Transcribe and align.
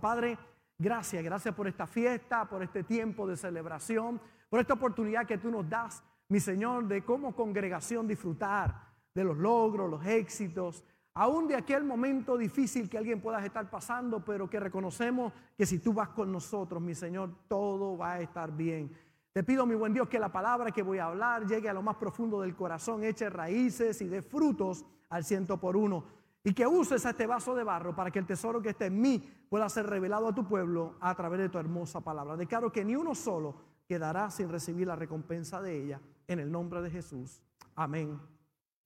Padre, 0.00 0.38
gracias, 0.78 1.22
gracias 1.22 1.54
por 1.54 1.68
esta 1.68 1.86
fiesta, 1.86 2.48
por 2.48 2.62
este 2.62 2.82
tiempo 2.82 3.26
de 3.26 3.36
celebración, 3.36 4.20
por 4.48 4.60
esta 4.60 4.74
oportunidad 4.74 5.26
que 5.26 5.38
tú 5.38 5.50
nos 5.50 5.68
das, 5.68 6.02
mi 6.28 6.40
Señor, 6.40 6.86
de 6.86 7.04
como 7.04 7.34
congregación 7.34 8.06
disfrutar 8.06 8.88
de 9.14 9.24
los 9.24 9.36
logros, 9.36 9.90
los 9.90 10.04
éxitos, 10.06 10.84
aún 11.14 11.48
de 11.48 11.56
aquel 11.56 11.84
momento 11.84 12.38
difícil 12.38 12.88
que 12.88 12.98
alguien 12.98 13.20
pueda 13.20 13.44
estar 13.44 13.68
pasando, 13.68 14.24
pero 14.24 14.48
que 14.48 14.60
reconocemos 14.60 15.32
que 15.56 15.66
si 15.66 15.78
tú 15.78 15.92
vas 15.92 16.08
con 16.10 16.32
nosotros, 16.32 16.80
mi 16.80 16.94
Señor, 16.94 17.30
todo 17.48 17.98
va 17.98 18.12
a 18.12 18.20
estar 18.20 18.50
bien. 18.56 18.90
Te 19.32 19.44
pido, 19.44 19.66
mi 19.66 19.74
buen 19.74 19.92
Dios, 19.92 20.08
que 20.08 20.18
la 20.18 20.32
palabra 20.32 20.70
que 20.70 20.82
voy 20.82 20.98
a 20.98 21.06
hablar 21.06 21.46
llegue 21.46 21.68
a 21.68 21.72
lo 21.72 21.82
más 21.82 21.96
profundo 21.96 22.40
del 22.40 22.56
corazón, 22.56 23.04
eche 23.04 23.30
raíces 23.30 24.00
y 24.02 24.08
dé 24.08 24.22
frutos 24.22 24.84
al 25.08 25.24
ciento 25.24 25.58
por 25.58 25.76
uno. 25.76 26.04
Y 26.42 26.54
que 26.54 26.66
uses 26.66 27.04
este 27.04 27.26
vaso 27.26 27.54
de 27.54 27.64
barro 27.64 27.94
para 27.94 28.10
que 28.10 28.18
el 28.18 28.26
tesoro 28.26 28.62
que 28.62 28.70
esté 28.70 28.86
en 28.86 29.00
mí 29.00 29.22
pueda 29.50 29.68
ser 29.68 29.86
revelado 29.86 30.28
a 30.28 30.34
tu 30.34 30.46
pueblo 30.46 30.94
a 31.00 31.14
través 31.14 31.40
de 31.40 31.48
tu 31.48 31.58
hermosa 31.58 32.00
palabra. 32.00 32.36
Declaro 32.36 32.72
que 32.72 32.84
ni 32.84 32.94
uno 32.94 33.16
solo 33.16 33.56
quedará 33.86 34.30
sin 34.30 34.48
recibir 34.48 34.86
la 34.86 34.94
recompensa 34.94 35.60
de 35.60 35.84
ella. 35.84 36.00
En 36.28 36.38
el 36.38 36.50
nombre 36.50 36.80
de 36.80 36.90
Jesús. 36.90 37.42
Amén 37.74 38.18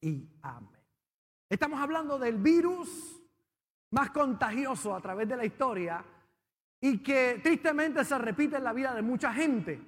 y 0.00 0.26
amén. 0.40 0.80
Estamos 1.50 1.78
hablando 1.78 2.18
del 2.18 2.38
virus 2.38 3.20
más 3.90 4.10
contagioso 4.10 4.94
a 4.94 5.00
través 5.02 5.28
de 5.28 5.36
la 5.36 5.44
historia 5.44 6.02
y 6.80 7.02
que 7.02 7.40
tristemente 7.42 8.02
se 8.02 8.16
repite 8.16 8.56
en 8.56 8.64
la 8.64 8.72
vida 8.72 8.94
de 8.94 9.02
mucha 9.02 9.34
gente. 9.34 9.80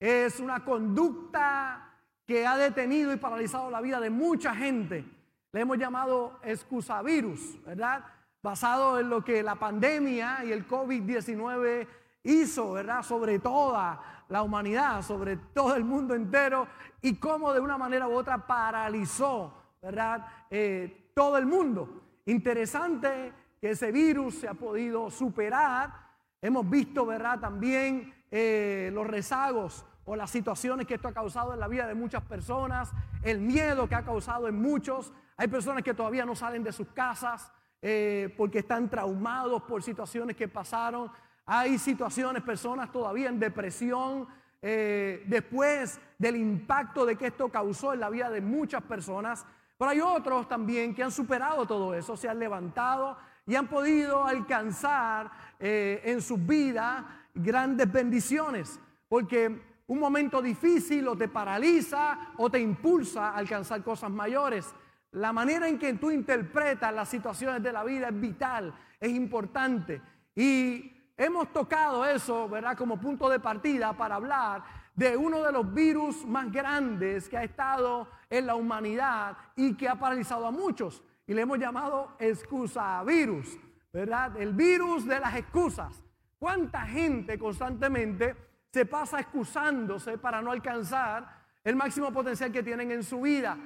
Es 0.00 0.40
una 0.40 0.64
conducta 0.64 1.94
que 2.26 2.44
ha 2.44 2.56
detenido 2.56 3.12
y 3.12 3.16
paralizado 3.16 3.70
la 3.70 3.80
vida 3.80 4.00
de 4.00 4.10
mucha 4.10 4.56
gente. 4.56 5.04
Le 5.52 5.60
hemos 5.60 5.78
llamado 5.78 6.40
excusavirus, 6.42 7.62
¿verdad? 7.64 8.04
Basado 8.42 8.98
en 8.98 9.10
lo 9.10 9.22
que 9.22 9.42
la 9.42 9.56
pandemia 9.56 10.44
y 10.44 10.52
el 10.52 10.66
COVID-19 10.66 11.86
hizo, 12.22 12.72
¿verdad? 12.72 13.02
Sobre 13.02 13.38
toda 13.38 14.24
la 14.28 14.42
humanidad, 14.42 15.02
sobre 15.02 15.36
todo 15.36 15.74
el 15.74 15.84
mundo 15.84 16.14
entero 16.14 16.66
y 17.02 17.16
cómo 17.16 17.52
de 17.52 17.60
una 17.60 17.76
manera 17.76 18.08
u 18.08 18.12
otra 18.12 18.46
paralizó, 18.46 19.52
¿verdad? 19.82 20.26
Eh, 20.48 21.10
todo 21.14 21.36
el 21.36 21.46
mundo. 21.46 22.02
Interesante 22.26 23.32
que 23.60 23.70
ese 23.70 23.92
virus 23.92 24.36
se 24.36 24.48
ha 24.48 24.54
podido 24.54 25.10
superar. 25.10 25.92
Hemos 26.40 26.68
visto, 26.68 27.04
¿verdad? 27.04 27.40
También 27.40 28.14
eh, 28.30 28.90
los 28.94 29.06
rezagos 29.06 29.84
o 30.06 30.16
las 30.16 30.30
situaciones 30.30 30.86
que 30.86 30.94
esto 30.94 31.08
ha 31.08 31.12
causado 31.12 31.52
en 31.52 31.60
la 31.60 31.68
vida 31.68 31.86
de 31.86 31.94
muchas 31.94 32.22
personas, 32.22 32.90
el 33.22 33.40
miedo 33.40 33.86
que 33.86 33.96
ha 33.96 34.04
causado 34.04 34.48
en 34.48 34.60
muchos. 34.60 35.12
Hay 35.36 35.48
personas 35.48 35.82
que 35.82 35.92
todavía 35.92 36.24
no 36.24 36.34
salen 36.34 36.64
de 36.64 36.72
sus 36.72 36.88
casas 36.88 37.52
eh, 37.82 38.32
porque 38.36 38.60
están 38.60 38.88
traumados 38.88 39.62
por 39.62 39.82
situaciones 39.82 40.36
que 40.36 40.48
pasaron. 40.48 41.10
Hay 41.46 41.78
situaciones, 41.78 42.42
personas 42.42 42.92
todavía 42.92 43.28
en 43.28 43.40
depresión 43.40 44.28
eh, 44.62 45.24
después 45.26 45.98
del 46.18 46.36
impacto 46.36 47.06
de 47.06 47.16
que 47.16 47.28
esto 47.28 47.48
causó 47.48 47.94
en 47.94 48.00
la 48.00 48.10
vida 48.10 48.28
de 48.30 48.40
muchas 48.40 48.82
personas. 48.82 49.46
Pero 49.78 49.90
hay 49.90 50.00
otros 50.00 50.46
también 50.46 50.94
que 50.94 51.02
han 51.02 51.10
superado 51.10 51.66
todo 51.66 51.94
eso, 51.94 52.16
se 52.16 52.28
han 52.28 52.38
levantado 52.38 53.16
y 53.46 53.54
han 53.54 53.66
podido 53.66 54.24
alcanzar 54.24 55.30
eh, 55.58 56.02
en 56.04 56.20
sus 56.20 56.44
vidas 56.46 57.04
grandes 57.34 57.90
bendiciones. 57.90 58.78
Porque 59.08 59.62
un 59.86 59.98
momento 59.98 60.40
difícil 60.42 61.08
o 61.08 61.16
te 61.16 61.28
paraliza 61.28 62.32
o 62.36 62.50
te 62.50 62.60
impulsa 62.60 63.30
a 63.30 63.36
alcanzar 63.36 63.82
cosas 63.82 64.10
mayores. 64.10 64.72
La 65.12 65.32
manera 65.32 65.68
en 65.68 65.78
que 65.78 65.94
tú 65.94 66.10
interpretas 66.10 66.94
las 66.94 67.08
situaciones 67.08 67.62
de 67.62 67.72
la 67.72 67.84
vida 67.84 68.08
es 68.08 68.20
vital, 68.20 68.74
es 68.98 69.10
importante. 69.10 70.00
Y 70.34 70.92
hemos 71.16 71.52
tocado 71.52 72.04
eso, 72.06 72.48
¿verdad? 72.48 72.76
Como 72.76 73.00
punto 73.00 73.28
de 73.28 73.40
partida 73.40 73.92
para 73.92 74.16
hablar 74.16 74.62
de 74.94 75.16
uno 75.16 75.42
de 75.42 75.52
los 75.52 75.72
virus 75.72 76.24
más 76.26 76.50
grandes 76.52 77.28
que 77.28 77.36
ha 77.36 77.44
estado 77.44 78.08
en 78.28 78.46
la 78.46 78.54
humanidad 78.54 79.36
y 79.56 79.74
que 79.74 79.88
ha 79.88 79.98
paralizado 79.98 80.46
a 80.46 80.50
muchos. 80.50 81.02
Y 81.26 81.34
le 81.34 81.42
hemos 81.42 81.58
llamado 81.58 82.16
excusa 82.18 83.02
virus, 83.04 83.58
¿verdad? 83.92 84.36
El 84.36 84.52
virus 84.54 85.06
de 85.06 85.18
las 85.18 85.34
excusas. 85.34 86.04
¿Cuánta 86.38 86.86
gente 86.86 87.38
constantemente 87.38 88.36
se 88.72 88.86
pasa 88.86 89.20
excusándose 89.20 90.18
para 90.18 90.40
no 90.40 90.52
alcanzar 90.52 91.40
el 91.64 91.76
máximo 91.76 92.12
potencial 92.12 92.52
que 92.52 92.62
tienen 92.62 92.90
en 92.90 93.02
su 93.02 93.20
vida. 93.20 93.58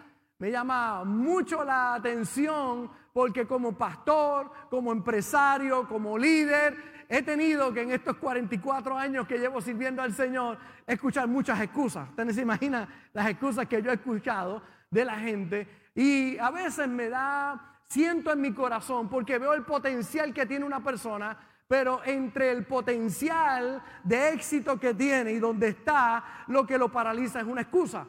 Me 0.44 0.50
llama 0.50 1.04
mucho 1.04 1.64
la 1.64 1.94
atención 1.94 2.90
porque 3.14 3.46
como 3.46 3.78
pastor, 3.78 4.52
como 4.68 4.92
empresario, 4.92 5.88
como 5.88 6.18
líder, 6.18 7.06
he 7.08 7.22
tenido 7.22 7.72
que 7.72 7.80
en 7.80 7.92
estos 7.92 8.18
44 8.18 8.94
años 8.94 9.26
que 9.26 9.38
llevo 9.38 9.62
sirviendo 9.62 10.02
al 10.02 10.12
Señor, 10.12 10.58
escuchar 10.86 11.28
muchas 11.28 11.58
excusas. 11.62 12.10
Ustedes 12.10 12.34
se 12.34 12.42
imaginan 12.42 12.86
las 13.14 13.26
excusas 13.26 13.66
que 13.66 13.80
yo 13.80 13.90
he 13.90 13.94
escuchado 13.94 14.62
de 14.90 15.06
la 15.06 15.18
gente 15.18 15.66
y 15.94 16.36
a 16.36 16.50
veces 16.50 16.88
me 16.88 17.08
da, 17.08 17.80
siento 17.88 18.30
en 18.30 18.42
mi 18.42 18.52
corazón 18.52 19.08
porque 19.08 19.38
veo 19.38 19.54
el 19.54 19.62
potencial 19.62 20.34
que 20.34 20.44
tiene 20.44 20.66
una 20.66 20.84
persona 20.84 21.38
pero 21.66 22.02
entre 22.04 22.50
el 22.50 22.66
potencial 22.66 23.82
de 24.02 24.34
éxito 24.34 24.78
que 24.78 24.92
tiene 24.92 25.32
y 25.32 25.38
donde 25.38 25.68
está, 25.68 26.44
lo 26.48 26.66
que 26.66 26.76
lo 26.76 26.92
paraliza 26.92 27.40
es 27.40 27.46
una 27.46 27.62
excusa. 27.62 28.06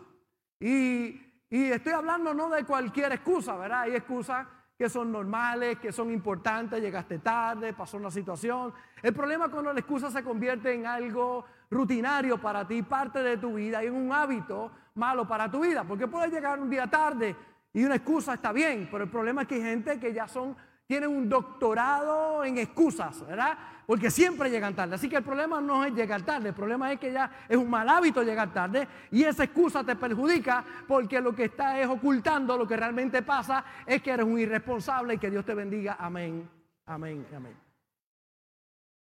Y, 0.60 1.25
estoy 1.50 1.94
hablando 1.94 2.34
no 2.34 2.50
de 2.50 2.64
cualquier 2.64 3.12
excusa, 3.12 3.56
¿verdad? 3.56 3.82
Hay 3.82 3.96
excusas 3.96 4.48
que 4.78 4.90
son 4.90 5.12
normales, 5.12 5.80
que 5.80 5.92
son 5.92 6.12
importantes, 6.12 6.82
llegaste 6.82 7.20
tarde, 7.20 7.74
pasó 7.74 7.98
una 7.98 8.12
situación. 8.12 8.74
El 9.02 9.14
problema 9.14 9.46
es 9.46 9.52
cuando 9.52 9.72
la 9.72 9.80
excusa 9.80 10.12
se 10.12 10.24
convierte 10.24 10.74
en 10.74 10.86
algo 10.86 11.46
rutinario 11.70 12.40
para 12.40 12.68
ti, 12.68 12.82
parte 12.82 13.24
de 13.24 13.38
tu 13.38 13.56
vida 13.56 13.84
y 13.84 13.88
en 13.88 13.96
un 13.96 14.12
hábito 14.12 14.72
malo 14.96 15.28
para 15.28 15.50
tu 15.50 15.62
vida, 15.62 15.84
porque 15.84 16.08
puedes 16.08 16.32
llegar 16.32 16.60
un 16.60 16.70
día 16.70 16.88
tarde 16.88 17.36
y 17.74 17.84
una 17.84 17.96
excusa 17.96 18.36
está 18.36 18.52
bien, 18.52 18.88
pero 18.92 19.04
el 19.04 19.10
problema 19.10 19.42
es 19.44 19.48
que 19.48 19.56
hay 19.56 19.62
gente 19.62 20.00
que 20.00 20.14
ya 20.14 20.28
son 20.28 20.56
tienen 20.88 21.10
un 21.10 21.28
doctorado 21.28 22.44
en 22.44 22.58
excusas, 22.58 23.26
¿verdad? 23.26 23.58
Porque 23.88 24.12
siempre 24.12 24.50
llegan 24.50 24.76
tarde. 24.76 24.96
Así 24.96 25.10
que 25.10 25.18
el 25.18 25.24
problema 25.24 25.60
no 25.62 25.84
es 25.84 25.94
llegar 25.94 26.22
tarde, 26.22 26.50
el 26.50 26.56
problema 26.56 26.92
es 26.92 27.00
que 27.00 27.12
ya 27.12 27.46
es 27.48 27.58
un 27.58 27.70
mal 27.70 27.88
hábito 27.90 28.22
llegar 28.24 28.54
tarde 28.54 28.88
y 29.12 29.24
esa 29.24 29.44
excusa 29.44 29.84
te 29.84 29.96
perjudica 29.96 30.64
porque 30.88 31.22
lo 31.22 31.36
que 31.36 31.46
está 31.46 31.80
es 31.80 31.88
ocultando 31.88 32.58
lo 32.58 32.68
que 32.68 32.78
realmente 32.78 33.22
pasa 33.22 33.64
es 33.86 34.02
que 34.02 34.12
eres 34.12 34.26
un 34.26 34.40
irresponsable 34.40 35.16
y 35.16 35.18
que 35.18 35.32
Dios 35.32 35.46
te 35.46 35.56
bendiga. 35.56 35.98
Amén, 36.00 36.48
amén, 36.86 37.26
amén. 37.36 37.58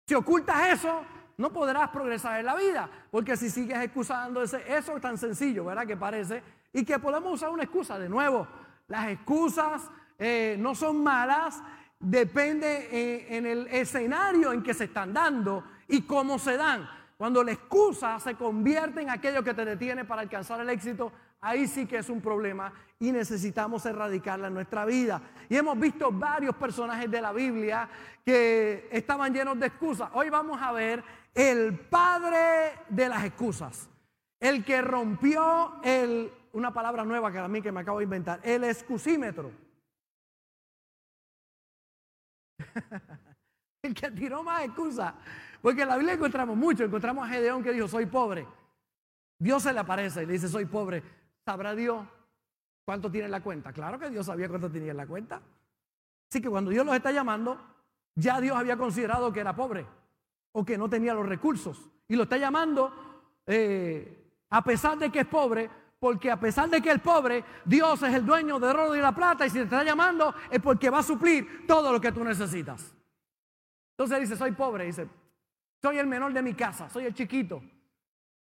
Si 0.08 0.16
ocultas 0.16 0.74
eso, 0.74 1.04
no 1.38 1.52
podrás 1.52 1.90
progresar 1.90 2.40
en 2.40 2.46
la 2.46 2.56
vida, 2.56 2.90
porque 3.12 3.36
si 3.36 3.50
sigues 3.50 3.78
excusando 3.80 4.42
ese, 4.42 4.64
eso 4.74 4.96
es 4.96 5.02
tan 5.02 5.18
sencillo, 5.18 5.66
¿verdad? 5.66 5.86
Que 5.86 5.98
parece, 5.98 6.42
y 6.72 6.86
que 6.86 6.98
podemos 6.98 7.34
usar 7.34 7.50
una 7.50 7.64
excusa. 7.64 8.00
De 8.00 8.08
nuevo, 8.08 8.48
las 8.88 9.10
excusas 9.10 9.92
eh, 10.18 10.56
no 10.60 10.76
son 10.76 11.04
malas, 11.04 11.62
depende 12.00 12.90
eh, 12.92 13.38
en 13.38 13.46
el 13.46 13.68
escenario 13.68 14.54
en 14.54 14.64
que 14.64 14.74
se 14.74 14.86
están 14.86 15.14
dando 15.14 15.64
y 15.88 16.02
cómo 16.02 16.40
se 16.40 16.58
dan. 16.58 16.88
Cuando 17.18 17.44
la 17.44 17.52
excusa 17.52 18.20
se 18.20 18.36
convierte 18.36 19.02
en 19.02 19.10
aquello 19.10 19.44
que 19.44 19.54
te 19.54 19.66
detiene 19.66 20.06
para 20.06 20.22
alcanzar 20.22 20.60
el 20.60 20.70
éxito, 20.70 21.12
ahí 21.42 21.68
sí 21.68 21.86
que 21.86 21.98
es 21.98 22.10
un 22.10 22.22
problema 22.22 22.72
y 23.00 23.12
necesitamos 23.12 23.86
erradicarla 23.86 24.48
en 24.48 24.54
nuestra 24.54 24.86
vida. 24.86 25.22
Y 25.50 25.56
hemos 25.56 25.80
visto 25.80 26.12
varios 26.12 26.56
personajes 26.56 27.10
de 27.10 27.22
la 27.22 27.32
Biblia 27.32 27.90
que 28.26 28.88
estaban 28.92 29.34
llenos 29.34 29.60
de 29.60 29.68
excusas. 29.68 30.10
Hoy 30.14 30.30
vamos 30.30 30.62
a 30.62 30.72
ver 30.72 31.04
el 31.34 31.78
padre 31.80 32.74
de 32.90 33.10
las 33.10 33.24
excusas, 33.24 33.90
el 34.40 34.64
que 34.64 34.82
rompió 34.82 35.76
el, 35.84 36.32
una 36.54 36.74
palabra 36.74 37.04
nueva 37.04 37.32
que 37.32 37.40
a 37.40 37.48
mí 37.48 37.62
que 37.62 37.72
me 37.72 37.82
acabo 37.82 38.00
de 38.00 38.06
inventar, 38.06 38.40
el 38.44 38.64
excusímetro. 38.64 39.67
El 43.82 43.94
que 43.96 44.12
tiró 44.12 44.44
más 44.44 44.64
excusas. 44.64 45.14
Porque 45.62 45.82
en 45.82 45.88
la 45.88 45.98
Biblia 45.98 46.14
encontramos 46.14 46.56
mucho. 46.56 46.84
Encontramos 46.84 47.26
a 47.26 47.30
Gedeón 47.30 47.64
que 47.64 47.72
dijo, 47.72 47.88
soy 47.88 48.06
pobre. 48.06 48.48
Dios 49.40 49.64
se 49.64 49.74
le 49.74 49.80
aparece 49.80 50.24
y 50.24 50.26
le 50.26 50.34
dice, 50.34 50.48
soy 50.48 50.66
pobre. 50.66 51.04
¿Sabrá 51.46 51.76
Dios 51.76 52.06
cuánto 52.86 53.12
tiene 53.12 53.26
en 53.26 53.32
la 53.32 53.42
cuenta? 53.42 53.72
Claro 53.72 54.00
que 54.00 54.10
Dios 54.10 54.26
sabía 54.26 54.50
cuánto 54.50 54.72
tenía 54.72 54.92
en 54.92 54.98
la 54.98 55.08
cuenta. 55.08 55.42
Así 56.30 56.42
que 56.42 56.50
cuando 56.50 56.72
Dios 56.72 56.86
los 56.86 56.96
está 56.96 57.12
llamando, 57.12 57.60
ya 58.16 58.42
Dios 58.42 58.58
había 58.58 58.78
considerado 58.78 59.32
que 59.32 59.40
era 59.40 59.56
pobre 59.56 59.86
o 60.52 60.66
que 60.66 60.78
no 60.78 60.90
tenía 60.90 61.14
los 61.14 61.26
recursos. 61.26 61.90
Y 62.08 62.16
lo 62.16 62.24
está 62.24 62.38
llamando 62.38 62.92
eh, 63.46 64.28
a 64.50 64.64
pesar 64.64 64.98
de 64.98 65.12
que 65.12 65.20
es 65.20 65.28
pobre, 65.28 65.70
porque 66.00 66.30
a 66.30 66.40
pesar 66.40 66.70
de 66.70 66.82
que 66.82 66.92
el 66.92 67.00
pobre, 67.00 67.44
Dios 67.66 68.02
es 68.04 68.14
el 68.14 68.26
dueño 68.26 68.60
de 68.60 68.68
oro 68.68 68.96
y 68.96 69.00
la 69.00 69.14
plata 69.14 69.46
y 69.46 69.50
si 69.50 69.58
te 69.58 69.64
está 69.64 69.84
llamando 69.84 70.34
es 70.50 70.62
porque 70.62 70.90
va 70.90 71.00
a 71.00 71.04
suplir 71.04 71.66
todo 71.66 71.92
lo 71.92 72.00
que 72.00 72.12
tú 72.12 72.24
necesitas. 72.24 72.94
Entonces 73.92 74.20
dice, 74.22 74.36
soy 74.36 74.52
pobre, 74.52 74.86
dice, 74.86 75.08
soy 75.82 75.98
el 75.98 76.06
menor 76.06 76.34
de 76.34 76.42
mi 76.42 76.54
casa, 76.54 76.90
soy 76.90 77.06
el 77.06 77.14
chiquito. 77.14 77.62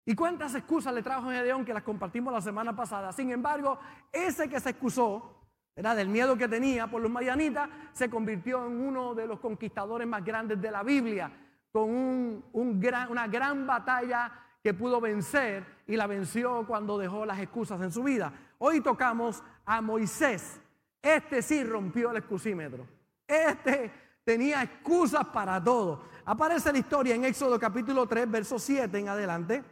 ¿Y 0.04 0.14
cuántas 0.14 0.54
excusas 0.54 0.92
le 0.92 1.02
trajo 1.02 1.30
Gedeón 1.30 1.64
que 1.64 1.72
las 1.72 1.82
compartimos 1.82 2.32
la 2.32 2.40
semana 2.40 2.74
pasada? 2.74 3.12
Sin 3.12 3.30
embargo, 3.30 3.78
ese 4.12 4.48
que 4.48 4.60
se 4.60 4.70
excusó 4.70 5.34
era 5.76 5.94
del 5.94 6.08
miedo 6.08 6.36
que 6.36 6.48
tenía 6.48 6.88
por 6.88 7.00
los 7.00 7.10
mayanitas, 7.10 7.68
se 7.92 8.10
convirtió 8.10 8.66
en 8.66 8.80
uno 8.80 9.14
de 9.14 9.26
los 9.26 9.40
conquistadores 9.40 10.06
más 10.06 10.24
grandes 10.24 10.60
de 10.60 10.70
la 10.70 10.82
Biblia, 10.82 11.30
con 11.72 12.44
una 12.52 13.26
gran 13.26 13.66
batalla 13.66 14.44
que 14.64 14.72
pudo 14.72 14.99
vencer 14.99 15.62
y 15.87 15.94
la 15.94 16.06
venció 16.06 16.64
cuando 16.66 16.96
dejó 16.96 17.26
las 17.26 17.38
excusas 17.38 17.78
en 17.82 17.93
su 17.93 18.02
vida. 18.02 18.32
Hoy 18.56 18.81
tocamos 18.81 19.43
a 19.66 19.82
Moisés. 19.82 20.58
Este 21.02 21.43
sí 21.43 21.62
rompió 21.62 22.11
el 22.11 22.16
excusímetro. 22.16 22.87
Este 23.28 23.93
tenía 24.25 24.62
excusas 24.62 25.26
para 25.26 25.62
todo. 25.62 26.05
Aparece 26.25 26.72
la 26.72 26.78
historia 26.78 27.14
en 27.14 27.26
Éxodo 27.26 27.61
capítulo 27.61 28.06
3, 28.06 28.31
verso 28.31 28.58
7 28.58 28.99
en 28.99 29.08
adelante. 29.11 29.62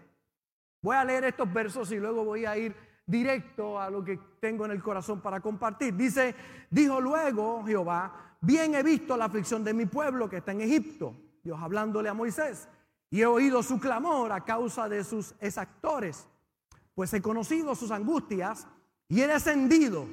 Voy 0.83 0.95
a 0.95 1.05
leer 1.07 1.25
estos 1.25 1.51
versos 1.51 1.91
y 1.91 1.99
luego 1.99 2.27
voy 2.27 2.45
a 2.45 2.59
ir 2.59 2.77
directo 3.07 3.81
a 3.81 3.89
lo 3.89 4.05
que 4.05 4.21
tengo 4.41 4.67
en 4.67 4.73
el 4.73 4.83
corazón 4.83 5.23
para 5.23 5.41
compartir. 5.41 5.97
Dice, 5.97 6.35
dijo 6.69 7.01
luego 7.01 7.65
Jehová, 7.65 8.37
bien 8.43 8.75
he 8.75 8.83
visto 8.83 9.17
la 9.17 9.25
aflicción 9.25 9.65
de 9.65 9.73
mi 9.73 9.87
pueblo 9.87 10.29
que 10.29 10.37
está 10.37 10.53
en 10.53 10.61
Egipto, 10.61 11.17
Dios 11.43 11.59
hablándole 11.59 12.11
a 12.11 12.15
Moisés, 12.15 12.69
y 13.13 13.21
he 13.21 13.27
oído 13.27 13.63
su 13.63 13.79
clamor 13.79 14.33
a 14.33 14.41
causa 14.41 14.89
de 14.89 15.05
sus 15.05 15.35
exactores, 15.39 16.27
pues 16.95 17.13
he 17.13 17.21
conocido 17.21 17.75
sus 17.75 17.91
angustias 17.91 18.67
y 19.07 19.21
he 19.21 19.27
descendido. 19.29 20.07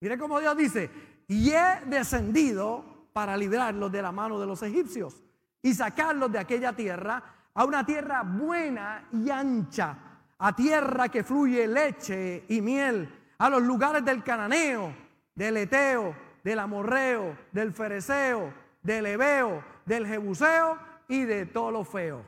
Mire 0.00 0.18
cómo 0.18 0.40
Dios 0.40 0.56
dice, 0.56 0.90
y 1.28 1.52
he 1.52 1.80
descendido 1.86 3.06
para 3.12 3.36
librarlos 3.36 3.92
de 3.92 4.02
la 4.02 4.10
mano 4.10 4.40
de 4.40 4.46
los 4.46 4.64
egipcios 4.64 5.22
y 5.62 5.74
sacarlos 5.74 6.32
de 6.32 6.40
aquella 6.40 6.72
tierra 6.72 7.22
a 7.54 7.64
una 7.64 7.86
tierra 7.86 8.24
buena 8.24 9.08
y 9.12 9.30
ancha 9.30 9.96
a 10.36 10.56
tierra 10.56 11.08
que 11.08 11.22
fluye 11.22 11.68
leche 11.68 12.46
y 12.48 12.60
miel, 12.60 13.08
a 13.38 13.48
los 13.48 13.62
lugares 13.62 14.04
del 14.04 14.24
cananeo, 14.24 14.92
del 15.36 15.56
eteo, 15.56 16.16
del 16.42 16.58
amorreo, 16.58 17.38
del 17.52 17.72
fereceo, 17.72 18.52
del 18.82 19.06
ebeo, 19.06 19.62
del 19.86 20.04
jebuseo 20.04 20.93
y 21.08 21.22
de 21.24 21.46
todo 21.46 21.70
lo 21.70 21.84
feo. 21.84 22.24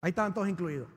Hay 0.00 0.12
tantos 0.12 0.48
incluidos. 0.48 0.88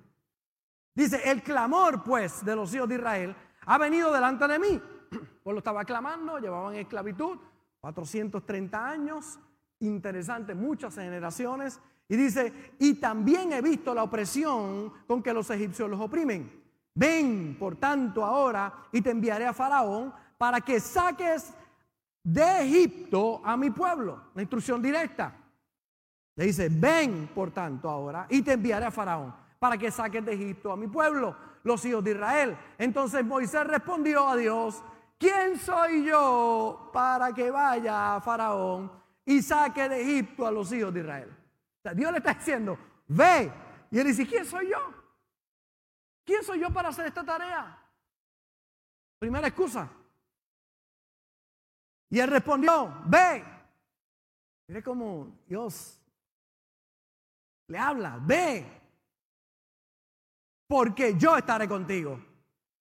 Dice, 0.94 1.30
el 1.30 1.42
clamor 1.42 2.04
pues 2.04 2.44
de 2.44 2.56
los 2.56 2.74
hijos 2.74 2.90
de 2.90 2.96
Israel 2.96 3.36
ha 3.66 3.78
venido 3.78 4.12
delante 4.12 4.48
de 4.48 4.60
mí. 4.60 4.82
Pues 5.42 5.54
lo 5.54 5.60
estaba 5.60 5.84
clamando, 5.84 6.38
llevaban 6.38 6.76
esclavitud, 6.76 7.40
430 7.80 8.88
años, 8.88 9.40
interesante, 9.80 10.54
muchas 10.54 10.94
generaciones. 10.94 11.80
Y 12.08 12.16
dice, 12.18 12.74
y 12.78 12.96
también 12.96 13.54
he 13.54 13.62
visto 13.62 13.96
la 13.96 14.04
opresión 14.04 14.94
con 15.08 15.24
que 15.24 15.34
los 15.34 15.50
egipcios 15.50 15.90
los 15.90 16.00
oprimen. 16.00 16.52
Ven, 16.94 17.56
por 17.58 17.78
tanto, 17.78 18.26
ahora 18.26 18.88
y 18.92 19.02
te 19.02 19.12
enviaré 19.12 19.46
a 19.46 19.54
Faraón 19.54 20.14
para 20.38 20.60
que 20.62 20.80
saques 20.80 21.54
de 22.24 22.66
Egipto 22.66 23.42
a 23.44 23.56
mi 23.56 23.70
pueblo. 23.70 24.24
La 24.36 24.42
instrucción 24.42 24.82
directa. 24.82 25.36
Le 26.40 26.46
dice, 26.46 26.70
ven, 26.72 27.30
por 27.36 27.52
tanto, 27.52 27.90
ahora 27.90 28.26
y 28.30 28.42
te 28.42 28.54
enviaré 28.54 28.86
a 28.86 28.92
Faraón 28.92 29.36
para 29.60 29.78
que 29.78 29.92
saques 29.92 30.24
de 30.24 30.36
Egipto 30.36 30.72
a 30.72 30.78
mi 30.78 30.88
pueblo, 30.88 31.36
los 31.64 31.84
hijos 31.84 32.02
de 32.02 32.12
Israel. 32.12 32.58
Entonces 32.78 33.26
Moisés 33.26 33.68
respondió 33.68 34.26
a 34.26 34.38
Dios, 34.38 34.82
¿quién 35.18 35.60
soy 35.60 36.06
yo 36.06 36.92
para 36.94 37.34
que 37.34 37.52
vaya 37.52 38.16
a 38.16 38.22
Faraón 38.22 38.90
y 39.26 39.42
saque 39.42 39.90
de 39.90 40.02
Egipto 40.02 40.48
a 40.48 40.52
los 40.52 40.72
hijos 40.72 40.94
de 40.94 41.02
Israel? 41.02 41.38
Dios 41.94 42.10
le 42.10 42.20
está 42.20 42.34
diciendo, 42.34 42.80
ve. 43.10 43.52
Y 43.92 44.00
él 44.00 44.08
dice, 44.08 44.26
¿quién 44.26 44.46
soy 44.46 44.70
yo? 44.70 44.94
¿Quién 46.24 46.42
soy 46.42 46.62
yo 46.62 46.70
para 46.70 46.88
hacer 46.88 47.08
esta 47.08 47.26
tarea? 47.26 47.86
Primera 49.20 49.46
excusa. 49.46 49.90
Y 52.10 52.18
él 52.18 52.30
respondió, 52.30 53.02
ve. 53.08 53.44
Mire 54.70 54.82
cómo 54.82 55.38
Dios 55.46 55.99
le 57.70 57.78
habla, 57.78 58.20
ve. 58.22 58.66
Porque 60.68 61.16
yo 61.18 61.38
estaré 61.38 61.68
contigo. 61.68 62.20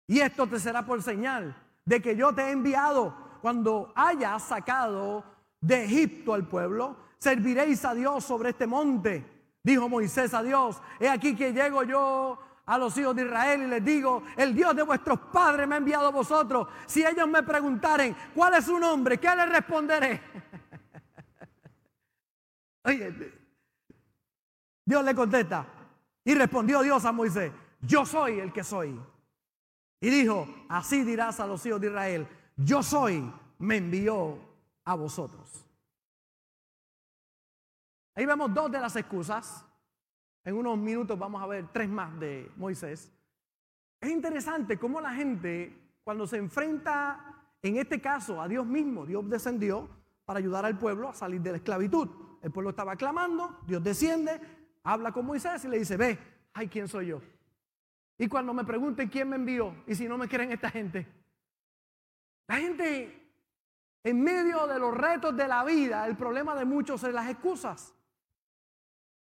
Y 0.07 0.21
esto 0.21 0.47
te 0.47 0.59
será 0.59 0.85
por 0.85 1.03
señal 1.03 1.57
de 1.85 2.03
que 2.03 2.17
yo 2.17 2.35
te 2.35 2.43
he 2.43 2.51
enviado 2.51 3.15
cuando 3.41 3.93
hayas 3.95 4.43
sacado 4.43 5.25
de 5.61 5.85
Egipto 5.85 6.35
al 6.35 6.47
pueblo 6.47 7.09
serviréis 7.19 7.85
a 7.85 7.95
Dios 7.95 8.25
sobre 8.25 8.51
este 8.51 8.67
monte. 8.67 9.25
Dijo 9.63 9.89
Moisés 9.89 10.33
a 10.35 10.43
Dios, 10.43 10.81
he 10.99 11.09
aquí 11.09 11.35
que 11.35 11.53
llego 11.53 11.83
yo 11.83 12.39
a 12.65 12.79
los 12.79 12.97
hijos 12.97 13.15
de 13.17 13.25
Israel 13.25 13.63
y 13.63 13.67
les 13.67 13.85
digo, 13.85 14.23
el 14.37 14.55
Dios 14.55 14.75
de 14.77 14.83
vuestros 14.83 15.19
padres 15.33 15.67
me 15.67 15.75
ha 15.75 15.79
enviado 15.79 16.09
a 16.09 16.11
vosotros. 16.11 16.69
Si 16.87 17.05
ellos 17.05 17.29
me 17.29 17.43
preguntaren, 17.43 18.17
¿cuál 18.35 18.55
es 18.55 18.65
su 18.65 18.79
nombre? 18.79 19.19
¿Qué 19.19 19.35
les 19.35 19.49
responderé? 19.49 20.23
Oye, 22.85 23.38
Dios 24.89 25.05
le 25.05 25.15
contesta. 25.15 25.67
Y 26.25 26.35
respondió 26.35 26.81
Dios 26.81 27.05
a 27.05 27.13
Moisés, 27.13 27.53
yo 27.83 28.07
soy 28.07 28.41
el 28.41 28.55
que 28.55 28.65
soy. 28.65 28.99
Y 30.01 30.09
dijo, 30.09 30.49
así 30.71 31.05
dirás 31.05 31.41
a 31.41 31.47
los 31.47 31.65
hijos 31.67 31.79
de 31.79 31.89
Israel, 31.89 32.27
yo 32.57 32.83
soy, 32.83 33.31
me 33.59 33.77
envió 33.77 34.39
a 34.87 34.95
vosotros. 34.95 35.63
Ahí 38.15 38.25
vemos 38.25 38.55
dos 38.55 38.73
de 38.73 38.81
las 38.81 38.97
excusas. 38.97 39.63
En 40.43 40.57
unos 40.57 40.79
minutos 40.79 41.19
vamos 41.19 41.43
a 41.43 41.47
ver 41.47 41.67
tres 41.71 41.91
más 41.91 42.19
de 42.19 42.51
Moisés. 42.57 43.13
Es 44.01 44.11
interesante 44.11 44.79
cómo 44.79 45.03
la 45.03 45.13
gente, 45.13 45.99
cuando 46.03 46.27
se 46.27 46.39
enfrenta, 46.39 47.45
en 47.61 47.77
este 47.77 48.01
caso, 48.01 48.41
a 48.41 48.49
Dios 48.49 48.65
mismo, 48.65 49.05
Dios 49.05 49.29
descendió 49.29 49.87
para 50.25 50.39
ayudar 50.39 50.65
al 50.65 50.79
pueblo 50.79 51.11
a 51.11 51.15
salir 51.15 51.43
de 51.43 51.51
la 51.51 51.57
esclavitud. 51.59 52.09
El 52.41 52.51
pueblo 52.51 52.71
estaba 52.71 52.97
clamando, 52.97 53.59
Dios 53.67 53.83
desciende, 53.83 54.41
habla 54.93 55.13
con 55.13 55.27
Moisés 55.27 55.63
y 55.67 55.69
le 55.69 55.79
dice, 55.79 55.99
ve, 55.99 56.19
ay, 56.55 56.67
¿quién 56.69 56.89
soy 56.89 57.09
yo? 57.09 57.21
Y 58.17 58.27
cuando 58.27 58.55
me 58.55 58.65
pregunten 58.65 59.09
quién 59.09 59.29
me 59.29 59.37
envió, 59.37 59.85
y 59.87 59.95
si 59.95 60.09
no 60.09 60.17
me 60.17 60.27
creen 60.27 60.51
esta 60.51 60.71
gente, 60.71 61.07
la 62.47 62.57
gente 62.57 63.31
en 64.03 64.23
medio 64.23 64.67
de 64.67 64.79
los 64.79 64.95
retos 64.95 65.37
de 65.37 65.47
la 65.47 65.63
vida, 65.63 66.07
el 66.07 66.17
problema 66.17 66.55
de 66.55 66.65
muchos 66.65 67.05
es 67.05 67.13
las 67.13 67.29
excusas. 67.29 67.95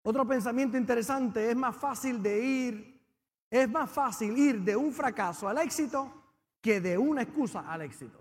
Otro 0.02 0.28
pensamiento 0.28 0.76
interesante, 0.76 1.52
es 1.52 1.56
más 1.56 1.76
fácil 1.76 2.22
de 2.22 2.44
ir, 2.44 3.02
es 3.50 3.70
más 3.70 3.92
fácil 3.92 4.36
ir 4.36 4.62
de 4.62 4.76
un 4.76 4.92
fracaso 4.92 5.48
al 5.48 5.60
éxito 5.60 6.34
que 6.60 6.82
de 6.82 6.98
una 6.98 7.22
excusa 7.22 7.72
al 7.72 7.84
éxito. 7.84 8.20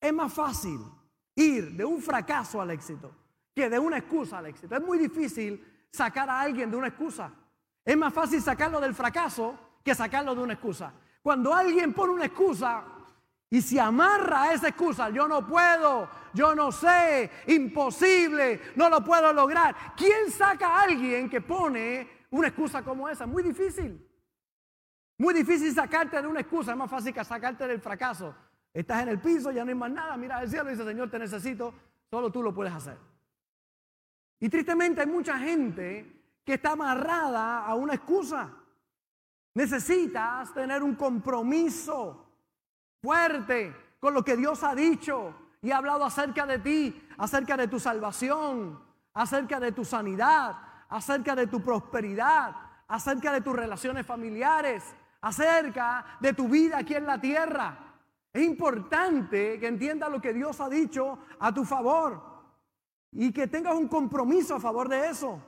Es 0.00 0.12
más 0.12 0.32
fácil 0.32 0.80
ir 1.34 1.72
de 1.72 1.84
un 1.84 2.00
fracaso 2.00 2.60
al 2.60 2.70
éxito 2.70 3.12
que 3.54 3.68
de 3.68 3.78
una 3.78 3.98
excusa 3.98 4.38
al 4.38 4.46
éxito. 4.46 4.74
Es 4.74 4.82
muy 4.82 4.98
difícil 4.98 5.64
sacar 5.90 6.28
a 6.28 6.40
alguien 6.40 6.70
de 6.70 6.76
una 6.76 6.88
excusa. 6.88 7.30
Es 7.84 7.96
más 7.96 8.12
fácil 8.12 8.40
sacarlo 8.40 8.80
del 8.80 8.94
fracaso 8.94 9.58
que 9.84 9.94
sacarlo 9.94 10.34
de 10.34 10.42
una 10.42 10.54
excusa. 10.54 10.92
Cuando 11.22 11.54
alguien 11.54 11.92
pone 11.92 12.12
una 12.12 12.24
excusa, 12.24 12.84
y 13.52 13.60
se 13.60 13.78
amarra 13.78 14.44
a 14.44 14.54
esa 14.54 14.68
excusa, 14.68 15.10
yo 15.10 15.28
no 15.28 15.46
puedo, 15.46 16.08
yo 16.32 16.54
no 16.54 16.72
sé, 16.72 17.30
imposible, 17.48 18.62
no 18.76 18.88
lo 18.88 19.04
puedo 19.04 19.30
lograr. 19.30 19.76
¿Quién 19.94 20.30
saca 20.30 20.68
a 20.68 20.82
alguien 20.84 21.28
que 21.28 21.42
pone 21.42 22.08
una 22.30 22.48
excusa 22.48 22.82
como 22.82 23.10
esa? 23.10 23.26
Muy 23.26 23.42
difícil. 23.42 24.08
Muy 25.18 25.34
difícil 25.34 25.70
sacarte 25.74 26.22
de 26.22 26.26
una 26.26 26.40
excusa, 26.40 26.70
es 26.70 26.78
más 26.78 26.90
fácil 26.90 27.12
que 27.12 27.22
sacarte 27.22 27.66
del 27.66 27.78
fracaso. 27.78 28.34
Estás 28.72 29.02
en 29.02 29.10
el 29.10 29.20
piso, 29.20 29.50
ya 29.50 29.66
no 29.66 29.68
hay 29.68 29.74
más 29.74 29.90
nada, 29.90 30.16
mira 30.16 30.38
al 30.38 30.48
cielo 30.48 30.70
y 30.70 30.72
dice, 30.72 30.86
Señor, 30.86 31.10
te 31.10 31.18
necesito, 31.18 31.74
solo 32.08 32.32
tú 32.32 32.42
lo 32.42 32.54
puedes 32.54 32.72
hacer. 32.72 32.96
Y 34.42 34.48
tristemente 34.48 35.00
hay 35.00 35.06
mucha 35.06 35.38
gente 35.38 36.20
que 36.44 36.54
está 36.54 36.72
amarrada 36.72 37.64
a 37.64 37.76
una 37.76 37.94
excusa. 37.94 38.50
Necesitas 39.54 40.52
tener 40.52 40.82
un 40.82 40.96
compromiso 40.96 42.26
fuerte 43.00 43.72
con 44.00 44.12
lo 44.12 44.24
que 44.24 44.36
Dios 44.36 44.64
ha 44.64 44.74
dicho 44.74 45.32
y 45.60 45.70
ha 45.70 45.76
hablado 45.76 46.04
acerca 46.04 46.44
de 46.44 46.58
ti, 46.58 47.08
acerca 47.18 47.56
de 47.56 47.68
tu 47.68 47.78
salvación, 47.78 48.82
acerca 49.14 49.60
de 49.60 49.70
tu 49.70 49.84
sanidad, 49.84 50.56
acerca 50.88 51.36
de 51.36 51.46
tu 51.46 51.62
prosperidad, 51.62 52.52
acerca 52.88 53.32
de 53.32 53.42
tus 53.42 53.54
relaciones 53.54 54.04
familiares, 54.04 54.82
acerca 55.20 56.16
de 56.18 56.32
tu 56.32 56.48
vida 56.48 56.78
aquí 56.78 56.96
en 56.96 57.06
la 57.06 57.20
tierra. 57.20 57.78
Es 58.32 58.42
importante 58.42 59.60
que 59.60 59.68
entiendas 59.68 60.10
lo 60.10 60.20
que 60.20 60.32
Dios 60.32 60.60
ha 60.60 60.68
dicho 60.68 61.20
a 61.38 61.54
tu 61.54 61.64
favor 61.64 62.31
y 63.12 63.30
que 63.30 63.46
tengas 63.46 63.74
un 63.74 63.88
compromiso 63.88 64.54
a 64.54 64.60
favor 64.60 64.88
de 64.88 65.08
eso. 65.08 65.40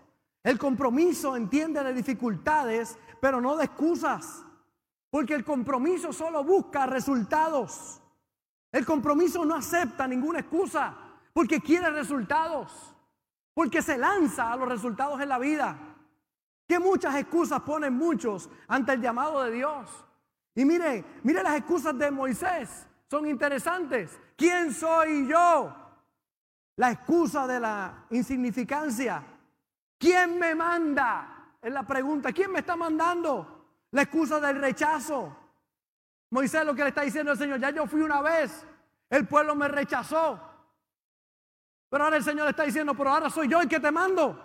El 0.42 0.58
compromiso 0.58 1.36
entiende 1.36 1.82
de 1.82 1.94
dificultades, 1.94 2.98
pero 3.20 3.40
no 3.40 3.56
de 3.56 3.64
excusas. 3.64 4.44
Porque 5.10 5.34
el 5.34 5.44
compromiso 5.44 6.12
solo 6.12 6.44
busca 6.44 6.86
resultados. 6.86 8.00
El 8.70 8.84
compromiso 8.84 9.44
no 9.44 9.54
acepta 9.54 10.06
ninguna 10.06 10.40
excusa 10.40 10.94
porque 11.32 11.60
quiere 11.60 11.90
resultados. 11.90 12.94
Porque 13.54 13.80
se 13.80 13.96
lanza 13.96 14.52
a 14.52 14.56
los 14.56 14.68
resultados 14.68 15.20
en 15.20 15.28
la 15.28 15.38
vida. 15.38 15.78
Que 16.68 16.78
muchas 16.78 17.14
excusas 17.14 17.60
ponen 17.62 17.94
muchos 17.94 18.50
ante 18.68 18.92
el 18.92 19.00
llamado 19.00 19.42
de 19.42 19.52
Dios. 19.52 19.88
Y 20.54 20.64
mire, 20.64 21.04
mire 21.22 21.42
las 21.42 21.56
excusas 21.56 21.96
de 21.96 22.10
Moisés. 22.10 22.86
son 23.08 23.26
interesantes. 23.28 24.18
¿Quién 24.36 24.72
soy 24.72 25.28
yo? 25.28 25.83
La 26.76 26.90
excusa 26.90 27.46
de 27.46 27.60
la 27.60 28.06
insignificancia. 28.10 29.22
¿Quién 29.98 30.38
me 30.38 30.54
manda? 30.54 31.56
Es 31.62 31.72
la 31.72 31.84
pregunta. 31.84 32.32
¿Quién 32.32 32.50
me 32.50 32.60
está 32.60 32.76
mandando? 32.76 33.54
La 33.92 34.02
excusa 34.02 34.40
del 34.40 34.60
rechazo. 34.60 35.36
Moisés 36.30 36.64
lo 36.64 36.74
que 36.74 36.82
le 36.82 36.88
está 36.88 37.02
diciendo 37.02 37.30
al 37.30 37.38
Señor, 37.38 37.60
ya 37.60 37.70
yo 37.70 37.86
fui 37.86 38.00
una 38.00 38.20
vez, 38.20 38.66
el 39.08 39.24
pueblo 39.28 39.54
me 39.54 39.68
rechazó. 39.68 40.40
Pero 41.88 42.04
ahora 42.04 42.16
el 42.16 42.24
Señor 42.24 42.46
le 42.46 42.50
está 42.50 42.64
diciendo, 42.64 42.92
pero 42.94 43.10
ahora 43.10 43.30
soy 43.30 43.46
yo 43.46 43.60
el 43.60 43.68
que 43.68 43.78
te 43.78 43.92
mando. 43.92 44.42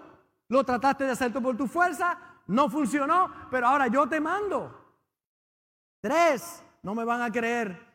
Lo 0.50 0.64
trataste 0.64 1.06
de 1.06 1.12
hacer 1.12 1.34
por 1.34 1.58
tu 1.58 1.66
fuerza, 1.66 2.16
no 2.46 2.70
funcionó, 2.70 3.34
pero 3.50 3.66
ahora 3.66 3.88
yo 3.88 4.08
te 4.08 4.20
mando. 4.20 4.80
Tres, 6.00 6.64
no 6.84 6.94
me 6.94 7.04
van 7.04 7.24
a 7.24 7.32
creer. 7.32 7.88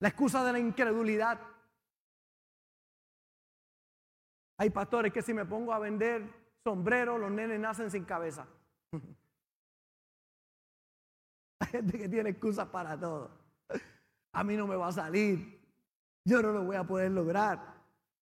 La 0.00 0.08
excusa 0.08 0.42
de 0.42 0.52
la 0.52 0.58
incredulidad. 0.58 1.38
Hay 4.62 4.70
pastores 4.70 5.12
que 5.12 5.22
si 5.22 5.34
me 5.34 5.44
pongo 5.44 5.72
a 5.72 5.80
vender 5.80 6.22
sombreros, 6.62 7.18
los 7.18 7.32
nenes 7.32 7.58
nacen 7.58 7.90
sin 7.90 8.04
cabeza. 8.04 8.46
Hay 11.58 11.66
gente 11.66 11.98
que 11.98 12.08
tiene 12.08 12.30
excusas 12.30 12.68
para 12.68 12.96
todo. 12.96 13.32
A 14.30 14.44
mí 14.44 14.56
no 14.56 14.68
me 14.68 14.76
va 14.76 14.86
a 14.86 14.92
salir. 14.92 15.60
Yo 16.24 16.40
no 16.40 16.52
lo 16.52 16.62
voy 16.62 16.76
a 16.76 16.84
poder 16.84 17.10
lograr. 17.10 17.74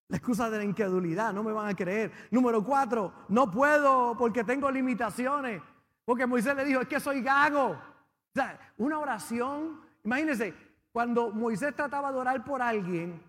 La 0.09 0.17
excusa 0.17 0.49
de 0.49 0.57
la 0.57 0.65
incredulidad, 0.65 1.35
no 1.35 1.43
me 1.43 1.53
van 1.53 1.69
a 1.69 1.77
creer. 1.77 2.11
Número 2.31 2.65
cuatro, 2.65 3.13
no 3.29 3.51
puedo 3.51 4.17
porque 4.17 4.43
tengo 4.43 4.71
limitaciones. 4.71 5.61
Porque 6.07 6.27
Moisés 6.27 6.57
le 6.57 6.65
dijo, 6.65 6.81
es 6.81 6.89
que 6.89 7.01
soy 7.01 7.21
gago. 7.21 7.73
O 7.73 8.33
sea, 8.33 8.59
una 8.79 8.99
oración, 8.99 9.83
imagínense, 10.05 10.55
cuando 10.91 11.33
Moisés 11.33 11.77
trataba 11.77 12.11
de 12.11 12.19
orar 12.19 12.43
por 12.47 12.63
alguien, 12.63 13.23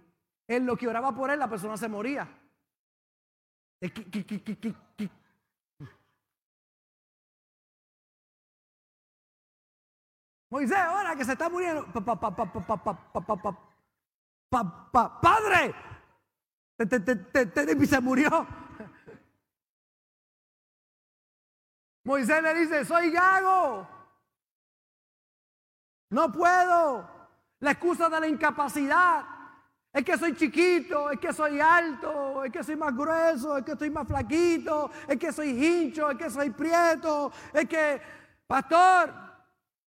en 0.47 0.65
lo 0.65 0.77
que 0.77 0.87
oraba 0.87 1.13
por 1.13 1.29
él, 1.29 1.39
la 1.39 1.49
persona 1.49 1.75
se 1.75 1.89
moría. 1.89 2.37
Moisés, 10.49 10.77
ahora 10.77 11.15
que 11.15 11.25
se 11.25 11.31
está 11.31 11.49
muriendo. 11.49 11.87
padre, 15.21 15.73
se 17.87 18.01
murió. 18.01 18.45
Moisés 22.03 22.43
le 22.43 22.53
dice, 22.55 22.85
soy 22.85 23.11
gago. 23.11 23.87
No 26.09 26.31
puedo. 26.31 27.09
La 27.59 27.71
excusa 27.71 28.09
de 28.09 28.19
la 28.19 28.27
incapacidad. 28.27 29.30
Es 29.93 30.05
que 30.05 30.17
soy 30.17 30.33
chiquito, 30.35 31.09
es 31.09 31.19
que 31.19 31.33
soy 31.33 31.59
alto, 31.59 32.45
es 32.45 32.51
que 32.51 32.63
soy 32.63 32.77
más 32.77 32.95
grueso, 32.95 33.57
es 33.57 33.65
que 33.65 33.73
estoy 33.73 33.89
más 33.89 34.07
flaquito, 34.07 34.89
es 35.05 35.17
que 35.17 35.33
soy 35.33 35.49
hincho, 35.49 36.11
es 36.11 36.17
que 36.17 36.29
soy 36.29 36.49
prieto, 36.51 37.31
es 37.51 37.67
que, 37.67 38.01
pastor, 38.47 39.13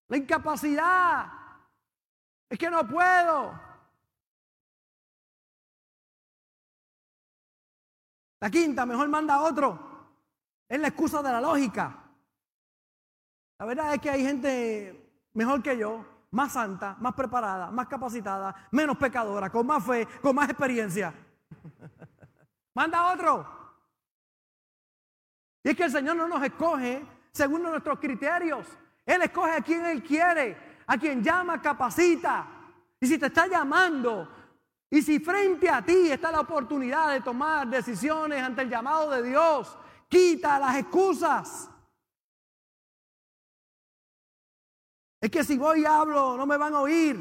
la 0.08 0.16
incapacidad, 0.16 1.26
es 2.50 2.58
que 2.58 2.68
no 2.68 2.86
puedo. 2.86 3.58
La 8.40 8.50
quinta, 8.50 8.84
mejor 8.84 9.08
manda 9.08 9.40
otro. 9.40 9.94
Es 10.68 10.78
la 10.78 10.88
excusa 10.88 11.22
de 11.22 11.32
la 11.32 11.40
lógica. 11.40 12.04
La 13.58 13.64
verdad 13.64 13.94
es 13.94 14.00
que 14.00 14.10
hay 14.10 14.22
gente 14.22 15.10
mejor 15.32 15.62
que 15.62 15.78
yo 15.78 16.13
más 16.34 16.52
santa, 16.52 16.96
más 16.98 17.14
preparada, 17.14 17.70
más 17.70 17.86
capacitada, 17.86 18.54
menos 18.72 18.96
pecadora, 18.98 19.50
con 19.50 19.66
más 19.66 19.84
fe, 19.84 20.06
con 20.20 20.34
más 20.34 20.50
experiencia. 20.50 21.14
Manda 22.74 23.12
otro. 23.12 23.46
Y 25.62 25.70
es 25.70 25.76
que 25.76 25.84
el 25.84 25.92
Señor 25.92 26.16
no 26.16 26.26
nos 26.26 26.42
escoge 26.42 27.06
según 27.32 27.62
nuestros 27.62 28.00
criterios. 28.00 28.66
Él 29.06 29.22
escoge 29.22 29.52
a 29.52 29.60
quien 29.60 29.86
Él 29.86 30.02
quiere, 30.02 30.82
a 30.86 30.98
quien 30.98 31.22
llama, 31.22 31.62
capacita. 31.62 32.46
Y 33.00 33.06
si 33.06 33.16
te 33.16 33.26
está 33.26 33.46
llamando, 33.46 34.28
y 34.90 35.02
si 35.02 35.20
frente 35.20 35.70
a 35.70 35.82
ti 35.82 36.10
está 36.10 36.32
la 36.32 36.40
oportunidad 36.40 37.12
de 37.12 37.20
tomar 37.20 37.68
decisiones 37.68 38.42
ante 38.42 38.62
el 38.62 38.70
llamado 38.70 39.10
de 39.10 39.22
Dios, 39.22 39.78
quita 40.08 40.58
las 40.58 40.76
excusas. 40.76 41.70
Es 45.24 45.30
que 45.30 45.42
si 45.42 45.56
voy 45.56 45.80
y 45.80 45.86
hablo, 45.86 46.36
no 46.36 46.44
me 46.44 46.58
van 46.58 46.74
a 46.74 46.80
oír, 46.80 47.18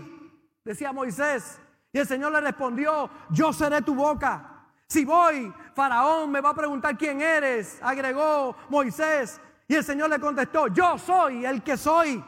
decía 0.66 0.92
Moisés. 0.92 1.58
Y 1.94 2.00
el 2.00 2.06
Señor 2.06 2.34
le 2.34 2.42
respondió, 2.42 3.10
yo 3.30 3.54
seré 3.54 3.82
tu 3.82 3.96
boca. 3.96 4.68
Si 4.90 5.06
voy, 5.06 5.54
Faraón 5.74 6.30
me 6.30 6.42
va 6.42 6.50
a 6.50 6.54
preguntar 6.54 6.98
quién 6.98 7.22
eres, 7.22 7.80
agregó 7.82 8.58
Moisés. 8.68 9.40
Y 9.70 9.76
el 9.76 9.86
Señor 9.86 10.10
le 10.10 10.20
contestó, 10.20 10.68
yo 10.68 10.98
soy 10.98 11.46
el 11.46 11.64
que 11.64 11.78
soy. 11.78 12.22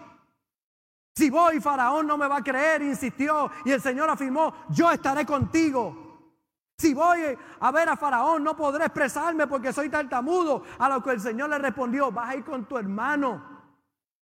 Si 1.13 1.29
voy, 1.29 1.59
Faraón 1.59 2.07
no 2.07 2.17
me 2.17 2.29
va 2.29 2.37
a 2.37 2.41
creer, 2.41 2.81
insistió. 2.81 3.51
Y 3.65 3.73
el 3.73 3.81
Señor 3.81 4.09
afirmó, 4.09 4.53
yo 4.69 4.89
estaré 4.89 5.25
contigo. 5.25 6.31
Si 6.77 6.93
voy 6.93 7.37
a 7.59 7.71
ver 7.73 7.89
a 7.89 7.97
Faraón, 7.97 8.45
no 8.45 8.55
podré 8.55 8.85
expresarme 8.85 9.45
porque 9.45 9.73
soy 9.73 9.89
tartamudo. 9.89 10.63
A 10.79 10.87
lo 10.87 11.03
que 11.03 11.09
el 11.09 11.19
Señor 11.19 11.49
le 11.49 11.57
respondió, 11.57 12.13
vas 12.13 12.29
a 12.29 12.35
ir 12.37 12.45
con 12.45 12.63
tu 12.63 12.77
hermano 12.77 13.54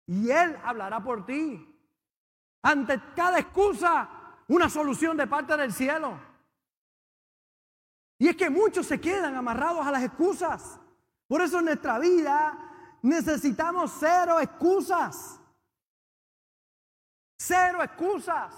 y 0.07 0.31
Él 0.31 0.57
hablará 0.63 1.03
por 1.03 1.25
ti. 1.25 1.73
Ante 2.63 2.99
cada 3.15 3.39
excusa, 3.39 4.09
una 4.47 4.69
solución 4.69 5.15
de 5.17 5.27
parte 5.27 5.55
del 5.57 5.73
cielo. 5.73 6.19
Y 8.17 8.29
es 8.29 8.35
que 8.35 8.49
muchos 8.49 8.87
se 8.87 8.99
quedan 8.99 9.35
amarrados 9.35 9.85
a 9.85 9.91
las 9.91 10.03
excusas. 10.03 10.79
Por 11.27 11.41
eso 11.41 11.59
en 11.59 11.65
nuestra 11.65 11.99
vida 11.99 12.97
necesitamos 13.01 13.93
cero 13.99 14.39
excusas. 14.39 15.39
Cero 17.37 17.83
excusas. 17.83 18.55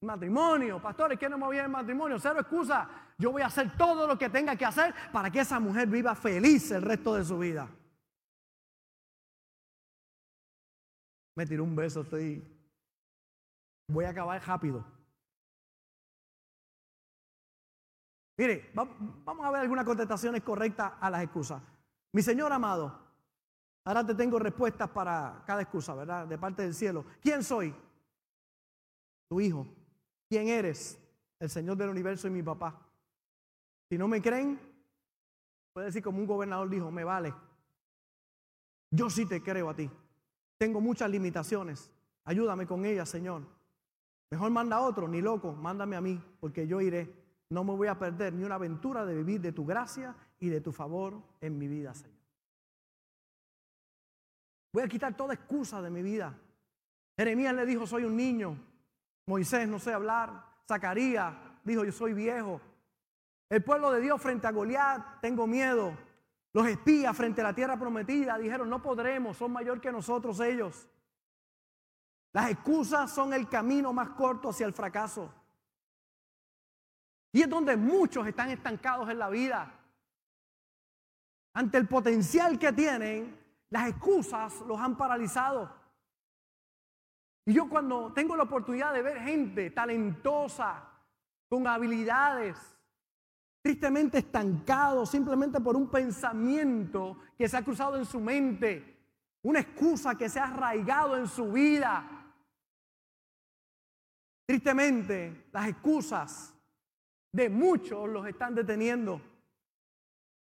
Matrimonio, 0.00 0.82
pastores, 0.82 1.16
¿quién 1.16 1.30
no 1.38 1.48
viene 1.48 1.66
el 1.66 1.70
matrimonio? 1.70 2.18
Cero 2.18 2.40
excusas. 2.40 2.88
Yo 3.22 3.30
voy 3.30 3.42
a 3.42 3.46
hacer 3.46 3.76
todo 3.76 4.08
lo 4.08 4.18
que 4.18 4.28
tenga 4.28 4.56
que 4.56 4.64
hacer 4.64 4.92
para 5.12 5.30
que 5.30 5.38
esa 5.38 5.60
mujer 5.60 5.86
viva 5.86 6.12
feliz 6.16 6.72
el 6.72 6.82
resto 6.82 7.14
de 7.14 7.24
su 7.24 7.38
vida. 7.38 7.70
Me 11.36 11.46
tiró 11.46 11.62
un 11.62 11.76
beso, 11.76 12.00
estoy. 12.00 12.44
Voy 13.86 14.06
a 14.06 14.10
acabar 14.10 14.44
rápido. 14.44 14.84
Mire, 18.38 18.72
vamos 18.74 19.46
a 19.46 19.52
ver 19.52 19.60
algunas 19.60 19.84
contestaciones 19.84 20.42
correctas 20.42 20.92
a 20.98 21.08
las 21.08 21.22
excusas. 21.22 21.62
Mi 22.10 22.22
Señor 22.22 22.52
amado, 22.52 22.98
ahora 23.84 24.04
te 24.04 24.16
tengo 24.16 24.40
respuestas 24.40 24.90
para 24.90 25.44
cada 25.46 25.62
excusa, 25.62 25.94
¿verdad? 25.94 26.26
De 26.26 26.38
parte 26.38 26.62
del 26.62 26.74
cielo. 26.74 27.06
¿Quién 27.20 27.44
soy? 27.44 27.72
Tu 29.28 29.40
hijo. 29.40 29.64
¿Quién 30.28 30.48
eres? 30.48 30.98
El 31.38 31.50
Señor 31.50 31.76
del 31.76 31.90
universo 31.90 32.26
y 32.26 32.32
mi 32.32 32.42
papá. 32.42 32.88
Si 33.92 33.98
no 33.98 34.08
me 34.08 34.22
creen, 34.22 34.58
puede 35.74 35.88
decir 35.88 36.02
como 36.02 36.18
un 36.18 36.26
gobernador 36.26 36.70
dijo, 36.70 36.90
me 36.90 37.04
vale. 37.04 37.34
Yo 38.90 39.10
sí 39.10 39.26
te 39.26 39.42
creo 39.42 39.68
a 39.68 39.76
ti. 39.76 39.90
Tengo 40.56 40.80
muchas 40.80 41.10
limitaciones. 41.10 41.92
Ayúdame 42.24 42.66
con 42.66 42.86
ellas, 42.86 43.10
Señor. 43.10 43.42
Mejor 44.30 44.50
manda 44.50 44.76
a 44.76 44.80
otro, 44.80 45.06
ni 45.08 45.20
loco, 45.20 45.52
mándame 45.52 45.94
a 45.94 46.00
mí, 46.00 46.18
porque 46.40 46.66
yo 46.66 46.80
iré. 46.80 47.14
No 47.50 47.64
me 47.64 47.74
voy 47.74 47.88
a 47.88 47.98
perder 47.98 48.32
ni 48.32 48.44
una 48.44 48.54
aventura 48.54 49.04
de 49.04 49.14
vivir 49.14 49.42
de 49.42 49.52
tu 49.52 49.66
gracia 49.66 50.16
y 50.40 50.48
de 50.48 50.62
tu 50.62 50.72
favor 50.72 51.22
en 51.42 51.58
mi 51.58 51.68
vida, 51.68 51.92
Señor. 51.92 52.16
Voy 54.72 54.84
a 54.84 54.88
quitar 54.88 55.14
toda 55.14 55.34
excusa 55.34 55.82
de 55.82 55.90
mi 55.90 56.00
vida. 56.00 56.34
Jeremías 57.18 57.54
le 57.54 57.66
dijo, 57.66 57.86
soy 57.86 58.04
un 58.04 58.16
niño. 58.16 58.56
Moisés, 59.26 59.68
no 59.68 59.78
sé 59.78 59.92
hablar. 59.92 60.46
Zacarías 60.66 61.34
dijo, 61.62 61.84
yo 61.84 61.92
soy 61.92 62.14
viejo. 62.14 62.58
El 63.48 63.62
pueblo 63.62 63.90
de 63.90 64.00
Dios 64.00 64.20
frente 64.20 64.46
a 64.46 64.52
Goliat, 64.52 65.20
tengo 65.20 65.46
miedo. 65.46 65.96
Los 66.52 66.66
espías 66.66 67.16
frente 67.16 67.40
a 67.40 67.44
la 67.44 67.54
tierra 67.54 67.78
prometida 67.78 68.38
dijeron, 68.38 68.68
no 68.68 68.82
podremos, 68.82 69.36
son 69.36 69.52
mayor 69.52 69.80
que 69.80 69.92
nosotros 69.92 70.40
ellos. 70.40 70.88
Las 72.32 72.50
excusas 72.50 73.10
son 73.10 73.32
el 73.32 73.48
camino 73.48 73.92
más 73.92 74.10
corto 74.10 74.50
hacia 74.50 74.66
el 74.66 74.72
fracaso. 74.72 75.32
Y 77.32 77.42
es 77.42 77.48
donde 77.48 77.76
muchos 77.76 78.26
están 78.26 78.50
estancados 78.50 79.08
en 79.08 79.18
la 79.18 79.30
vida. 79.30 79.72
Ante 81.54 81.78
el 81.78 81.88
potencial 81.88 82.58
que 82.58 82.72
tienen, 82.72 83.38
las 83.70 83.88
excusas 83.88 84.60
los 84.62 84.78
han 84.78 84.96
paralizado. 84.96 85.74
Y 87.44 87.54
yo 87.54 87.68
cuando 87.68 88.12
tengo 88.12 88.36
la 88.36 88.44
oportunidad 88.44 88.92
de 88.92 89.02
ver 89.02 89.18
gente 89.20 89.70
talentosa, 89.70 90.88
con 91.48 91.66
habilidades, 91.66 92.56
tristemente 93.62 94.18
estancado 94.18 95.06
simplemente 95.06 95.60
por 95.60 95.76
un 95.76 95.88
pensamiento 95.88 97.18
que 97.38 97.48
se 97.48 97.56
ha 97.56 97.64
cruzado 97.64 97.96
en 97.96 98.04
su 98.04 98.20
mente. 98.20 98.88
una 99.44 99.58
excusa 99.58 100.14
que 100.14 100.28
se 100.28 100.38
ha 100.38 100.44
arraigado 100.44 101.16
en 101.16 101.26
su 101.26 101.50
vida. 101.50 102.32
Tristemente, 104.46 105.48
las 105.50 105.66
excusas 105.66 106.54
de 107.32 107.50
muchos 107.50 108.08
los 108.08 108.24
están 108.28 108.54
deteniendo. 108.54 109.20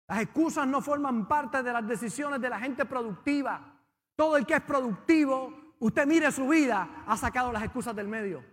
Las 0.06 0.20
excusas 0.20 0.66
no 0.66 0.82
forman 0.82 1.26
parte 1.26 1.62
de 1.62 1.72
las 1.72 1.88
decisiones 1.88 2.42
de 2.42 2.50
la 2.50 2.60
gente 2.60 2.84
productiva. 2.84 3.80
Todo 4.16 4.36
el 4.36 4.44
que 4.44 4.56
es 4.56 4.62
productivo, 4.62 5.74
usted 5.78 6.06
mire 6.06 6.30
su 6.30 6.46
vida, 6.46 7.04
ha 7.06 7.16
sacado 7.16 7.52
las 7.52 7.62
excusas 7.62 7.96
del 7.96 8.08
medio. 8.08 8.44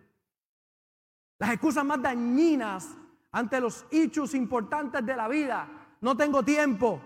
Las 1.39 1.51
excusas 1.51 1.83
más 1.83 2.01
dañinas 2.01 2.95
ante 3.31 3.61
los 3.61 3.85
hechos 3.91 4.33
importantes 4.33 5.05
de 5.05 5.15
la 5.15 5.27
vida. 5.27 5.67
No 6.01 6.15
tengo 6.15 6.43
tiempo. 6.43 7.01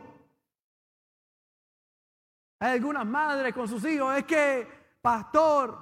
Hay 2.60 2.74
algunas 2.74 3.06
madres 3.06 3.54
con 3.54 3.68
sus 3.68 3.84
hijos, 3.86 4.18
es 4.18 4.24
que, 4.24 4.68
pastor, 5.02 5.78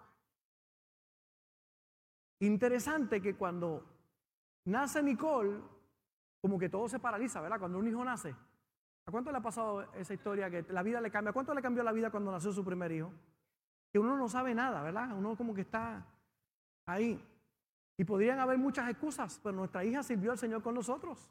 Interesante 2.40 3.20
que 3.20 3.36
cuando 3.36 3.84
nace 4.64 5.02
Nicole, 5.02 5.60
como 6.40 6.58
que 6.58 6.68
todo 6.68 6.88
se 6.88 6.98
paraliza, 6.98 7.40
¿verdad? 7.40 7.58
Cuando 7.58 7.78
un 7.78 7.88
hijo 7.88 8.04
nace. 8.04 8.34
¿A 9.06 9.10
cuánto 9.10 9.30
le 9.32 9.38
ha 9.38 9.42
pasado 9.42 9.92
esa 9.94 10.14
historia 10.14 10.50
que 10.50 10.64
la 10.68 10.82
vida 10.82 11.00
le 11.00 11.10
cambia? 11.10 11.30
¿A 11.30 11.32
cuánto 11.32 11.54
le 11.54 11.62
cambió 11.62 11.82
la 11.82 11.92
vida 11.92 12.10
cuando 12.10 12.30
nació 12.30 12.52
su 12.52 12.64
primer 12.64 12.92
hijo? 12.92 13.12
que 13.92 13.98
uno 13.98 14.16
no 14.16 14.28
sabe 14.28 14.54
nada, 14.54 14.82
¿verdad? 14.82 15.16
Uno 15.16 15.36
como 15.36 15.54
que 15.54 15.62
está 15.62 16.06
ahí. 16.86 17.22
Y 17.96 18.04
podrían 18.04 18.38
haber 18.38 18.56
muchas 18.58 18.88
excusas, 18.88 19.40
pero 19.42 19.54
nuestra 19.54 19.84
hija 19.84 20.02
sirvió 20.02 20.32
al 20.32 20.38
Señor 20.38 20.62
con 20.62 20.74
nosotros. 20.74 21.30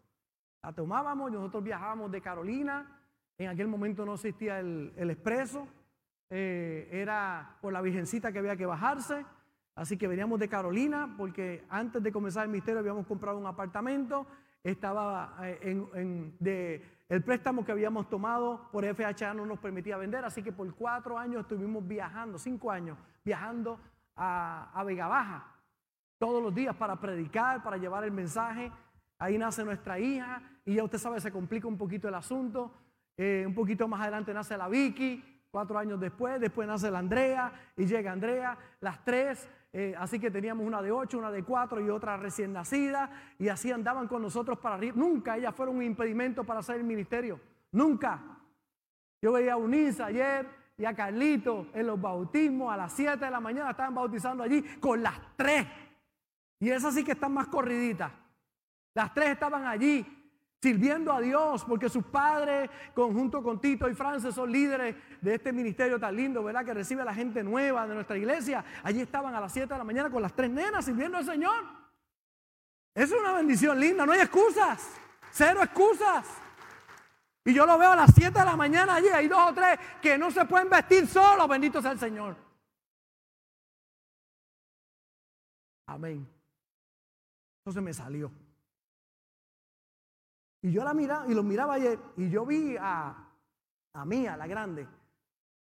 La 0.62 0.74
tomábamos, 0.74 1.32
nosotros 1.32 1.64
viajábamos 1.64 2.12
de 2.12 2.22
Carolina, 2.22 3.00
en 3.38 3.48
aquel 3.48 3.68
momento 3.68 4.06
no 4.06 4.16
existía 4.16 4.60
el, 4.60 4.94
expreso, 4.98 5.68
eh, 6.30 6.90
era 6.92 7.58
por 7.62 7.72
la 7.72 7.82
virgencita 7.82 8.32
que 8.34 8.40
había 8.40 8.58
que 8.58 8.66
bajarse, 8.66 9.26
así 9.76 9.98
que 9.98 10.10
veníamos 10.10 10.38
de 10.40 10.50
Carolina, 10.50 11.16
porque 11.18 11.64
antes 11.70 12.04
de 12.04 12.12
comenzar 12.12 12.44
el 12.44 12.52
misterio 12.52 12.80
habíamos 12.80 13.08
comprado 13.08 13.38
un 13.38 13.46
apartamento, 13.46 14.28
estaba 14.62 15.38
eh, 15.44 15.82
en, 15.94 16.36
de 16.40 16.84
el 17.10 17.24
préstamo 17.24 17.66
que 17.66 17.72
habíamos 17.72 18.08
tomado 18.08 18.70
por 18.72 18.86
FHA 18.86 19.34
no 19.34 19.44
nos 19.44 19.58
permitía 19.58 19.98
vender, 19.98 20.24
así 20.24 20.44
que 20.44 20.52
por 20.52 20.72
cuatro 20.76 21.18
años 21.18 21.42
estuvimos 21.42 21.86
viajando, 21.88 22.38
cinco 22.38 22.70
años, 22.70 23.00
viajando 23.26 23.80
a, 24.16 24.84
Vega 24.86 25.08
Baja 25.08 25.56
todos 26.20 26.44
los 26.44 26.54
días 26.54 26.76
para 26.76 27.00
predicar, 27.00 27.64
para 27.64 27.78
llevar 27.78 28.04
el 28.04 28.12
mensaje. 28.12 28.72
Ahí 29.18 29.40
nace 29.40 29.66
nuestra 29.66 30.00
hija 30.00 30.42
y 30.66 30.76
ya 30.76 30.84
usted 30.84 31.00
sabe, 31.00 31.20
se 31.20 31.32
complica 31.32 31.68
un 31.68 31.78
poquito 31.78 32.08
el 32.08 32.14
asunto. 32.14 32.74
Eh, 33.18 33.44
un 33.46 33.56
poquito 33.56 33.88
más 33.88 34.02
adelante 34.02 34.34
nace 34.34 34.56
la 34.56 34.70
Vicky, 34.70 35.39
cuatro 35.52 35.78
años 35.78 36.00
después, 36.00 36.40
después 36.40 36.68
nace 36.68 36.92
la 36.92 37.00
Andrea 37.00 37.52
y 37.76 37.86
llega 37.86 38.12
Andrea, 38.12 38.58
las 38.80 39.04
tres 39.04 39.48
eh, 39.72 39.94
así 40.00 40.20
que 40.20 40.32
teníamos 40.32 40.66
una 40.66 40.82
de 40.82 40.92
ocho, 40.92 41.20
una 41.20 41.32
de 41.32 41.44
cuatro 41.44 41.80
y 41.80 41.90
otra 41.90 42.18
recién 42.18 42.54
nacida. 42.54 43.10
Y 43.38 43.50
así 43.50 43.72
andaban 43.72 44.08
con 44.08 44.22
nosotros 44.22 44.58
para 44.60 44.76
arriba. 44.76 44.96
Nunca 44.98 45.38
ellas 45.38 45.54
fueron 45.54 45.78
un 45.78 45.84
impedimento 45.84 46.44
para 46.44 46.60
hacer 46.60 46.78
el 46.78 46.84
ministerio. 46.84 47.40
Nunca. 47.72 48.20
Yo 49.22 49.34
veía 49.34 49.54
a 49.54 49.58
Unisa 49.58 50.08
ayer 50.08 50.48
y 50.78 50.86
a 50.86 50.96
Carlito 50.96 51.68
en 51.74 51.88
los 51.88 52.00
bautismos 52.00 52.72
a 52.74 52.78
las 52.78 52.94
7 52.94 53.24
de 53.24 53.32
la 53.32 53.40
mañana. 53.40 53.72
Estaban 53.72 53.94
bautizando 53.94 54.44
allí 54.44 54.62
con 54.80 55.04
las 55.04 55.20
tres. 55.36 55.68
Y 56.60 56.70
esas 56.70 56.94
sí 56.94 57.04
que 57.04 57.12
están 57.12 57.34
más 57.34 57.48
corriditas. 57.48 58.12
Las 58.96 59.14
tres 59.14 59.32
estaban 59.32 59.66
allí 59.68 60.06
sirviendo 60.62 61.14
a 61.14 61.22
Dios, 61.22 61.64
porque 61.66 61.90
sus 61.90 62.04
padres, 62.06 62.70
conjunto 62.94 63.42
con 63.42 63.62
Tito 63.62 63.90
y 63.90 63.96
Frances, 63.96 64.36
son 64.36 64.52
líderes 64.52 64.96
de 65.22 65.36
este 65.36 65.54
ministerio 65.54 66.00
tan 66.00 66.16
lindo, 66.16 66.44
¿verdad? 66.44 66.66
Que 66.66 66.74
recibe 66.74 67.02
a 67.02 67.06
la 67.06 67.14
gente 67.14 67.44
nueva 67.44 67.88
de 67.88 67.96
nuestra 67.96 68.18
iglesia. 68.18 68.64
Allí 68.84 69.02
estaban 69.02 69.34
a 69.34 69.40
las 69.40 69.54
7 69.54 69.74
de 69.74 69.78
la 69.78 69.84
mañana 69.84 70.10
con 70.10 70.22
las 70.22 70.34
tres 70.34 70.50
nenas 70.50 70.86
sirviendo 70.86 71.18
al 71.18 71.26
Señor. 71.26 71.64
Es 72.94 73.12
una 73.12 73.34
bendición 73.34 73.80
linda, 73.80 74.06
no 74.06 74.12
hay 74.12 74.20
excusas, 74.20 74.92
cero 75.32 75.62
excusas. 75.64 76.28
Y 77.46 77.54
yo 77.54 77.66
lo 77.66 77.78
veo 77.78 77.92
a 77.92 77.96
las 77.96 78.12
7 78.14 78.38
de 78.38 78.46
la 78.46 78.58
mañana 78.58 78.96
allí, 78.96 79.08
hay 79.08 79.28
dos 79.28 79.52
o 79.52 79.54
tres 79.54 79.80
que 80.02 80.18
no 80.18 80.30
se 80.30 80.44
pueden 80.46 80.70
vestir 80.70 81.08
solos, 81.08 81.48
bendito 81.48 81.82
sea 81.82 81.92
el 81.92 82.00
Señor. 82.00 82.36
Amén. 85.86 86.28
Entonces 87.60 87.82
me 87.82 87.94
salió. 87.94 88.49
Y 90.62 90.72
yo 90.72 90.84
la 90.84 90.94
miraba 90.94 91.28
y 91.28 91.34
lo 91.34 91.44
miraba 91.44 91.76
ayer 91.76 91.98
y 92.18 92.30
yo 92.30 92.46
vi 92.46 92.76
a, 92.78 93.16
a 93.94 94.06
Mía, 94.06 94.36
la 94.36 94.48
grande, 94.48 94.88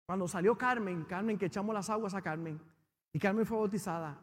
cuando 0.05 0.27
salió 0.27 0.57
Carmen, 0.57 1.05
Carmen 1.05 1.37
que 1.37 1.47
echamos 1.47 1.73
las 1.73 1.89
aguas 1.89 2.13
a 2.13 2.21
Carmen 2.21 2.59
y 3.11 3.19
Carmen 3.19 3.45
fue 3.45 3.57
bautizada. 3.57 4.19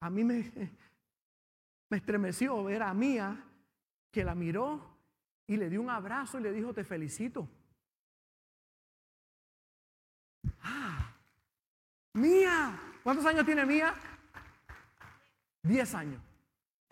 A 0.00 0.10
mí 0.10 0.22
me, 0.22 0.52
me 1.88 1.96
estremeció 1.96 2.62
ver 2.64 2.82
a 2.82 2.92
Mía 2.92 3.42
que 4.10 4.24
la 4.24 4.34
miró 4.34 4.92
y 5.46 5.56
le 5.56 5.70
dio 5.70 5.80
un 5.80 5.90
abrazo 5.90 6.38
y 6.38 6.42
le 6.42 6.52
dijo, 6.52 6.74
te 6.74 6.84
felicito. 6.84 7.48
Ah, 10.62 11.14
Mía, 12.12 12.78
¿cuántos 13.02 13.24
años 13.24 13.46
tiene 13.46 13.64
Mía? 13.64 13.94
Diez 15.62 15.94
años. 15.94 16.20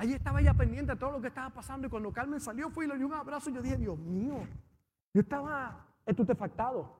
Allí 0.01 0.15
estaba 0.15 0.41
ella 0.41 0.55
pendiente 0.55 0.93
de 0.93 0.99
todo 0.99 1.11
lo 1.11 1.21
que 1.21 1.29
estaba 1.29 1.51
pasando 1.51 1.87
y 1.87 1.91
cuando 1.91 2.11
Carmen 2.11 2.41
salió 2.41 2.71
fui 2.71 2.87
y 2.87 2.89
le 2.89 2.97
dio 2.97 3.07
un 3.07 3.13
abrazo 3.13 3.51
y 3.51 3.53
yo 3.53 3.61
dije, 3.61 3.77
Dios 3.77 3.99
mío, 3.99 4.49
yo 5.13 5.21
estaba 5.21 5.87
estupefactado. 6.07 6.97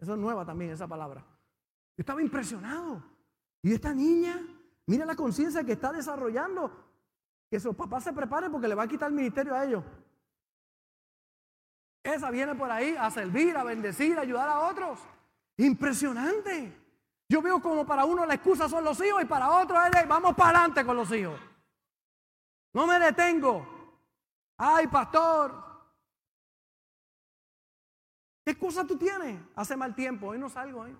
Eso 0.00 0.12
es 0.12 0.18
nueva 0.20 0.46
también 0.46 0.70
esa 0.70 0.86
palabra. 0.86 1.22
Yo 1.96 2.02
estaba 2.02 2.22
impresionado. 2.22 3.02
Y 3.62 3.72
esta 3.72 3.92
niña, 3.92 4.40
mira 4.86 5.04
la 5.04 5.16
conciencia 5.16 5.64
que 5.64 5.72
está 5.72 5.90
desarrollando. 5.90 6.70
Que 7.50 7.58
sus 7.58 7.74
papás 7.74 8.04
se 8.04 8.12
preparen 8.12 8.52
porque 8.52 8.68
le 8.68 8.76
va 8.76 8.84
a 8.84 8.88
quitar 8.88 9.08
el 9.08 9.16
ministerio 9.16 9.56
a 9.56 9.64
ellos. 9.64 9.82
Esa 12.04 12.30
viene 12.30 12.54
por 12.54 12.70
ahí 12.70 12.94
a 12.96 13.10
servir, 13.10 13.56
a 13.56 13.64
bendecir, 13.64 14.16
a 14.18 14.20
ayudar 14.20 14.48
a 14.48 14.68
otros. 14.68 15.00
Impresionante. 15.56 16.81
Yo 17.28 17.40
veo 17.40 17.60
como 17.62 17.86
para 17.86 18.04
uno 18.04 18.26
la 18.26 18.34
excusa 18.34 18.68
son 18.68 18.84
los 18.84 19.00
hijos 19.02 19.22
y 19.22 19.26
para 19.26 19.50
otro 19.50 19.76
vamos 20.06 20.34
para 20.34 20.50
adelante 20.50 20.84
con 20.84 20.96
los 20.96 21.10
hijos. 21.12 21.40
No 22.72 22.86
me 22.86 22.98
detengo. 22.98 23.66
Ay, 24.56 24.86
pastor. 24.86 25.72
¿Qué 28.44 28.52
excusa 28.52 28.86
tú 28.86 28.96
tienes? 28.96 29.40
Hace 29.54 29.76
mal 29.76 29.94
tiempo, 29.94 30.28
hoy 30.28 30.38
no 30.38 30.48
salgo. 30.48 30.86
¿eh? 30.86 30.96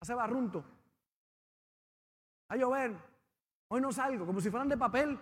Hace 0.00 0.14
barrunto. 0.14 0.64
A 2.48 2.56
llover. 2.56 2.96
Hoy 3.68 3.80
no 3.80 3.92
salgo, 3.92 4.26
como 4.26 4.40
si 4.40 4.50
fueran 4.50 4.68
de 4.68 4.76
papel. 4.76 5.18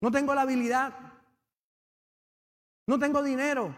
No 0.00 0.10
tengo 0.10 0.34
la 0.34 0.42
habilidad. 0.42 0.94
No 2.86 2.98
tengo 2.98 3.22
dinero. 3.22 3.74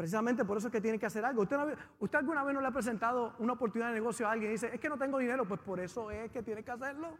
Precisamente 0.00 0.46
por 0.46 0.56
eso 0.56 0.68
es 0.68 0.72
que 0.72 0.80
tiene 0.80 0.98
que 0.98 1.04
hacer 1.04 1.22
algo. 1.26 1.42
¿Usted, 1.42 1.58
¿Usted 1.98 2.18
alguna 2.20 2.42
vez 2.42 2.54
no 2.54 2.62
le 2.62 2.68
ha 2.68 2.70
presentado 2.70 3.34
una 3.38 3.52
oportunidad 3.52 3.88
de 3.88 3.96
negocio 3.96 4.26
a 4.26 4.32
alguien 4.32 4.50
y 4.50 4.54
dice, 4.54 4.70
es 4.72 4.80
que 4.80 4.88
no 4.88 4.96
tengo 4.96 5.18
dinero? 5.18 5.46
Pues 5.46 5.60
por 5.60 5.78
eso 5.78 6.10
es 6.10 6.30
que 6.30 6.42
tiene 6.42 6.64
que 6.64 6.70
hacerlo. 6.70 7.18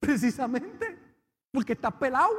Precisamente. 0.00 0.98
Porque 1.52 1.74
está 1.74 1.92
pelado. 1.92 2.32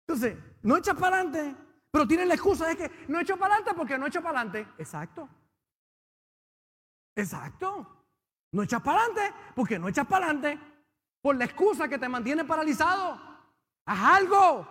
Entonces, 0.00 0.36
no 0.64 0.76
echa 0.76 0.94
para 0.94 1.20
adelante, 1.20 1.54
pero 1.92 2.08
tiene 2.08 2.26
la 2.26 2.34
excusa 2.34 2.66
de 2.66 2.76
que 2.76 2.90
no 3.06 3.20
echo 3.20 3.36
para 3.36 3.54
adelante 3.54 3.76
porque 3.76 3.96
no 3.96 4.08
echo 4.08 4.20
para 4.20 4.40
adelante. 4.40 4.68
Exacto. 4.78 5.28
Exacto. 7.14 8.03
No 8.54 8.62
echas 8.62 8.80
para 8.82 9.00
adelante 9.00 9.34
porque 9.56 9.80
no 9.80 9.88
echas 9.88 10.06
para 10.06 10.26
adelante 10.26 10.60
por 11.20 11.34
la 11.34 11.44
excusa 11.44 11.88
que 11.88 11.98
te 11.98 12.08
mantiene 12.08 12.44
paralizado. 12.44 13.20
Haz 13.84 14.20
algo. 14.20 14.64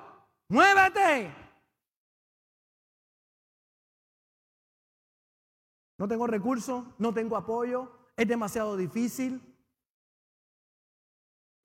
Muévete. 0.48 1.36
No 5.98 6.08
tengo 6.08 6.28
recursos, 6.28 6.86
no 6.98 7.14
tengo 7.14 7.36
apoyo, 7.36 7.92
es 8.16 8.26
demasiado 8.26 8.78
difícil. 8.78 9.42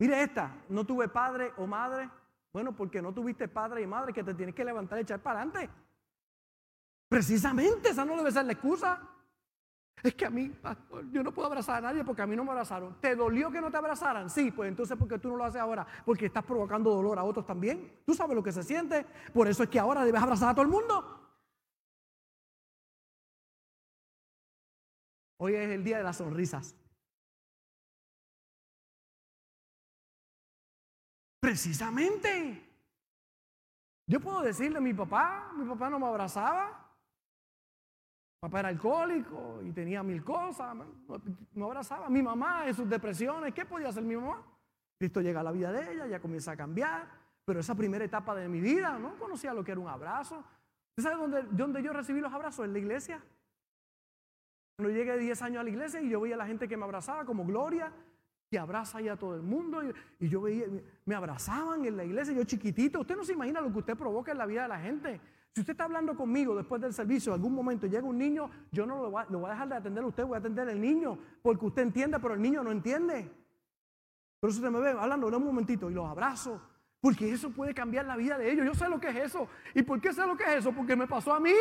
Mire 0.00 0.22
esta, 0.22 0.56
no 0.68 0.84
tuve 0.84 1.06
padre 1.06 1.52
o 1.56 1.68
madre. 1.68 2.10
Bueno, 2.52 2.74
porque 2.74 3.00
no 3.00 3.14
tuviste 3.14 3.46
padre 3.46 3.82
y 3.82 3.86
madre 3.86 4.12
que 4.12 4.24
te 4.24 4.34
tienes 4.34 4.56
que 4.56 4.64
levantar 4.64 4.98
y 4.98 5.02
echar 5.02 5.20
para 5.20 5.42
adelante. 5.42 5.70
Precisamente, 7.08 7.90
esa 7.90 8.04
no 8.04 8.16
debe 8.16 8.32
ser 8.32 8.44
la 8.44 8.54
excusa. 8.54 9.17
Es 10.02 10.14
que 10.14 10.26
a 10.26 10.30
mí, 10.30 10.52
yo 11.10 11.22
no 11.22 11.32
puedo 11.32 11.48
abrazar 11.48 11.78
a 11.78 11.88
nadie 11.88 12.04
porque 12.04 12.22
a 12.22 12.26
mí 12.26 12.36
no 12.36 12.44
me 12.44 12.50
abrazaron. 12.50 13.00
¿Te 13.00 13.16
dolió 13.16 13.50
que 13.50 13.60
no 13.60 13.70
te 13.70 13.76
abrazaran? 13.76 14.30
Sí, 14.30 14.50
pues 14.50 14.68
entonces 14.68 14.96
¿por 14.96 15.08
qué 15.08 15.18
tú 15.18 15.28
no 15.28 15.36
lo 15.36 15.44
haces 15.44 15.60
ahora? 15.60 15.86
Porque 16.04 16.26
estás 16.26 16.44
provocando 16.44 16.90
dolor 16.90 17.18
a 17.18 17.24
otros 17.24 17.44
también. 17.44 18.00
Tú 18.06 18.14
sabes 18.14 18.36
lo 18.36 18.42
que 18.42 18.52
se 18.52 18.62
siente. 18.62 19.04
Por 19.32 19.48
eso 19.48 19.62
es 19.62 19.68
que 19.68 19.78
ahora 19.78 20.04
debes 20.04 20.22
abrazar 20.22 20.50
a 20.50 20.54
todo 20.54 20.62
el 20.62 20.68
mundo. 20.68 21.14
Hoy 25.40 25.54
es 25.54 25.68
el 25.70 25.84
día 25.84 25.98
de 25.98 26.04
las 26.04 26.16
sonrisas. 26.16 26.76
Precisamente. 31.40 32.64
Yo 34.06 34.20
puedo 34.20 34.42
decirle 34.42 34.78
a 34.78 34.80
mi 34.80 34.94
papá, 34.94 35.52
mi 35.54 35.68
papá 35.68 35.90
no 35.90 35.98
me 35.98 36.06
abrazaba. 36.06 36.87
Papá 38.40 38.60
era 38.60 38.68
alcohólico 38.68 39.60
y 39.64 39.72
tenía 39.72 40.02
mil 40.02 40.22
cosas, 40.22 40.76
no 41.54 41.64
abrazaba. 41.64 42.08
Mi 42.08 42.22
mamá 42.22 42.68
en 42.68 42.74
sus 42.74 42.88
depresiones, 42.88 43.52
¿qué 43.52 43.64
podía 43.64 43.88
hacer 43.88 44.04
mi 44.04 44.14
mamá? 44.16 44.42
Cristo 44.96 45.20
llega 45.20 45.40
a 45.40 45.42
la 45.42 45.52
vida 45.52 45.72
de 45.72 45.92
ella, 45.92 46.06
ya 46.06 46.20
comienza 46.20 46.52
a 46.52 46.56
cambiar, 46.56 47.08
pero 47.44 47.60
esa 47.60 47.74
primera 47.74 48.04
etapa 48.04 48.34
de 48.36 48.48
mi 48.48 48.60
vida 48.60 48.98
no 48.98 49.18
conocía 49.18 49.52
lo 49.52 49.64
que 49.64 49.72
era 49.72 49.80
un 49.80 49.88
abrazo. 49.88 50.44
¿Usted 50.96 51.02
sabe 51.02 51.16
dónde, 51.16 51.42
dónde 51.50 51.82
yo 51.82 51.92
recibí 51.92 52.20
los 52.20 52.32
abrazos? 52.32 52.64
En 52.64 52.72
la 52.72 52.78
iglesia. 52.78 53.22
Cuando 54.76 54.94
llegué 54.94 55.18
10 55.18 55.42
años 55.42 55.60
a 55.60 55.64
la 55.64 55.70
iglesia 55.70 56.00
y 56.00 56.08
yo 56.08 56.20
veía 56.20 56.36
a 56.36 56.38
la 56.38 56.46
gente 56.46 56.68
que 56.68 56.76
me 56.76 56.84
abrazaba 56.84 57.24
como 57.24 57.44
Gloria, 57.44 57.92
que 58.48 58.58
abraza 58.58 58.98
ahí 58.98 59.08
a 59.08 59.16
todo 59.16 59.34
el 59.34 59.42
mundo, 59.42 59.82
y, 60.20 60.28
yo 60.28 60.42
veía, 60.42 60.66
me 61.04 61.14
abrazaban 61.16 61.84
en 61.84 61.96
la 61.96 62.04
iglesia, 62.04 62.32
yo 62.32 62.44
chiquitito. 62.44 63.00
Usted 63.00 63.16
no 63.16 63.24
se 63.24 63.32
imagina 63.32 63.60
lo 63.60 63.72
que 63.72 63.78
usted 63.78 63.96
provoca 63.96 64.30
en 64.30 64.38
la 64.38 64.46
vida 64.46 64.62
de 64.62 64.68
la 64.68 64.78
gente. 64.78 65.20
Si 65.54 65.60
usted 65.60 65.72
está 65.72 65.84
hablando 65.84 66.14
conmigo 66.14 66.54
después 66.54 66.80
del 66.80 66.92
servicio, 66.92 67.32
en 67.32 67.40
algún 67.40 67.54
momento 67.54 67.86
llega 67.86 68.06
un 68.06 68.18
niño, 68.18 68.50
yo 68.70 68.86
no 68.86 69.02
lo 69.02 69.10
voy, 69.10 69.22
a, 69.22 69.52
dejar 69.52 69.68
de 69.68 69.76
atender 69.76 70.04
a 70.04 70.06
usted, 70.06 70.24
voy 70.24 70.36
a 70.36 70.38
atender 70.38 70.68
al 70.68 70.80
niño, 70.80 71.18
porque 71.42 71.66
usted 71.66 71.82
entiende, 71.82 72.18
pero 72.20 72.34
el 72.34 72.42
niño 72.42 72.62
no 72.62 72.70
entiende. 72.70 73.30
Pero 74.40 74.52
si 74.52 74.58
usted 74.58 74.70
me 74.70 74.80
ve 74.80 74.90
hablando 74.90 75.26
un 75.26 75.44
momentito 75.44 75.90
y 75.90 75.94
los 75.94 76.06
abrazo, 76.06 76.60
porque 77.00 77.32
eso 77.32 77.50
puede 77.50 77.74
cambiar 77.74 78.06
la 78.06 78.16
vida 78.16 78.38
de 78.38 78.50
ellos. 78.50 78.66
Yo 78.66 78.74
sé 78.74 78.88
lo 78.88 79.00
que 79.00 79.08
es 79.08 79.16
eso. 79.16 79.48
¿Y 79.74 79.82
por 79.82 80.00
qué 80.00 80.12
sé 80.12 80.26
lo 80.26 80.36
que 80.36 80.44
es 80.44 80.56
eso? 80.60 80.72
Porque 80.72 80.96
me 80.96 81.06
pasó 81.06 81.32
a 81.32 81.40
mí. 81.40 81.52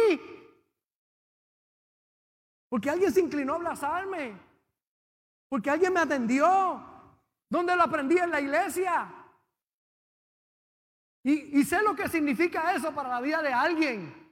Porque 2.69 2.89
alguien 2.89 3.11
se 3.11 3.21
inclinó 3.21 3.53
a 3.53 3.55
abrazarme. 3.57 4.37
Porque 5.47 5.69
alguien 5.69 5.93
me 5.93 5.99
atendió. 5.99 6.83
¿Dónde 7.49 7.75
lo 7.75 7.83
aprendí? 7.83 8.17
En 8.17 8.31
la 8.31 8.41
iglesia. 8.41 9.13
Y, 11.23 11.63
sé 11.65 11.81
lo 11.81 11.93
que 11.93 12.07
significa 12.07 12.73
eso 12.73 12.93
para 12.93 13.09
la 13.09 13.21
vida 13.21 13.41
de 13.41 13.51
alguien. 13.51 14.31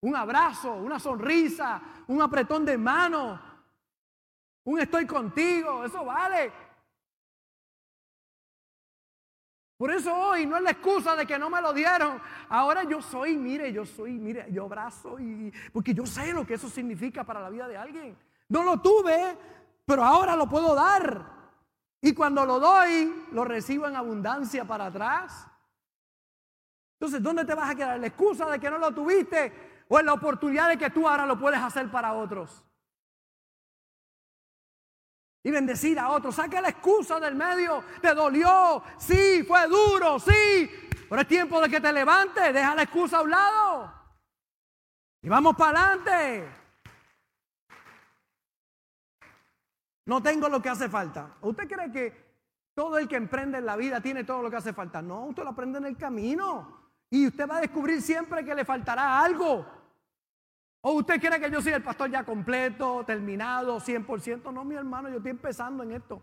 Un 0.00 0.14
abrazo, 0.14 0.74
una 0.74 1.00
sonrisa, 1.00 1.82
un 2.06 2.22
apretón 2.22 2.64
de 2.64 2.78
mano, 2.78 3.40
un 4.64 4.80
estoy 4.80 5.06
contigo, 5.06 5.84
eso 5.84 6.04
vale. 6.04 6.52
Por 9.76 9.90
eso 9.90 10.14
hoy 10.14 10.46
no 10.46 10.56
es 10.56 10.62
la 10.62 10.70
excusa 10.70 11.14
de 11.16 11.26
que 11.26 11.38
no 11.38 11.50
me 11.50 11.60
lo 11.60 11.72
dieron. 11.72 12.20
Ahora 12.48 12.84
yo 12.84 13.02
soy, 13.02 13.36
mire, 13.36 13.72
yo 13.72 13.84
soy, 13.84 14.12
mire, 14.12 14.46
yo 14.50 14.64
abrazo 14.64 15.18
y 15.18 15.52
porque 15.72 15.92
yo 15.92 16.06
sé 16.06 16.32
lo 16.32 16.46
que 16.46 16.54
eso 16.54 16.68
significa 16.68 17.24
para 17.24 17.40
la 17.40 17.50
vida 17.50 17.68
de 17.68 17.76
alguien. 17.76 18.16
No 18.48 18.62
lo 18.62 18.80
tuve, 18.80 19.36
pero 19.84 20.04
ahora 20.04 20.34
lo 20.36 20.48
puedo 20.48 20.74
dar. 20.74 21.36
Y 22.00 22.14
cuando 22.14 22.46
lo 22.46 22.58
doy, 22.58 23.26
lo 23.32 23.44
recibo 23.44 23.86
en 23.86 23.96
abundancia 23.96 24.64
para 24.64 24.86
atrás. 24.86 25.46
Entonces, 26.98 27.22
¿dónde 27.22 27.44
te 27.44 27.54
vas 27.54 27.70
a 27.70 27.74
quedar? 27.74 28.00
¿La 28.00 28.06
excusa 28.06 28.48
de 28.50 28.58
que 28.58 28.70
no 28.70 28.78
lo 28.78 28.92
tuviste 28.92 29.84
o 29.88 30.00
en 30.00 30.06
la 30.06 30.14
oportunidad 30.14 30.68
de 30.68 30.78
que 30.78 30.90
tú 30.90 31.06
ahora 31.06 31.26
lo 31.26 31.38
puedes 31.38 31.60
hacer 31.60 31.90
para 31.90 32.14
otros? 32.14 32.64
Y 35.42 35.50
bendecir 35.50 35.98
a 35.98 36.10
otros. 36.10 36.34
Saca 36.34 36.60
la 36.60 36.70
excusa 36.70 37.20
del 37.20 37.34
medio. 37.34 37.84
Te 38.00 38.14
dolió. 38.14 38.82
Sí, 38.98 39.44
fue 39.46 39.68
duro. 39.68 40.18
Sí. 40.18 40.70
Pero 41.08 41.20
es 41.20 41.28
tiempo 41.28 41.60
de 41.60 41.68
que 41.68 41.80
te 41.80 41.92
levantes. 41.92 42.52
Deja 42.52 42.74
la 42.74 42.82
excusa 42.82 43.18
a 43.18 43.22
un 43.22 43.30
lado. 43.30 43.92
Y 45.22 45.28
vamos 45.28 45.54
para 45.54 45.92
adelante. 45.92 46.48
No 50.06 50.22
tengo 50.22 50.48
lo 50.48 50.62
que 50.62 50.68
hace 50.68 50.88
falta. 50.88 51.36
¿Usted 51.42 51.68
cree 51.68 51.92
que 51.92 52.26
todo 52.74 52.98
el 52.98 53.06
que 53.06 53.16
emprende 53.16 53.58
en 53.58 53.66
la 53.66 53.76
vida 53.76 54.00
tiene 54.00 54.24
todo 54.24 54.42
lo 54.42 54.50
que 54.50 54.56
hace 54.56 54.72
falta? 54.72 55.02
No, 55.02 55.26
usted 55.26 55.42
lo 55.42 55.50
aprende 55.50 55.78
en 55.78 55.84
el 55.84 55.96
camino. 55.96 56.85
Y 57.10 57.26
usted 57.26 57.48
va 57.48 57.58
a 57.58 57.60
descubrir 57.60 58.02
siempre 58.02 58.44
que 58.44 58.54
le 58.54 58.64
faltará 58.64 59.22
algo. 59.22 59.66
¿O 60.80 60.92
usted 60.92 61.20
cree 61.20 61.40
que 61.40 61.50
yo 61.50 61.60
soy 61.60 61.72
el 61.72 61.82
pastor 61.82 62.10
ya 62.10 62.24
completo, 62.24 63.04
terminado, 63.04 63.80
100%? 63.80 64.52
No, 64.52 64.64
mi 64.64 64.74
hermano, 64.74 65.08
yo 65.08 65.16
estoy 65.16 65.32
empezando 65.32 65.82
en 65.82 65.92
esto. 65.92 66.22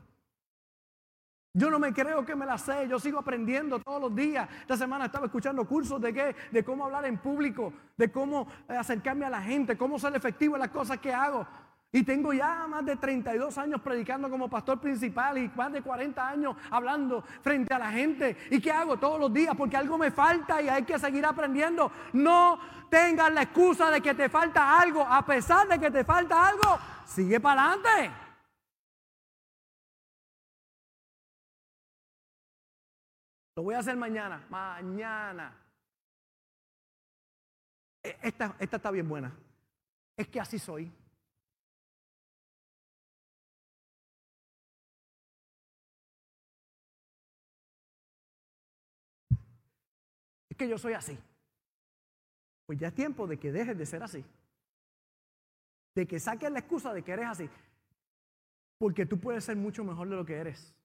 Yo 1.56 1.69
no 1.69 1.78
me 1.78 1.93
creo 1.93 2.26
que 2.26 2.36
me 2.36 2.48
la 2.48 2.58
sé, 2.58 2.88
yo 2.88 3.00
sigo 3.00 3.19
aprendiendo 3.19 3.78
todos 3.80 4.02
los 4.02 4.15
días. 4.15 4.50
Esta 4.62 4.76
semana 4.76 5.06
estaba 5.06 5.28
escuchando 5.28 5.67
cursos 5.67 6.02
de 6.02 6.12
qué, 6.12 6.36
de 6.50 6.63
cómo 6.63 6.86
hablar 6.86 7.06
en 7.06 7.19
público, 7.19 7.72
de 7.96 8.12
cómo 8.12 8.48
eh, 8.67 8.76
acercarme 8.76 9.26
a 9.26 9.30
la 9.30 9.41
gente, 9.41 9.78
cómo 9.78 10.00
ser 10.00 10.15
efectivo 10.15 10.56
en 10.56 10.62
las 10.62 10.72
cosas 10.72 10.98
que 10.98 11.13
hago. 11.13 11.46
Y 11.95 12.01
tengo 12.01 12.34
ya 12.34 12.65
más 12.67 12.84
de 12.84 12.95
32 12.95 13.56
años 13.60 13.79
predicando 13.79 14.27
como 14.27 14.49
pastor 14.49 14.79
principal 14.79 15.38
y 15.38 15.47
más 15.49 15.71
de 15.71 15.84
40 15.84 16.27
años 16.27 16.56
hablando 16.71 17.21
frente 17.43 17.71
a 17.71 17.77
la 17.77 17.91
gente. 17.91 18.36
¿Y 18.49 18.60
qué 18.60 18.71
hago 18.71 18.97
todos 18.97 19.19
los 19.19 19.32
días? 19.32 19.56
Porque 19.56 19.77
algo 19.77 19.95
me 19.99 20.10
falta 20.10 20.60
y 20.60 20.69
hay 20.69 20.86
que 20.86 20.97
seguir 20.97 21.23
aprendiendo. 21.23 21.91
No 22.13 22.60
tengas 22.89 23.32
la 23.32 23.43
excusa 23.43 23.91
de 23.91 24.01
que 24.01 24.15
te 24.15 24.27
falta 24.27 24.79
algo. 24.79 25.03
A 25.03 25.23
pesar 25.23 25.67
de 25.67 25.77
que 25.77 25.91
te 25.91 26.03
falta 26.03 26.47
algo, 26.47 26.79
sigue 27.06 27.39
para 27.39 27.73
adelante. 27.73 28.12
Lo 33.56 33.62
voy 33.62 33.75
a 33.75 33.79
hacer 33.79 33.95
mañana. 33.95 34.43
Mañana. 34.49 35.56
E, 38.01 38.17
esta, 38.23 38.56
esta 38.58 38.77
está 38.77 38.89
bien 38.89 39.08
buena. 39.08 39.32
Es 40.17 40.27
que 40.27 40.39
así 40.39 40.58
soy. 40.58 40.91
Es 50.54 50.58
que 50.58 50.70
yo 50.70 50.78
soy 50.78 50.94
así. 50.94 51.18
Pues 52.68 52.78
ya 52.78 52.89
es 52.89 52.94
tiempo 52.94 53.26
de 53.26 53.39
que 53.39 53.52
dejes 53.52 53.76
de 53.76 53.88
ser 53.88 54.04
así. 54.04 54.24
De 55.96 56.06
que 56.06 56.20
saques 56.20 56.52
la 56.52 56.60
excusa 56.60 56.94
de 56.94 57.02
que 57.02 57.12
eres 57.12 57.28
así. 57.28 57.50
Porque 58.78 59.08
tú 59.08 59.20
puedes 59.20 59.44
ser 59.44 59.56
mucho 59.56 59.84
mejor 59.84 60.08
de 60.10 60.16
lo 60.16 60.24
que 60.24 60.36
eres. 60.36 60.76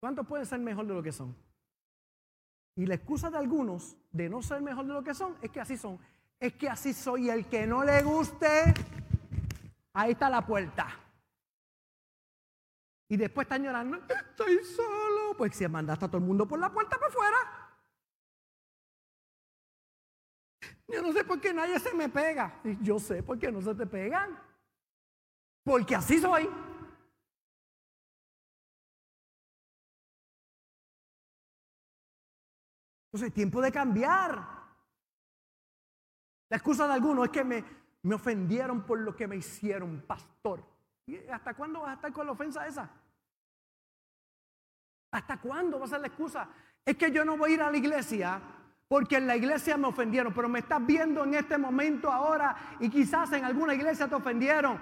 ¿Cuántos 0.00 0.26
pueden 0.26 0.44
ser 0.44 0.58
mejor 0.58 0.88
de 0.88 0.94
lo 0.94 1.04
que 1.04 1.12
son? 1.12 1.36
Y 2.74 2.86
la 2.86 2.96
excusa 2.96 3.30
de 3.30 3.38
algunos 3.38 3.96
de 4.10 4.28
no 4.28 4.42
ser 4.42 4.60
mejor 4.60 4.86
de 4.86 4.94
lo 4.94 5.04
que 5.04 5.14
son 5.14 5.36
es 5.40 5.52
que 5.52 5.60
así 5.60 5.76
son. 5.76 5.96
Es 6.40 6.52
que 6.54 6.68
así 6.68 6.92
soy. 6.94 7.30
El 7.30 7.46
que 7.46 7.64
no 7.64 7.84
le 7.84 8.02
guste, 8.02 8.74
ahí 9.92 10.12
está 10.12 10.28
la 10.28 10.44
puerta. 10.44 10.88
Y 13.08 13.16
después 13.16 13.44
están 13.44 13.62
llorando, 13.62 13.98
estoy 13.98 14.64
solo. 14.64 15.36
Pues 15.38 15.54
si 15.54 15.68
mandaste 15.68 16.06
a 16.06 16.08
todo 16.08 16.18
el 16.18 16.24
mundo 16.24 16.48
por 16.48 16.58
la 16.58 16.72
puerta 16.72 16.96
para 16.96 17.06
afuera. 17.06 17.55
Yo 20.88 21.02
no 21.02 21.12
sé 21.12 21.24
por 21.24 21.40
qué 21.40 21.52
nadie 21.52 21.78
se 21.80 21.92
me 21.94 22.08
pega. 22.08 22.60
Yo 22.80 22.98
sé 22.98 23.22
por 23.22 23.38
qué 23.38 23.50
no 23.50 23.60
se 23.60 23.74
te 23.74 23.86
pegan. 23.86 24.38
Porque 25.64 25.96
así 25.96 26.20
soy. 26.20 26.48
Entonces, 33.06 33.34
tiempo 33.34 33.60
de 33.60 33.72
cambiar. 33.72 34.56
La 36.48 36.56
excusa 36.56 36.86
de 36.86 36.94
algunos 36.94 37.26
es 37.26 37.32
que 37.32 37.42
me, 37.42 37.64
me 38.02 38.14
ofendieron 38.14 38.86
por 38.86 39.00
lo 39.00 39.16
que 39.16 39.26
me 39.26 39.36
hicieron, 39.36 40.02
pastor. 40.06 40.62
¿Y 41.06 41.16
hasta 41.28 41.54
cuándo 41.54 41.80
vas 41.80 41.90
a 41.90 41.94
estar 41.94 42.12
con 42.12 42.26
la 42.26 42.32
ofensa 42.32 42.66
esa? 42.66 42.88
¿Hasta 45.10 45.40
cuándo 45.40 45.78
va 45.80 45.86
a 45.86 45.88
ser 45.88 46.00
la 46.00 46.06
excusa? 46.08 46.48
Es 46.84 46.96
que 46.96 47.10
yo 47.10 47.24
no 47.24 47.36
voy 47.36 47.52
a 47.52 47.54
ir 47.54 47.62
a 47.62 47.70
la 47.70 47.76
iglesia 47.76 48.40
porque 48.88 49.16
en 49.16 49.26
la 49.26 49.36
iglesia 49.36 49.76
me 49.76 49.88
ofendieron, 49.88 50.32
pero 50.32 50.48
me 50.48 50.60
estás 50.60 50.84
viendo 50.84 51.24
en 51.24 51.34
este 51.34 51.58
momento 51.58 52.10
ahora 52.10 52.76
y 52.78 52.88
quizás 52.88 53.32
en 53.32 53.44
alguna 53.44 53.74
iglesia 53.74 54.06
te 54.06 54.14
ofendieron. 54.14 54.80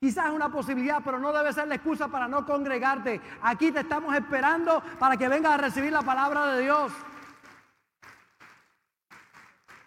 Quizás 0.00 0.26
es 0.26 0.32
una 0.32 0.50
posibilidad, 0.50 1.00
pero 1.04 1.18
no 1.18 1.32
debe 1.32 1.52
ser 1.52 1.68
la 1.68 1.76
excusa 1.76 2.08
para 2.08 2.26
no 2.28 2.44
congregarte. 2.44 3.20
Aquí 3.42 3.70
te 3.70 3.80
estamos 3.80 4.14
esperando 4.14 4.82
para 4.98 5.16
que 5.16 5.28
vengas 5.28 5.54
a 5.54 5.56
recibir 5.56 5.92
la 5.92 6.02
palabra 6.02 6.46
de 6.52 6.62
Dios. 6.62 6.92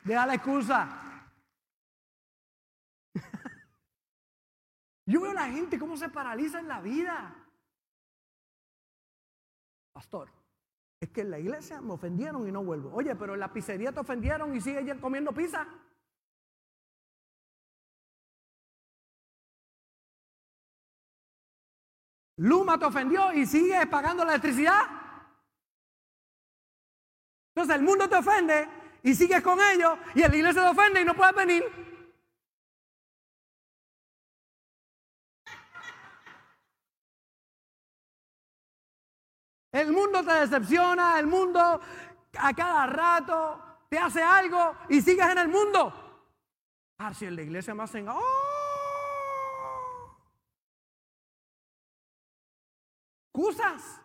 Deja 0.03 0.25
la 0.25 0.35
excusa. 0.35 0.87
Yo 5.05 5.21
veo 5.21 5.31
a 5.31 5.35
la 5.35 5.47
gente 5.47 5.77
cómo 5.77 5.97
se 5.97 6.07
paraliza 6.07 6.59
en 6.59 6.69
la 6.69 6.79
vida. 6.79 7.35
Pastor, 9.91 10.29
es 10.99 11.09
que 11.09 11.21
en 11.21 11.31
la 11.31 11.39
iglesia 11.39 11.79
me 11.81 11.93
ofendieron 11.93 12.47
y 12.47 12.51
no 12.51 12.63
vuelvo. 12.63 12.91
Oye, 12.93 13.15
pero 13.15 13.35
en 13.35 13.39
la 13.39 13.53
pizzería 13.53 13.91
te 13.91 13.99
ofendieron 13.99 14.55
y 14.55 14.61
sigues 14.61 14.99
comiendo 14.99 15.31
pizza. 15.31 15.67
Luma 22.37 22.77
te 22.77 22.85
ofendió 22.85 23.33
y 23.33 23.45
sigues 23.45 23.85
pagando 23.87 24.23
la 24.23 24.33
electricidad. 24.33 24.81
Entonces 27.49 27.75
el 27.75 27.81
mundo 27.81 28.07
te 28.07 28.15
ofende 28.15 28.67
y 29.01 29.15
sigues 29.15 29.41
con 29.41 29.59
ellos 29.59 29.97
y 30.13 30.19
la 30.19 30.35
iglesia 30.35 30.61
te 30.61 30.67
ofende 30.67 31.01
y 31.01 31.05
no 31.05 31.15
puedes 31.15 31.35
venir. 31.35 31.63
El 39.77 39.91
mundo 39.91 40.23
te 40.23 40.33
decepciona, 40.33 41.19
el 41.19 41.27
mundo 41.27 41.59
a 41.59 42.53
cada 42.55 42.87
rato 42.87 43.61
te 43.87 43.99
hace 43.99 44.23
algo 44.23 44.75
y 44.89 44.99
sigues 45.01 45.27
en 45.27 45.37
el 45.37 45.49
mundo. 45.49 45.93
Ah, 46.97 47.13
si 47.13 47.25
en 47.25 47.35
la 47.35 47.43
iglesia 47.43 47.75
me 47.75 47.83
hacen, 47.83 48.09
¡oh! 48.09 48.19
Excusas. 53.27 54.01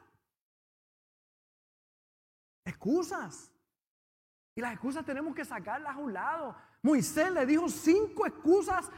Excusas. 2.66 3.50
Y 4.54 4.60
las 4.60 4.74
excusas 4.74 5.06
tenemos 5.06 5.34
que 5.34 5.46
sacarlas 5.46 5.96
a 5.96 5.98
un 5.98 6.12
lado. 6.12 6.54
Moisés 6.82 7.32
le 7.32 7.46
dijo 7.46 7.70
cinco 7.70 8.26
excusas, 8.26 8.90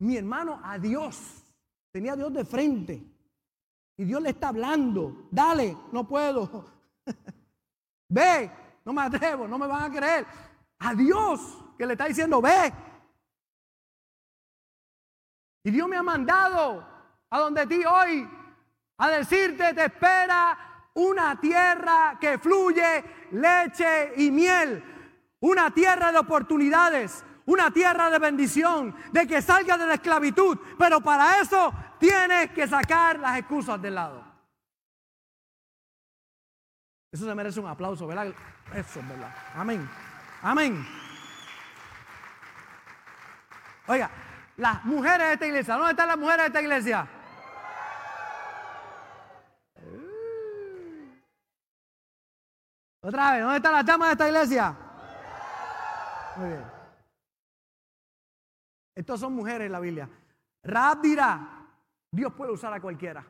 mi 0.00 0.16
hermano, 0.16 0.60
a 0.64 0.76
Dios. 0.76 1.44
Tenía 1.92 2.14
a 2.14 2.16
Dios 2.16 2.34
de 2.34 2.44
frente. 2.44 3.15
Y 3.96 4.04
Dios 4.04 4.20
le 4.22 4.30
está 4.30 4.48
hablando. 4.48 5.28
Dale, 5.30 5.76
no 5.92 6.06
puedo. 6.06 6.66
ve, 8.08 8.50
no 8.84 8.92
me 8.92 9.02
atrevo, 9.02 9.48
no 9.48 9.58
me 9.58 9.66
van 9.66 9.90
a 9.90 9.94
creer. 9.94 10.26
A 10.78 10.94
Dios 10.94 11.64
que 11.78 11.86
le 11.86 11.92
está 11.92 12.06
diciendo, 12.06 12.40
ve. 12.40 12.72
Y 15.64 15.70
Dios 15.70 15.88
me 15.88 15.96
ha 15.96 16.02
mandado 16.02 16.86
a 17.30 17.38
donde 17.40 17.66
ti 17.66 17.82
hoy 17.84 18.28
a 18.98 19.10
decirte, 19.10 19.74
te 19.74 19.86
espera 19.86 20.90
una 20.94 21.38
tierra 21.40 22.16
que 22.20 22.38
fluye 22.38 23.04
leche 23.32 24.12
y 24.16 24.30
miel. 24.30 24.82
Una 25.40 25.70
tierra 25.70 26.12
de 26.12 26.18
oportunidades, 26.18 27.24
una 27.44 27.70
tierra 27.70 28.10
de 28.10 28.18
bendición, 28.18 28.94
de 29.12 29.26
que 29.26 29.42
salga 29.42 29.76
de 29.76 29.86
la 29.86 29.94
esclavitud. 29.94 30.58
Pero 30.78 31.00
para 31.00 31.40
eso 31.40 31.72
tienes 31.98 32.50
que 32.50 32.66
sacar 32.66 33.18
las 33.18 33.38
excusas 33.38 33.80
del 33.80 33.94
lado. 33.94 34.24
Eso 37.10 37.24
se 37.24 37.34
merece 37.34 37.60
un 37.60 37.66
aplauso, 37.66 38.06
¿verdad? 38.06 38.26
Eso 38.74 39.00
es 39.00 39.08
verdad. 39.08 39.34
Amén. 39.54 39.88
Amén. 40.42 40.86
Oiga, 43.86 44.10
las 44.56 44.84
mujeres 44.84 45.28
de 45.28 45.32
esta 45.34 45.46
iglesia, 45.46 45.74
¿dónde 45.74 45.92
están 45.92 46.08
las 46.08 46.18
mujeres 46.18 46.42
de 46.42 46.46
esta 46.46 46.60
iglesia? 46.60 47.08
Otra 53.00 53.32
vez, 53.32 53.42
¿dónde 53.42 53.56
están 53.56 53.72
las 53.72 53.86
damas 53.86 54.08
de 54.08 54.12
esta 54.12 54.28
iglesia? 54.28 54.76
Muy 56.36 56.48
bien. 56.48 56.64
Estos 58.96 59.20
son 59.20 59.34
mujeres 59.34 59.66
en 59.66 59.72
la 59.72 59.80
Biblia. 59.80 60.08
Rab 60.64 61.00
dirá, 61.00 61.55
Dios 62.16 62.32
puede 62.32 62.50
usar 62.50 62.72
a 62.72 62.80
cualquiera. 62.80 63.22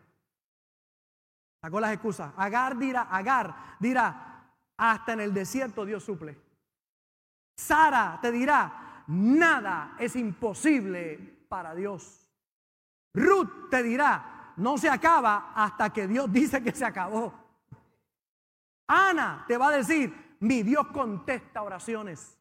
Sacó 1.61 1.81
las 1.81 1.92
excusas. 1.92 2.33
Agar 2.37 2.79
dirá, 2.79 3.03
Agar 3.03 3.77
dirá, 3.81 4.53
hasta 4.77 5.12
en 5.12 5.20
el 5.22 5.35
desierto 5.35 5.85
Dios 5.85 6.05
suple. 6.05 6.40
Sara 7.57 8.20
te 8.22 8.31
dirá, 8.31 9.03
nada 9.09 9.96
es 9.99 10.14
imposible 10.14 11.46
para 11.49 11.75
Dios. 11.75 12.31
Ruth 13.12 13.70
te 13.70 13.83
dirá, 13.83 14.53
no 14.57 14.79
se 14.79 14.88
acaba 14.88 15.53
hasta 15.57 15.92
que 15.92 16.07
Dios 16.07 16.33
dice 16.33 16.62
que 16.62 16.70
se 16.70 16.85
acabó. 16.85 17.35
Ana 18.87 19.44
te 19.49 19.59
va 19.59 19.70
a 19.70 19.77
decir, 19.79 20.37
mi 20.38 20.62
Dios 20.62 20.87
contesta 20.88 21.62
oraciones. 21.62 22.38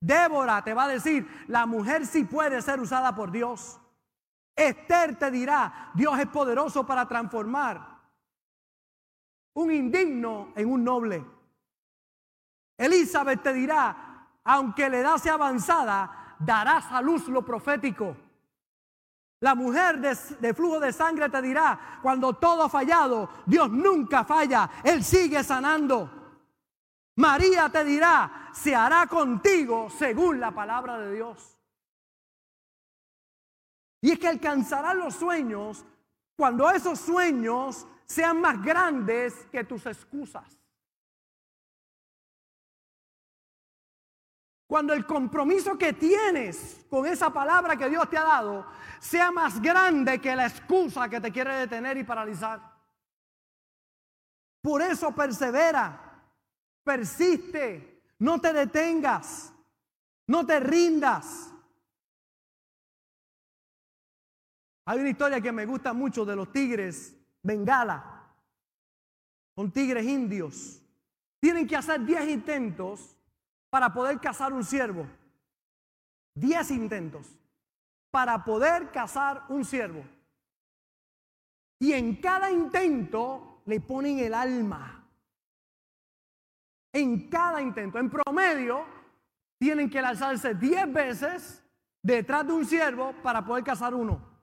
Débora 0.00 0.62
te 0.62 0.74
va 0.74 0.84
a 0.84 0.88
decir, 0.88 1.26
la 1.48 1.66
mujer 1.66 2.06
sí 2.06 2.22
puede 2.22 2.62
ser 2.62 2.78
usada 2.78 3.16
por 3.16 3.32
Dios. 3.32 3.80
Esther 4.58 5.16
te 5.16 5.30
dirá, 5.30 5.92
Dios 5.94 6.18
es 6.18 6.26
poderoso 6.26 6.84
para 6.84 7.06
transformar 7.06 7.96
un 9.54 9.70
indigno 9.70 10.52
en 10.56 10.68
un 10.68 10.82
noble. 10.82 11.24
Elizabeth 12.76 13.40
te 13.40 13.52
dirá, 13.52 14.26
aunque 14.42 14.90
la 14.90 14.98
edad 14.98 15.16
sea 15.18 15.34
avanzada, 15.34 16.36
darás 16.40 16.90
a 16.90 17.00
luz 17.00 17.28
lo 17.28 17.44
profético. 17.44 18.16
La 19.40 19.54
mujer 19.54 20.00
de, 20.00 20.16
de, 20.40 20.54
flujo 20.54 20.80
de 20.80 20.92
sangre 20.92 21.28
te 21.28 21.40
dirá, 21.40 22.00
cuando 22.02 22.32
todo 22.32 22.64
ha 22.64 22.68
fallado, 22.68 23.30
Dios 23.46 23.70
nunca 23.70 24.24
falla, 24.24 24.68
Él 24.82 25.04
sigue 25.04 25.44
sanando. 25.44 26.10
María 27.14 27.68
te 27.68 27.84
dirá, 27.84 28.50
se 28.52 28.74
hará 28.74 29.06
contigo 29.06 29.88
según 29.88 30.40
la 30.40 30.50
palabra 30.50 30.98
de 30.98 31.14
Dios. 31.14 31.57
Y 34.00 34.12
es 34.12 34.18
que 34.18 34.28
alcanzarás 34.28 34.94
los 34.94 35.14
sueños 35.14 35.84
cuando 36.36 36.70
esos 36.70 37.00
sueños 37.00 37.86
sean 38.06 38.40
más 38.40 38.62
grandes 38.62 39.34
que 39.50 39.64
tus 39.64 39.84
excusas. 39.86 40.58
Cuando 44.68 44.92
el 44.92 45.06
compromiso 45.06 45.78
que 45.78 45.94
tienes 45.94 46.84
con 46.90 47.06
esa 47.06 47.32
palabra 47.32 47.76
que 47.76 47.88
Dios 47.88 48.08
te 48.08 48.18
ha 48.18 48.22
dado 48.22 48.66
sea 49.00 49.30
más 49.30 49.60
grande 49.60 50.20
que 50.20 50.36
la 50.36 50.46
excusa 50.46 51.08
que 51.08 51.20
te 51.20 51.32
quiere 51.32 51.54
detener 51.54 51.96
y 51.96 52.04
paralizar. 52.04 52.60
Por 54.60 54.82
eso 54.82 55.14
persevera, 55.14 56.22
persiste, 56.84 58.02
no 58.18 58.40
te 58.40 58.52
detengas, 58.52 59.52
no 60.26 60.44
te 60.44 60.60
rindas. 60.60 61.52
Hay 64.88 65.00
una 65.00 65.10
historia 65.10 65.38
que 65.38 65.52
me 65.52 65.66
gusta 65.66 65.92
mucho 65.92 66.24
de 66.24 66.34
los 66.34 66.50
tigres 66.50 67.14
bengala. 67.42 68.24
Son 69.54 69.70
tigres 69.70 70.06
indios. 70.06 70.80
Tienen 71.40 71.66
que 71.66 71.76
hacer 71.76 72.06
10 72.06 72.26
intentos 72.30 73.14
para 73.68 73.92
poder 73.92 74.18
cazar 74.18 74.50
un 74.50 74.64
ciervo. 74.64 75.06
10 76.36 76.70
intentos 76.70 77.26
para 78.10 78.42
poder 78.42 78.90
cazar 78.90 79.44
un 79.50 79.62
ciervo. 79.62 80.02
Y 81.78 81.92
en 81.92 82.16
cada 82.16 82.50
intento 82.50 83.60
le 83.66 83.80
ponen 83.80 84.20
el 84.20 84.32
alma. 84.32 85.06
En 86.94 87.28
cada 87.28 87.60
intento. 87.60 87.98
En 87.98 88.08
promedio, 88.08 88.86
tienen 89.58 89.90
que 89.90 90.00
lanzarse 90.00 90.54
10 90.54 90.90
veces 90.90 91.62
detrás 92.02 92.46
de 92.46 92.54
un 92.54 92.64
ciervo 92.64 93.12
para 93.22 93.44
poder 93.44 93.62
cazar 93.62 93.94
uno. 93.94 94.37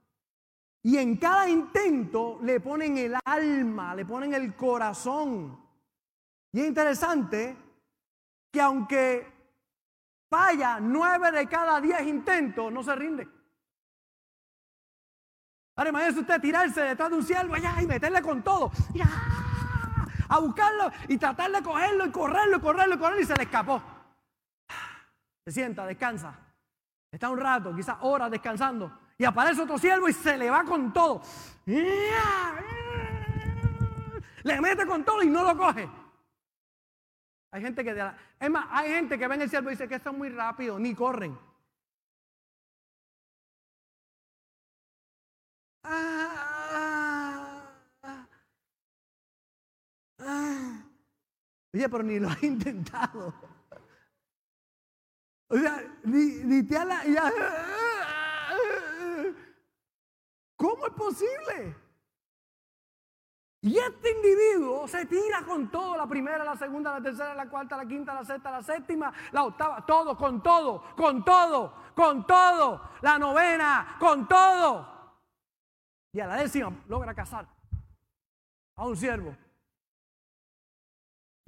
Y 0.85 0.99
en 0.99 1.17
cada 1.17 1.49
intento 1.49 2.37
le 2.43 2.59
ponen 2.59 2.95
el 2.99 3.17
alma, 3.25 3.95
le 3.95 4.05
ponen 4.05 4.35
el 4.35 4.55
corazón. 4.55 5.59
Y 6.51 6.61
es 6.61 6.67
interesante 6.67 7.57
que 8.51 8.61
aunque 8.61 9.33
falla 10.29 10.79
nueve 10.79 11.31
de 11.31 11.47
cada 11.47 11.81
diez 11.81 12.03
intentos, 12.03 12.71
no 12.71 12.83
se 12.83 12.95
rinde. 12.95 13.27
Ahora 15.75 15.89
imagínese 15.89 16.19
usted 16.19 16.39
tirarse 16.39 16.81
detrás 16.81 17.09
de 17.09 17.15
un 17.15 17.23
ciervo 17.23 17.55
y 17.57 17.87
meterle 17.87 18.21
con 18.21 18.43
todo. 18.43 18.71
a 20.29 20.39
buscarlo 20.39 20.91
y 21.07 21.17
tratar 21.17 21.51
de 21.51 21.63
cogerlo 21.63 22.05
y 22.05 22.11
correrlo 22.11 22.57
y 22.57 22.61
correrlo 22.61 22.95
y 22.95 22.99
correrlo 22.99 23.21
y 23.23 23.25
se 23.25 23.35
le 23.35 23.43
escapó. 23.45 23.81
Se 25.47 25.51
sienta, 25.51 25.87
descansa. 25.87 26.37
Está 27.11 27.31
un 27.31 27.39
rato, 27.39 27.75
quizás 27.75 27.97
horas 28.01 28.29
descansando. 28.29 29.04
Y 29.17 29.23
aparece 29.23 29.62
otro 29.62 29.78
siervo 29.78 30.10
y 30.10 30.13
se 30.13 30.38
le 30.38 30.49
va 30.49 30.63
con 30.63 30.91
todo. 30.91 31.21
Le 31.65 32.12
mete 34.62 34.86
con 34.86 35.04
todo 35.04 35.23
y 35.23 35.28
no 35.28 35.43
lo 35.43 35.58
coge. 35.58 35.89
Hay 37.51 37.62
gente 37.62 37.84
que, 37.84 38.12
es 38.39 38.49
más, 38.49 38.65
hay 38.69 38.89
gente 38.89 39.17
que 39.17 39.28
ve 39.28 39.36
en 39.36 39.41
el 39.43 39.49
siervo 39.49 39.69
y 39.69 39.73
dice 39.73 39.88
que 39.88 39.95
esto 39.95 40.10
es 40.10 40.17
muy 40.17 40.30
rápido, 40.30 40.78
ni 40.78 40.93
corren. 40.93 41.38
Oye, 51.73 51.89
pero 51.89 52.04
ni 52.04 52.19
lo 52.19 52.30
ha 52.30 52.38
intentado. 52.41 53.34
O 55.47 55.58
sea, 55.58 55.82
ni, 56.04 56.63
te 56.63 56.73
ya, 56.73 56.84
¿Cómo 56.84 57.45
es 57.45 57.74
Y 63.65 63.79
este 63.79 64.11
individuo 64.11 64.87
se 64.87 65.07
tira 65.07 65.41
con 65.43 65.71
todo, 65.71 65.97
la 65.97 66.05
primera, 66.05 66.43
la 66.43 66.55
segunda, 66.55 66.91
la 66.91 67.01
tercera, 67.01 67.33
la 67.33 67.49
cuarta, 67.49 67.75
la 67.75 67.87
quinta, 67.87 68.13
la 68.13 68.23
sexta, 68.23 68.51
la 68.51 68.61
séptima, 68.61 69.11
la 69.31 69.43
octava, 69.43 69.83
todo, 69.83 70.15
con 70.15 70.43
todo, 70.43 70.83
con 70.95 71.25
todo, 71.25 71.73
con 71.95 72.27
todo, 72.27 72.91
la 73.01 73.17
novena, 73.17 73.97
con 73.99 74.27
todo. 74.27 74.87
Y 76.13 76.19
a 76.19 76.27
la 76.27 76.35
décima 76.35 76.71
logra 76.87 77.15
casar 77.15 77.47
a 78.75 78.85
un 78.85 78.95
siervo. 78.95 79.35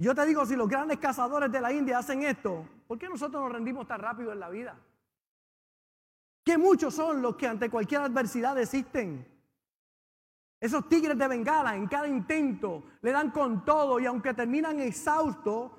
Yo 0.00 0.12
te 0.12 0.26
digo, 0.26 0.44
si 0.44 0.56
los 0.56 0.68
grandes 0.68 0.98
cazadores 0.98 1.52
de 1.52 1.60
la 1.60 1.72
India 1.72 1.98
hacen 1.98 2.24
esto, 2.24 2.68
¿por 2.88 2.98
qué 2.98 3.08
nosotros 3.08 3.40
nos 3.40 3.52
rendimos 3.52 3.86
tan 3.86 4.00
rápido 4.00 4.32
en 4.32 4.40
la 4.40 4.48
vida? 4.48 4.76
Que 6.44 6.58
muchos 6.58 6.94
son 6.94 7.22
los 7.22 7.36
que 7.36 7.46
ante 7.46 7.70
cualquier 7.70 8.00
adversidad 8.00 8.56
desisten. 8.56 9.37
Esos 10.60 10.88
tigres 10.88 11.16
de 11.16 11.28
Bengala 11.28 11.76
en 11.76 11.86
cada 11.86 12.08
intento 12.08 12.82
le 13.02 13.12
dan 13.12 13.30
con 13.30 13.64
todo 13.64 14.00
y 14.00 14.06
aunque 14.06 14.34
terminan 14.34 14.80
exhaustos 14.80 15.70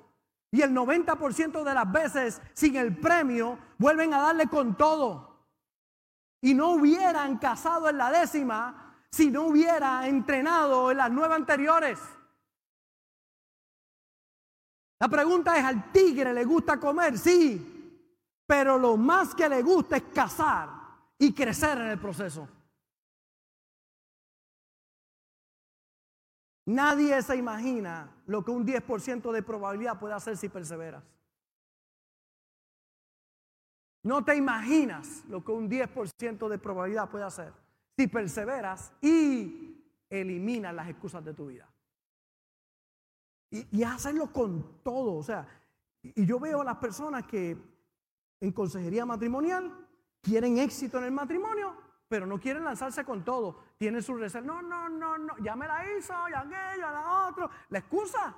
y 0.50 0.62
el 0.62 0.72
90% 0.72 1.62
de 1.62 1.74
las 1.74 1.92
veces 1.92 2.42
sin 2.54 2.76
el 2.76 2.96
premio, 2.96 3.58
vuelven 3.78 4.14
a 4.14 4.20
darle 4.20 4.46
con 4.48 4.76
todo. 4.76 5.46
Y 6.42 6.54
no 6.54 6.70
hubieran 6.70 7.38
cazado 7.38 7.88
en 7.88 7.98
la 7.98 8.10
décima 8.10 8.96
si 9.10 9.30
no 9.30 9.42
hubiera 9.42 10.06
entrenado 10.06 10.90
en 10.90 10.96
las 10.96 11.10
nueve 11.10 11.34
anteriores. 11.34 11.98
La 14.98 15.08
pregunta 15.08 15.56
es, 15.56 15.64
¿al 15.64 15.92
tigre 15.92 16.32
le 16.32 16.44
gusta 16.44 16.78
comer? 16.78 17.18
Sí, 17.18 18.04
pero 18.46 18.78
lo 18.78 18.96
más 18.96 19.34
que 19.34 19.48
le 19.48 19.62
gusta 19.62 19.96
es 19.96 20.04
cazar 20.14 20.68
y 21.18 21.32
crecer 21.32 21.78
en 21.78 21.88
el 21.88 21.98
proceso. 21.98 22.48
Nadie 26.70 27.20
se 27.20 27.34
imagina 27.34 28.08
lo 28.26 28.44
que 28.44 28.52
un 28.52 28.64
10% 28.64 29.32
de 29.32 29.42
probabilidad 29.42 29.98
puede 29.98 30.14
hacer 30.14 30.36
si 30.36 30.48
perseveras. 30.48 31.02
No 34.04 34.24
te 34.24 34.36
imaginas 34.36 35.24
lo 35.28 35.44
que 35.44 35.50
un 35.50 35.68
10% 35.68 36.48
de 36.48 36.58
probabilidad 36.58 37.10
puede 37.10 37.24
hacer 37.24 37.52
si 37.96 38.06
perseveras 38.06 38.92
y 39.02 39.84
eliminas 40.08 40.72
las 40.72 40.88
excusas 40.88 41.24
de 41.24 41.34
tu 41.34 41.46
vida. 41.48 41.68
Y, 43.50 43.78
y 43.78 43.82
hacerlo 43.82 44.32
con 44.32 44.80
todo. 44.84 45.16
O 45.16 45.22
sea, 45.24 45.48
y 46.04 46.24
yo 46.24 46.38
veo 46.38 46.60
a 46.60 46.64
las 46.64 46.76
personas 46.76 47.26
que 47.26 47.58
en 48.40 48.52
consejería 48.52 49.04
matrimonial 49.04 49.88
quieren 50.22 50.58
éxito 50.58 50.98
en 50.98 51.04
el 51.04 51.12
matrimonio, 51.12 51.74
pero 52.10 52.26
no 52.26 52.38
quieren 52.40 52.64
lanzarse 52.64 53.04
con 53.04 53.24
todo. 53.24 53.56
Tienen 53.78 54.02
su 54.02 54.16
reserva. 54.16 54.44
No, 54.44 54.60
no, 54.60 54.88
no, 54.88 55.16
no. 55.16 55.38
Ya 55.38 55.54
me 55.54 55.68
la 55.68 55.84
hizo, 55.92 56.12
ya 56.28 56.40
aquello, 56.40 56.80
ya 56.80 56.90
la 56.90 57.28
otro. 57.28 57.48
La 57.68 57.78
excusa. 57.78 58.34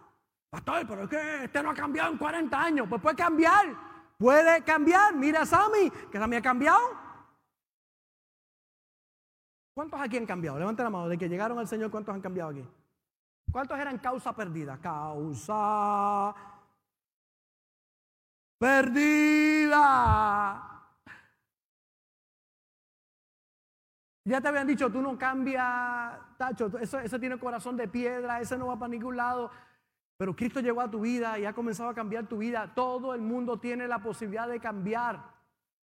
Pastor, 0.51 0.87
pero 0.87 1.05
es 1.05 1.09
que 1.09 1.45
este 1.45 1.63
no 1.63 1.71
ha 1.71 1.75
cambiado 1.75 2.13
en 2.13 2.19
40 2.19 2.63
años. 2.63 2.87
Pues 2.87 3.01
puede 3.01 3.17
cambiar. 3.17 3.75
Puede 4.19 4.63
cambiar. 4.63 5.15
Mira 5.15 5.41
a 5.41 5.47
Sammy, 5.47 5.91
que 5.91 6.19
Sammy 6.19 6.37
ha 6.37 6.43
cambiado. 6.43 6.81
¿Cuántos 9.73 9.99
aquí 9.99 10.19
han 10.19 10.27
cambiado? 10.27 10.59
Levanten 10.59 10.85
la 10.85 10.91
mano. 10.91 11.09
De 11.09 11.17
que 11.17 11.31
llegaron 11.31 11.59
al 11.59 11.67
Señor, 11.67 11.91
¿cuántos 11.91 12.15
han 12.15 12.21
cambiado 12.21 12.51
aquí? 12.51 12.69
¿Cuántos 13.51 13.79
eran 13.79 13.97
causa 13.97 14.37
perdida? 14.37 14.77
Causa 14.83 16.35
perdida. 18.59 19.73
Ya 24.25 24.41
te 24.41 24.49
habían 24.49 24.69
dicho, 24.69 24.91
tú 24.91 25.03
no 25.03 25.19
cambias, 25.19 26.13
tacho, 26.37 26.71
eso, 26.79 27.19
tiene 27.19 27.39
corazón 27.39 27.77
de 27.77 27.89
piedra, 27.89 28.41
ese 28.41 28.57
no 28.57 28.69
va 28.69 28.79
para 28.79 28.91
ningún 28.91 29.17
lado. 29.17 29.51
Pero 30.17 30.37
Cristo 30.37 30.61
llegó 30.61 30.81
a 30.81 30.91
tu 30.91 31.01
vida 31.01 31.39
y 31.39 31.45
ha 31.45 31.53
comenzado 31.53 31.89
a 31.89 31.95
cambiar 31.95 32.29
tu 32.29 32.39
vida. 32.39 32.73
Todo 32.73 33.15
el 33.15 33.21
mundo 33.21 33.59
tiene 33.59 33.89
la 33.89 33.99
posibilidad 33.99 34.47
de 34.47 34.61
cambiar. 34.61 35.21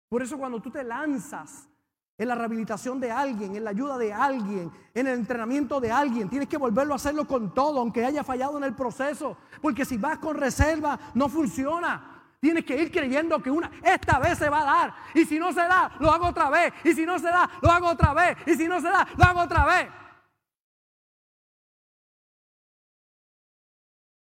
Por 0.10 0.22
eso 0.22 0.38
cuando 0.38 0.62
tú 0.62 0.70
te 0.70 0.84
lanzas 0.84 1.70
en 2.18 2.28
la 2.28 2.36
rehabilitación 2.36 3.00
de 3.00 3.12
alguien, 3.12 3.56
en 3.56 3.64
la 3.64 3.70
ayuda 3.70 3.98
de 3.98 4.12
alguien, 4.12 4.72
en 4.94 5.08
el 5.08 5.20
entrenamiento 5.20 5.80
de 5.80 5.92
alguien, 5.92 6.30
tienes 6.30 6.50
que 6.50 6.58
volverlo 6.58 6.94
a 6.94 6.98
hacerlo 6.98 7.26
con 7.26 7.54
todo, 7.54 7.80
aunque 7.80 8.04
haya 8.04 8.26
fallado 8.26 8.58
en 8.58 8.66
el 8.66 8.76
proceso. 8.76 9.38
Porque 9.62 9.86
si 9.86 9.98
vas 9.98 10.18
con 10.18 10.36
reserva, 10.36 11.00
no 11.14 11.30
funciona. 11.30 12.17
Tienes 12.40 12.66
que 12.66 12.80
ir 12.80 12.92
creyendo 12.92 13.42
que 13.42 13.50
una, 13.50 13.72
esta 13.84 14.20
vez 14.20 14.38
se 14.38 14.50
va 14.50 14.62
a 14.62 14.66
dar. 14.66 14.96
Y 15.16 15.26
si 15.26 15.40
no 15.40 15.52
se 15.52 15.62
da, 15.62 15.96
lo 16.00 16.12
hago 16.12 16.28
otra 16.28 16.50
vez. 16.50 16.74
Y 16.84 16.94
si 16.94 17.06
no 17.06 17.18
se 17.18 17.28
da, 17.28 17.50
lo 17.62 17.72
hago 17.72 17.88
otra 17.88 18.14
vez. 18.14 18.38
Y 18.46 18.54
si 18.54 18.68
no 18.68 18.80
se 18.80 18.88
da, 18.88 19.08
lo 19.18 19.24
hago 19.24 19.42
otra 19.42 19.66
vez. 19.66 19.90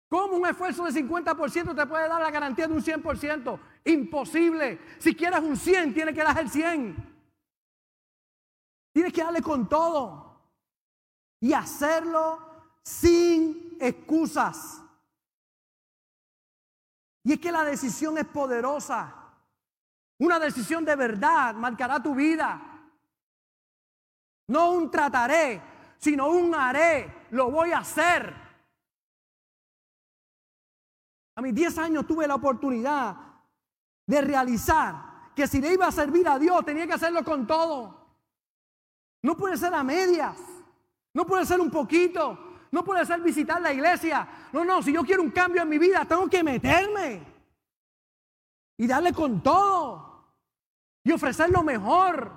¿Cómo 0.09 0.37
un 0.37 0.47
esfuerzo 0.47 0.85
de 0.85 0.93
50% 0.93 1.75
te 1.75 1.87
puede 1.87 2.09
dar 2.09 2.23
la 2.23 2.31
garantía 2.31 2.67
de 2.67 2.73
un 2.73 2.83
100%? 2.83 3.59
Imposible. 3.85 4.81
Si 4.99 5.15
quieres 5.15 5.41
un 5.41 5.57
100, 5.57 5.93
tienes 5.93 6.15
que 6.15 6.23
dar 6.23 6.39
el 6.39 6.49
100. 6.49 6.97
Tienes 8.93 9.13
que 9.13 9.23
darle 9.23 9.43
con 9.43 9.69
todo. 9.69 10.41
Y 11.41 11.53
hacerlo 11.53 12.39
sin 12.83 13.77
excusas. 13.79 14.86
Y 17.27 17.33
es 17.33 17.41
que 17.41 17.51
la 17.51 17.65
decisión 17.65 18.17
es 18.19 18.25
poderosa. 18.25 19.13
Una 20.21 20.39
decisión 20.39 20.85
de 20.85 20.95
verdad 20.95 21.57
marcará 21.57 22.01
tu 22.01 22.15
vida. 22.15 22.63
No 24.47 24.71
un 24.71 24.89
trataré, 24.89 25.61
sino 25.99 26.29
un 26.29 26.55
haré. 26.55 27.27
Lo 27.31 27.51
voy 27.51 27.73
a 27.73 27.79
hacer. 27.79 28.33
A 31.35 31.43
mis 31.43 31.53
10 31.53 31.79
años 31.79 32.07
tuve 32.07 32.29
la 32.29 32.37
oportunidad 32.37 33.17
de 34.07 34.21
realizar 34.21 35.33
que 35.35 35.49
si 35.49 35.61
le 35.61 35.73
iba 35.73 35.89
a 35.89 35.93
servir 35.93 36.29
a 36.29 36.39
Dios 36.39 36.65
tenía 36.65 36.87
que 36.87 36.93
hacerlo 36.93 37.25
con 37.25 37.45
todo. 37.45 38.07
No 39.23 39.37
puede 39.37 39.57
ser 39.57 39.75
a 39.75 39.83
medias. 39.83 40.39
No 41.13 41.27
puede 41.27 41.45
ser 41.45 41.61
un 41.61 41.73
poquito. 41.73 42.39
No 42.71 42.85
puede 42.85 43.05
ser 43.07 43.21
visitar 43.21 43.61
la 43.61 43.73
iglesia. 43.73 44.27
No, 44.53 44.65
no, 44.65 44.83
si 44.83 44.93
yo 44.93 45.05
quiero 45.05 45.23
un 45.23 45.31
cambio 45.31 45.63
en 45.63 45.69
mi 45.69 45.79
vida, 45.79 46.05
tengo 46.05 46.29
que 46.29 46.43
meterme. 46.43 47.23
Y 48.79 48.87
darle 48.87 49.13
con 49.13 49.43
todo. 49.43 50.25
Y 51.05 51.13
ofrecer 51.13 51.51
lo 51.51 51.63
mejor. 51.63 52.33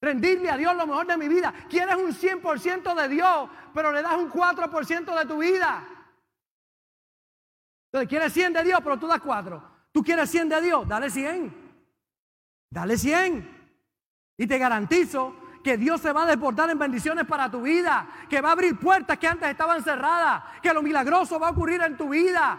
Rendirle 0.00 0.50
a 0.50 0.56
Dios 0.56 0.76
lo 0.76 0.86
mejor 0.86 1.06
de 1.06 1.16
mi 1.16 1.28
vida. 1.28 1.52
Quieres 1.68 1.96
un 1.96 2.12
100% 2.12 2.94
de 2.94 3.08
Dios, 3.08 3.50
pero 3.74 3.90
le 3.90 4.02
das 4.02 4.16
un 4.16 4.30
4% 4.30 5.18
de 5.18 5.26
tu 5.26 5.38
vida. 5.38 5.86
Entonces, 7.86 8.08
quieres 8.08 8.32
100 8.32 8.52
de 8.52 8.64
Dios, 8.64 8.80
pero 8.82 8.98
tú 8.98 9.06
das 9.06 9.20
4. 9.20 9.62
Tú 9.90 10.04
quieres 10.04 10.30
100 10.30 10.48
de 10.50 10.60
Dios, 10.60 10.86
dale 10.86 11.10
100. 11.10 11.52
Dale 12.70 12.96
100. 12.96 13.58
Y 14.36 14.46
te 14.46 14.58
garantizo 14.58 15.34
que 15.62 15.76
Dios 15.76 16.00
se 16.00 16.12
va 16.12 16.22
a 16.22 16.26
deportar 16.26 16.70
en 16.70 16.78
bendiciones 16.78 17.26
para 17.26 17.50
tu 17.50 17.62
vida, 17.62 18.06
que 18.28 18.40
va 18.40 18.50
a 18.50 18.52
abrir 18.52 18.78
puertas 18.78 19.18
que 19.18 19.26
antes 19.26 19.48
estaban 19.48 19.82
cerradas, 19.82 20.44
que 20.62 20.72
lo 20.72 20.82
milagroso 20.82 21.38
va 21.38 21.48
a 21.48 21.50
ocurrir 21.50 21.80
en 21.82 21.96
tu 21.96 22.08
vida. 22.08 22.58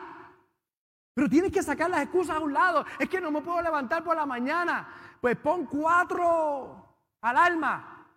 Pero 1.14 1.30
tienes 1.30 1.52
que 1.52 1.64
sacar 1.64 1.90
las 1.90 2.02
excusas 2.02 2.38
a 2.38 2.40
un 2.40 2.54
lado. 2.54 2.86
Es 2.98 3.10
que 3.10 3.20
no 3.20 3.32
me 3.32 3.42
puedo 3.42 3.62
levantar 3.62 4.04
por 4.04 4.16
la 4.16 4.26
mañana. 4.26 4.88
Pues 5.20 5.36
pon 5.38 5.66
cuatro 5.66 6.98
al 7.22 7.38
alma. 7.38 8.08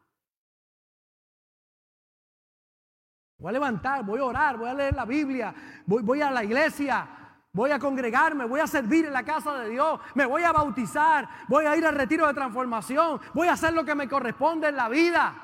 Voy 3.39 3.49
a 3.49 3.53
levantar, 3.53 4.05
voy 4.05 4.21
a 4.21 4.25
orar, 4.25 4.57
voy 4.57 4.69
a 4.69 4.75
leer 4.75 4.95
la 4.95 5.05
Biblia, 5.05 5.53
voy, 5.85 6.05
voy 6.05 6.23
a 6.23 6.31
la 6.31 6.45
iglesia, 6.45 7.22
Voy 7.55 7.71
a 7.71 7.79
congregarme, 7.79 8.47
voy 8.47 8.61
a 8.61 8.67
servir 8.67 9.05
en 9.05 9.13
la 9.13 9.25
casa 9.25 9.59
de 9.59 9.69
Dios, 9.69 10.01
me 10.15 10.25
voy 10.25 10.43
a 10.43 10.53
bautizar, 10.53 11.29
voy 11.49 11.67
a 11.67 11.77
ir 11.77 11.85
al 11.85 11.95
retiro 11.95 12.27
de 12.27 12.33
transformación, 12.33 13.21
voy 13.35 13.49
a 13.49 13.53
hacer 13.53 13.75
lo 13.75 13.85
que 13.85 13.95
me 13.95 14.09
corresponde 14.09 14.69
en 14.69 14.77
la 14.77 14.89
vida. 14.89 15.35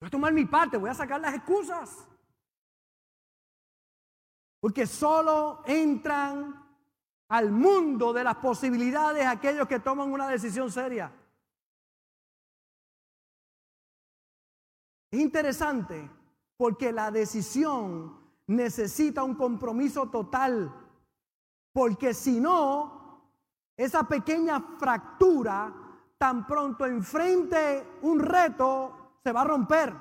Voy 0.00 0.08
a 0.08 0.10
tomar 0.10 0.34
mi 0.34 0.44
parte, 0.44 0.76
voy 0.76 0.90
a 0.90 0.94
sacar 0.94 1.18
las 1.18 1.34
excusas. 1.34 2.06
Porque 4.60 4.86
solo 4.86 5.62
entran 5.64 6.62
al 7.28 7.50
mundo 7.50 8.12
de 8.12 8.24
las 8.24 8.36
posibilidades 8.36 9.26
aquellos 9.26 9.66
que 9.66 9.80
toman 9.80 10.12
una 10.12 10.28
decisión 10.28 10.70
seria. 10.70 11.10
Es 15.10 15.20
interesante 15.20 16.10
porque 16.58 16.92
la 16.92 17.10
decisión 17.10 18.23
necesita 18.46 19.22
un 19.22 19.34
compromiso 19.34 20.10
total, 20.10 20.72
porque 21.72 22.14
si 22.14 22.40
no, 22.40 23.30
esa 23.76 24.04
pequeña 24.04 24.60
fractura, 24.78 25.72
tan 26.18 26.46
pronto 26.46 26.86
enfrente 26.86 27.98
un 28.02 28.20
reto, 28.20 29.18
se 29.22 29.32
va 29.32 29.42
a 29.42 29.44
romper. 29.44 29.92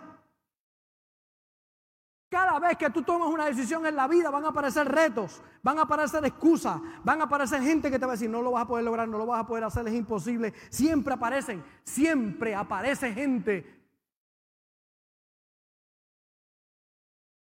Cada 2.29 2.59
vez 2.59 2.77
que 2.77 2.89
tú 2.89 3.03
tomas 3.03 3.27
una 3.27 3.45
decisión 3.45 3.85
en 3.85 3.95
la 3.95 4.07
vida 4.07 4.31
van 4.31 4.43
a 4.45 4.47
aparecer 4.49 4.87
retos, 4.87 5.39
van 5.61 5.77
a 5.77 5.83
aparecer 5.83 6.25
excusas, 6.25 6.81
van 7.03 7.21
a 7.21 7.25
aparecer 7.25 7.61
gente 7.61 7.91
que 7.91 7.99
te 7.99 8.05
va 8.05 8.13
a 8.13 8.15
decir, 8.15 8.29
no 8.29 8.41
lo 8.41 8.51
vas 8.51 8.63
a 8.63 8.67
poder 8.67 8.83
lograr, 8.83 9.07
no 9.07 9.19
lo 9.19 9.27
vas 9.27 9.41
a 9.41 9.47
poder 9.47 9.63
hacer, 9.63 9.87
es 9.87 9.93
imposible. 9.93 10.51
Siempre 10.69 11.13
aparecen, 11.13 11.63
siempre 11.83 12.55
aparece 12.55 13.13
gente. 13.13 13.82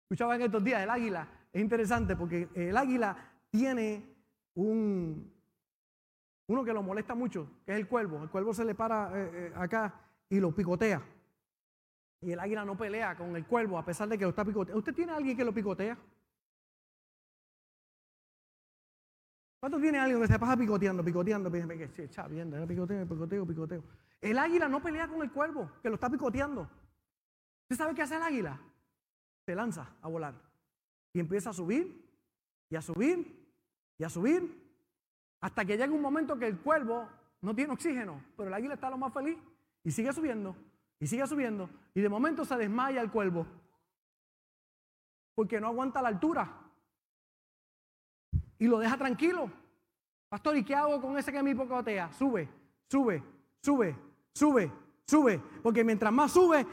Escuchaba 0.07 0.37
en 0.37 0.43
estos 0.43 0.63
días 0.63 0.81
el 0.81 0.89
águila, 0.89 1.27
es 1.51 1.61
interesante 1.61 2.15
porque 2.15 2.47
el 2.55 2.77
águila 2.77 3.17
tiene 3.49 4.05
un, 4.55 5.29
uno 6.47 6.63
que 6.63 6.71
lo 6.71 6.81
molesta 6.81 7.13
mucho, 7.13 7.49
que 7.65 7.73
es 7.73 7.77
el 7.77 7.89
cuervo. 7.89 8.23
El 8.23 8.29
cuervo 8.29 8.53
se 8.53 8.63
le 8.63 8.73
para 8.73 9.11
eh, 9.13 9.31
eh, 9.33 9.53
acá 9.53 9.93
y 10.29 10.39
lo 10.39 10.55
picotea. 10.55 11.03
Y 12.21 12.31
el 12.31 12.39
águila 12.39 12.63
no 12.63 12.77
pelea 12.77 13.17
con 13.17 13.35
el 13.35 13.45
cuervo 13.45 13.77
a 13.77 13.83
pesar 13.83 14.07
de 14.07 14.17
que 14.17 14.23
lo 14.23 14.29
está 14.29 14.45
picoteando. 14.45 14.79
¿Usted 14.79 14.93
tiene 14.93 15.11
alguien 15.11 15.35
que 15.35 15.43
lo 15.43 15.53
picotea? 15.53 15.97
¿Cuánto 19.59 19.81
tiene 19.81 19.99
alguien 19.99 20.21
que 20.21 20.27
se 20.27 20.39
pasa 20.39 20.55
picoteando, 20.55 21.03
picoteando? 21.03 21.49
Viendo, 21.49 22.65
picoteo, 22.65 23.05
picoteo, 23.05 23.45
picoteo. 23.45 23.83
El 24.21 24.39
águila 24.39 24.69
no 24.69 24.81
pelea 24.81 25.09
con 25.09 25.21
el 25.21 25.33
cuervo, 25.33 25.69
que 25.81 25.89
lo 25.89 25.95
está 25.95 26.09
picoteando. 26.09 26.61
¿Usted 27.63 27.75
sabe 27.75 27.93
qué 27.93 28.03
hace 28.03 28.15
el 28.15 28.21
águila? 28.21 28.57
Se 29.47 29.55
lanza 29.55 29.87
a 30.01 30.09
volar. 30.09 30.33
Y 31.13 31.21
empieza 31.21 31.51
a 31.51 31.53
subir, 31.53 32.05
y 32.69 32.75
a 32.75 32.81
subir, 32.81 33.47
y 33.97 34.03
a 34.03 34.09
subir, 34.09 34.43
hasta 35.39 35.63
que 35.63 35.77
llega 35.77 35.93
un 35.93 36.01
momento 36.01 36.37
que 36.37 36.47
el 36.47 36.59
cuervo 36.59 37.07
no 37.39 37.55
tiene 37.55 37.71
oxígeno, 37.71 38.21
pero 38.35 38.49
el 38.49 38.53
águila 38.53 38.73
está 38.73 38.89
lo 38.89 38.97
más 38.97 39.13
feliz 39.13 39.37
y 39.85 39.91
sigue 39.91 40.11
subiendo 40.11 40.53
y 40.99 41.07
sigue 41.07 41.25
subiendo. 41.25 41.69
Y 41.93 42.01
de 42.01 42.09
momento 42.09 42.43
se 42.43 42.57
desmaya 42.57 42.99
el 42.99 43.09
cuervo. 43.09 43.47
Porque 45.33 45.61
no 45.61 45.67
aguanta 45.67 46.01
la 46.01 46.09
altura. 46.09 46.51
Y 48.59 48.67
lo 48.67 48.79
deja 48.79 48.97
tranquilo. 48.97 49.49
Pastor, 50.27 50.57
¿y 50.57 50.65
qué 50.65 50.75
hago 50.75 50.99
con 50.99 51.17
ese 51.17 51.31
que 51.31 51.41
me 51.41 51.51
hipocotea? 51.51 52.11
Sube, 52.11 52.49
sube, 52.89 53.23
sube, 53.61 53.95
sube, 54.33 54.73
sube. 55.05 55.41
Porque 55.63 55.85
mientras 55.85 56.11
más 56.11 56.33
sube, 56.33 56.67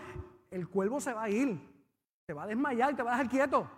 el 0.51 0.69
cuervo 0.69 1.01
se 1.01 1.13
va 1.13 1.23
a 1.23 1.31
ir. 1.31 1.74
Se 2.27 2.33
va 2.33 2.45
a 2.45 2.47
desmayar 2.47 2.97
te 2.97 3.03
va 3.03 3.15
a 3.15 3.17
dejar 3.17 3.31
quieto. 3.31 3.71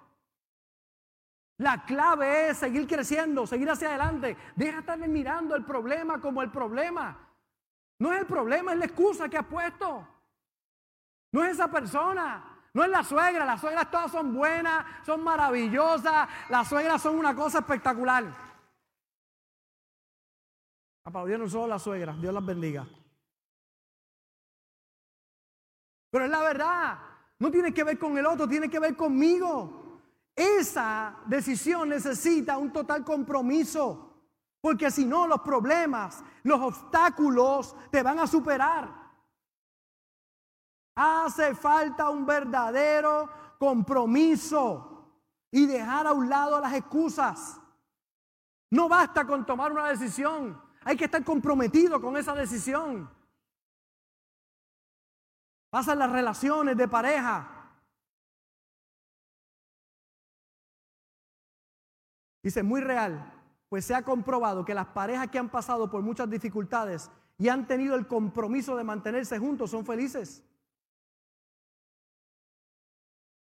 La 1.59 1.85
clave 1.85 2.51
es 2.51 2.59
seguir 2.59 2.87
creciendo, 2.87 3.47
seguir 3.47 3.69
hacia 3.71 3.89
adelante. 3.89 4.37
Deja 4.55 4.75
de 4.75 4.81
estar 4.81 4.99
mirando 5.09 5.57
el 5.57 5.65
problema 5.65 6.21
como 6.21 6.43
el 6.43 6.51
problema. 6.51 7.19
No 7.99 8.13
es 8.13 8.21
el 8.21 8.27
problema, 8.27 8.73
es 8.73 8.79
la 8.79 8.85
excusa 8.85 9.29
que 9.29 9.39
has 9.39 9.47
puesto. 9.47 10.07
No 11.33 11.45
es 11.45 11.53
esa 11.53 11.71
persona. 11.71 12.61
No 12.75 12.85
es 12.85 12.91
la 12.91 13.03
suegra. 13.03 13.47
Las 13.47 13.61
suegras 13.61 13.91
todas 13.91 14.13
son 14.13 14.35
buenas, 14.35 14.85
son 15.05 15.25
maravillosas. 15.25 16.29
Las 16.51 16.69
suegras 16.69 17.01
son 17.01 17.19
una 17.19 17.35
cosa 17.35 17.61
espectacular. 17.61 18.25
Aplaudieron 21.05 21.49
solo 21.49 21.69
las 21.69 21.83
suegras. 21.83 22.21
Dios 22.21 22.35
las 22.35 22.45
bendiga. 22.45 22.87
Pero 26.11 26.25
es 26.27 26.31
la 26.31 26.41
verdad. 26.41 27.16
No 27.39 27.51
tiene 27.51 27.73
que 27.73 27.85
ver 27.85 27.99
con 27.99 28.17
el 28.17 28.27
otro, 28.27 28.49
tiene 28.49 28.69
que 28.69 28.79
ver 28.79 28.97
conmigo. 28.97 30.01
Esa 30.35 31.17
decisión 31.27 31.89
necesita 31.89 32.59
un 32.59 32.73
total 32.73 33.05
compromiso. 33.05 34.03
Porque 34.61 34.91
si 34.91 35.05
no, 35.05 35.27
los 35.27 35.41
problemas, 35.43 36.23
los 36.43 36.61
obstáculos 36.61 37.77
te 37.91 38.03
van 38.03 38.19
a 38.19 38.27
superar. 38.27 39.07
Hace 40.97 41.55
falta 41.55 42.09
un 42.09 42.25
verdadero 42.25 43.29
compromiso 43.59 44.97
y 45.51 45.67
dejar 45.67 46.07
a 46.07 46.13
un 46.13 46.29
lado 46.29 46.61
las 46.61 46.75
excusas. 46.75 47.61
No 48.71 48.89
basta 48.89 49.27
con 49.27 49.47
tomar 49.47 49.73
una 49.73 49.89
decisión, 49.89 50.61
hay 50.85 50.97
que 50.97 51.05
estar 51.05 51.23
comprometido 51.25 52.01
con 52.01 52.17
esa 52.17 52.35
decisión. 52.35 53.09
Pasan 55.77 55.99
las 55.99 56.11
relaciones 56.11 56.75
de 56.75 56.89
pareja. 56.89 57.47
Dice, 62.43 62.63
muy 62.63 62.81
real, 62.81 63.31
pues 63.69 63.85
se 63.85 63.95
ha 63.95 64.01
comprobado 64.01 64.65
que 64.65 64.73
las 64.73 64.87
parejas 64.87 65.29
que 65.29 65.39
han 65.39 65.51
pasado 65.51 65.91
por 65.91 66.01
muchas 66.01 66.31
dificultades 66.31 67.11
y 67.37 67.51
han 67.51 67.67
tenido 67.67 67.95
el 67.95 68.07
compromiso 68.07 68.75
de 68.75 68.85
mantenerse 68.85 69.39
juntos 69.39 69.71
son 69.71 69.85
felices. 69.85 70.43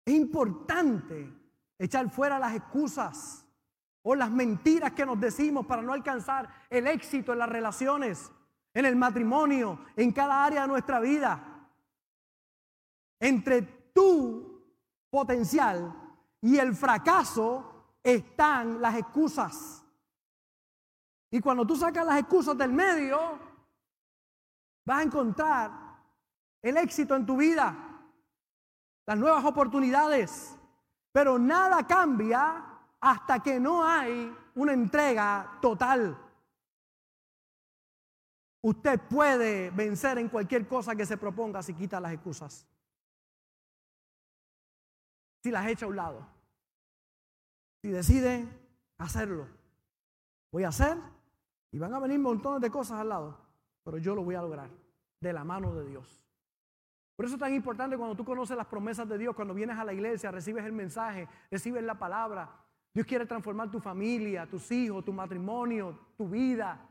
Es 0.05 0.14
importante 0.14 1.32
echar 1.78 2.11
fuera 2.11 2.41
las 2.41 2.57
excusas 2.57 3.47
o 4.03 4.16
las 4.16 4.32
mentiras 4.32 4.91
que 4.91 5.07
nos 5.07 5.20
decimos 5.20 5.66
para 5.66 5.82
no 5.82 5.93
alcanzar 5.93 6.49
el 6.68 6.89
éxito 6.89 7.32
en 7.32 7.39
las 7.39 7.49
relaciones, 7.49 8.32
en 8.72 8.87
el 8.87 8.97
matrimonio, 8.97 9.78
en 9.95 10.11
cada 10.11 10.45
área 10.45 10.62
de 10.62 10.66
nuestra 10.66 10.99
vida. 10.99 11.54
Entre 13.25 13.62
tu 13.95 14.62
potencial 15.09 15.95
y 16.43 16.59
el 16.59 16.75
fracaso 16.75 17.97
están 18.03 18.83
las 18.83 18.97
excusas. 18.97 19.83
Y 21.31 21.41
cuando 21.41 21.66
tú 21.66 21.75
sacas 21.75 22.05
las 22.05 22.20
excusas 22.20 22.59
del 22.59 22.70
medio, 22.70 23.39
vas 24.85 24.99
a 24.99 25.03
encontrar 25.03 25.70
el 26.61 26.77
éxito 26.77 27.16
en 27.16 27.25
tu 27.25 27.39
vida 27.39 27.75
las 29.07 29.16
nuevas 29.16 29.43
oportunidades. 29.47 30.55
Pero 31.11 31.39
nada 31.39 31.87
cambia 31.87 32.62
hasta 33.01 33.43
que 33.43 33.59
no 33.59 33.87
hay 33.87 34.37
una 34.55 34.75
entrega 34.75 35.59
total. 35.62 36.14
Usted 38.61 39.01
puede 39.09 39.70
vencer 39.70 40.18
en 40.18 40.29
cualquier 40.29 40.68
cosa 40.68 40.95
que 40.95 41.07
se 41.07 41.16
proponga 41.16 41.62
si 41.62 41.72
quita 41.72 41.99
las 41.99 42.12
excusas. 42.12 42.66
Si 45.45 45.51
las 45.51 45.67
echa 45.67 45.85
a 45.85 45.91
un 45.91 45.97
lado. 45.97 46.27
Si 47.83 47.91
decide 47.91 48.49
hacerlo. 48.97 49.47
Voy 50.51 50.65
a 50.65 50.69
hacer 50.69 50.97
y 51.71 51.79
van 51.79 51.93
a 51.93 51.99
venir 51.99 52.19
montones 52.19 52.63
de 52.63 52.71
cosas 52.71 52.99
al 52.99 53.11
lado. 53.11 53.39
Pero 53.85 53.99
yo 53.99 54.15
lo 54.15 54.25
voy 54.25 54.37
a 54.37 54.41
lograr 54.41 54.71
de 55.21 55.33
la 55.35 55.45
mano 55.45 55.75
de 55.75 55.85
Dios. 55.85 56.19
Por 57.15 57.27
eso 57.27 57.35
es 57.35 57.41
tan 57.41 57.53
importante 57.53 57.99
cuando 57.99 58.17
tú 58.17 58.25
conoces 58.25 58.57
las 58.57 58.67
promesas 58.69 59.07
de 59.07 59.19
Dios, 59.19 59.35
cuando 59.35 59.53
vienes 59.53 59.79
a 59.79 59.85
la 59.85 59.93
iglesia, 59.93 60.31
recibes 60.31 60.65
el 60.65 60.73
mensaje, 60.73 61.29
recibes 61.51 61.85
la 61.85 61.99
palabra. 61.99 62.51
Dios 62.95 63.07
quiere 63.07 63.27
transformar 63.27 63.71
tu 63.71 63.81
familia, 63.81 64.47
tus 64.47 64.73
hijos, 64.73 65.05
tu 65.05 65.13
matrimonio, 65.13 65.99
tu 66.17 66.27
vida, 66.27 66.89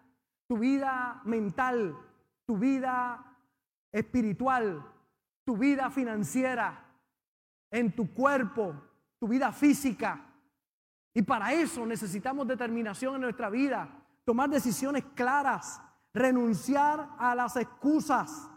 tu 0.47 0.59
vida 0.59 1.23
mental, 1.25 1.97
tu 2.45 2.55
vida 2.55 3.35
espiritual, 3.91 4.85
tu 5.43 5.57
vida 5.57 5.89
financiera, 5.89 6.92
en 7.73 7.91
tu 7.91 8.13
cuerpo, 8.13 8.75
tu 9.19 9.27
vida 9.27 9.51
física. 9.51 10.23
Y 11.11 11.23
para 11.23 11.51
eso 11.53 11.85
necesitamos 11.85 12.47
determinación 12.47 13.15
en 13.15 13.21
nuestra 13.21 13.49
vida, 13.49 13.89
tomar 14.23 14.47
decisiones 14.47 15.03
claras, 15.15 15.81
renunciar 16.13 17.15
a 17.17 17.33
las 17.33 17.55
excusas 17.55 18.47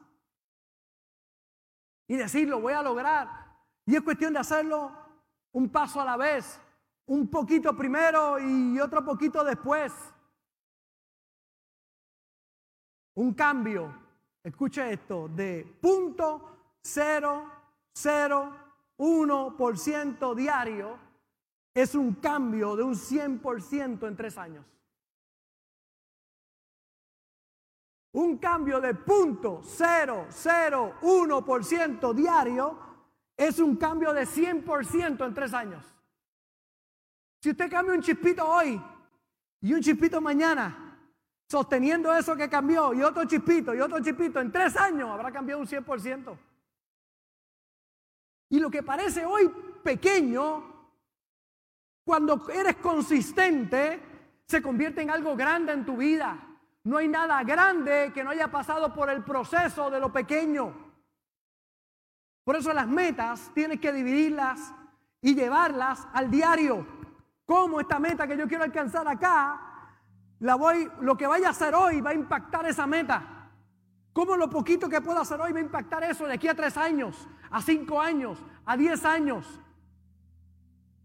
y 2.07 2.17
decir, 2.17 2.47
lo 2.47 2.61
voy 2.61 2.75
a 2.75 2.83
lograr. 2.83 3.57
Y 3.87 3.97
es 3.97 4.03
cuestión 4.03 4.35
de 4.35 4.41
hacerlo 4.41 4.93
un 5.53 5.71
paso 5.71 5.99
a 5.99 6.05
la 6.05 6.19
vez, 6.19 6.61
un 7.07 7.29
poquito 7.29 7.75
primero 7.75 8.39
y 8.39 8.79
otro 8.79 9.03
poquito 9.03 9.43
después. 9.43 9.95
Un 13.15 13.33
cambio, 13.33 13.95
escuche 14.45 14.93
esto, 14.93 15.27
de 15.29 15.79
punto 15.81 16.77
cero, 16.83 17.51
cero, 17.95 18.66
1% 18.99 20.35
diario 20.35 20.99
es 21.75 21.95
un 21.95 22.15
cambio 22.15 22.75
de 22.77 22.83
un 22.83 22.95
100% 22.95 24.09
en 24.09 24.17
tres 24.17 24.39
años. 24.39 24.65
Un 28.13 28.39
cambio 28.39 28.81
de 28.81 28.95
punto 28.95 29.61
0,01% 29.61 32.15
diario 32.15 32.79
es 33.37 33.59
un 33.59 33.77
cambio 33.77 34.15
de 34.15 34.27
100% 34.27 35.27
en 35.27 35.35
tres 35.35 35.53
años. 35.53 35.85
Si 37.43 37.51
usted 37.51 37.71
cambia 37.71 37.95
un 37.95 38.01
chispito 38.01 38.49
hoy 38.49 38.81
y 39.61 39.75
un 39.75 39.83
chispito 39.83 40.23
mañana, 40.23 40.99
sosteniendo 41.47 42.15
eso 42.15 42.35
que 42.35 42.49
cambió 42.49 42.95
y 42.95 43.03
otro 43.03 43.27
chispito 43.27 43.75
y 43.75 43.81
otro 43.81 44.01
chispito, 44.01 44.41
en 44.41 44.51
tres 44.51 44.75
años 44.77 45.11
habrá 45.11 45.31
cambiado 45.31 45.61
un 45.61 45.67
100%. 45.67 46.39
Y 48.49 48.61
lo 48.61 48.71
que 48.71 48.83
parece 48.83 49.25
hoy 49.25 49.51
pequeño, 49.83 50.63
cuando 52.05 52.49
eres 52.51 52.77
consistente, 52.77 54.01
se 54.47 54.63
convierte 54.63 55.03
en 55.03 55.11
algo 55.11 55.37
grande 55.37 55.73
en 55.73 55.85
tu 55.85 55.97
vida. 55.97 56.39
No 56.85 56.99
hay 56.99 57.09
nada 57.09 57.43
grande 57.43 58.13
que 58.15 58.23
no 58.23 58.31
haya 58.31 58.49
pasado 58.49 58.95
por 58.95 59.11
el 59.11 59.25
proceso 59.25 59.91
de 59.91 59.99
lo 59.99 60.13
pequeño. 60.13 60.73
Por 62.45 62.55
eso 62.55 62.73
las 62.73 62.87
metas 62.87 63.51
tienes 63.55 63.81
que 63.81 63.93
dividirlas 63.93 64.73
y 65.21 65.35
llevarlas 65.35 66.07
al 66.13 66.31
diario. 66.31 66.87
Cómo 67.45 67.81
esta 67.81 67.99
meta 67.99 68.29
que 68.29 68.37
yo 68.37 68.47
quiero 68.47 68.63
alcanzar 68.63 69.09
acá, 69.09 69.61
la 70.39 70.55
voy, 70.55 70.89
lo 71.01 71.17
que 71.17 71.27
vaya 71.27 71.49
a 71.49 71.51
hacer 71.51 71.75
hoy 71.75 72.01
va 72.01 72.11
a 72.11 72.15
impactar 72.15 72.67
esa 72.67 72.87
meta. 72.87 73.51
Cómo 74.13 74.37
lo 74.37 74.49
poquito 74.49 74.89
que 74.89 75.01
puedo 75.01 75.21
hacer 75.21 75.41
hoy 75.41 75.53
va 75.53 75.59
a 75.59 75.63
impactar 75.63 76.05
eso 76.05 76.27
de 76.27 76.35
aquí 76.35 76.47
a 76.47 76.55
tres 76.55 76.77
años, 76.77 77.29
a 77.57 77.63
cinco 77.63 77.99
años, 77.99 78.39
a 78.67 78.77
diez 78.77 79.03
años. 79.07 79.59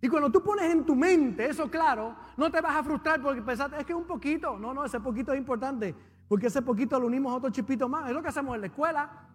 Y 0.01 0.09
cuando 0.09 0.29
tú 0.29 0.43
pones 0.43 0.69
en 0.69 0.85
tu 0.85 0.97
mente 0.97 1.45
eso 1.45 1.71
claro, 1.71 2.13
no 2.35 2.51
te 2.51 2.59
vas 2.59 2.75
a 2.75 2.83
frustrar 2.83 3.21
porque 3.21 3.41
pensaste, 3.41 3.79
es 3.79 3.85
que 3.85 3.93
un 3.93 4.03
poquito. 4.03 4.59
No, 4.59 4.73
no, 4.73 4.83
ese 4.83 4.99
poquito 4.99 5.31
es 5.31 5.39
importante. 5.39 5.95
Porque 6.27 6.47
ese 6.47 6.61
poquito 6.61 6.99
lo 6.99 7.07
unimos 7.07 7.31
a 7.31 7.37
otro 7.37 7.51
chipito 7.51 7.87
más. 7.87 8.09
Es 8.09 8.13
lo 8.13 8.21
que 8.21 8.27
hacemos 8.27 8.53
en 8.55 8.61
la 8.61 8.67
escuela. 8.67 9.29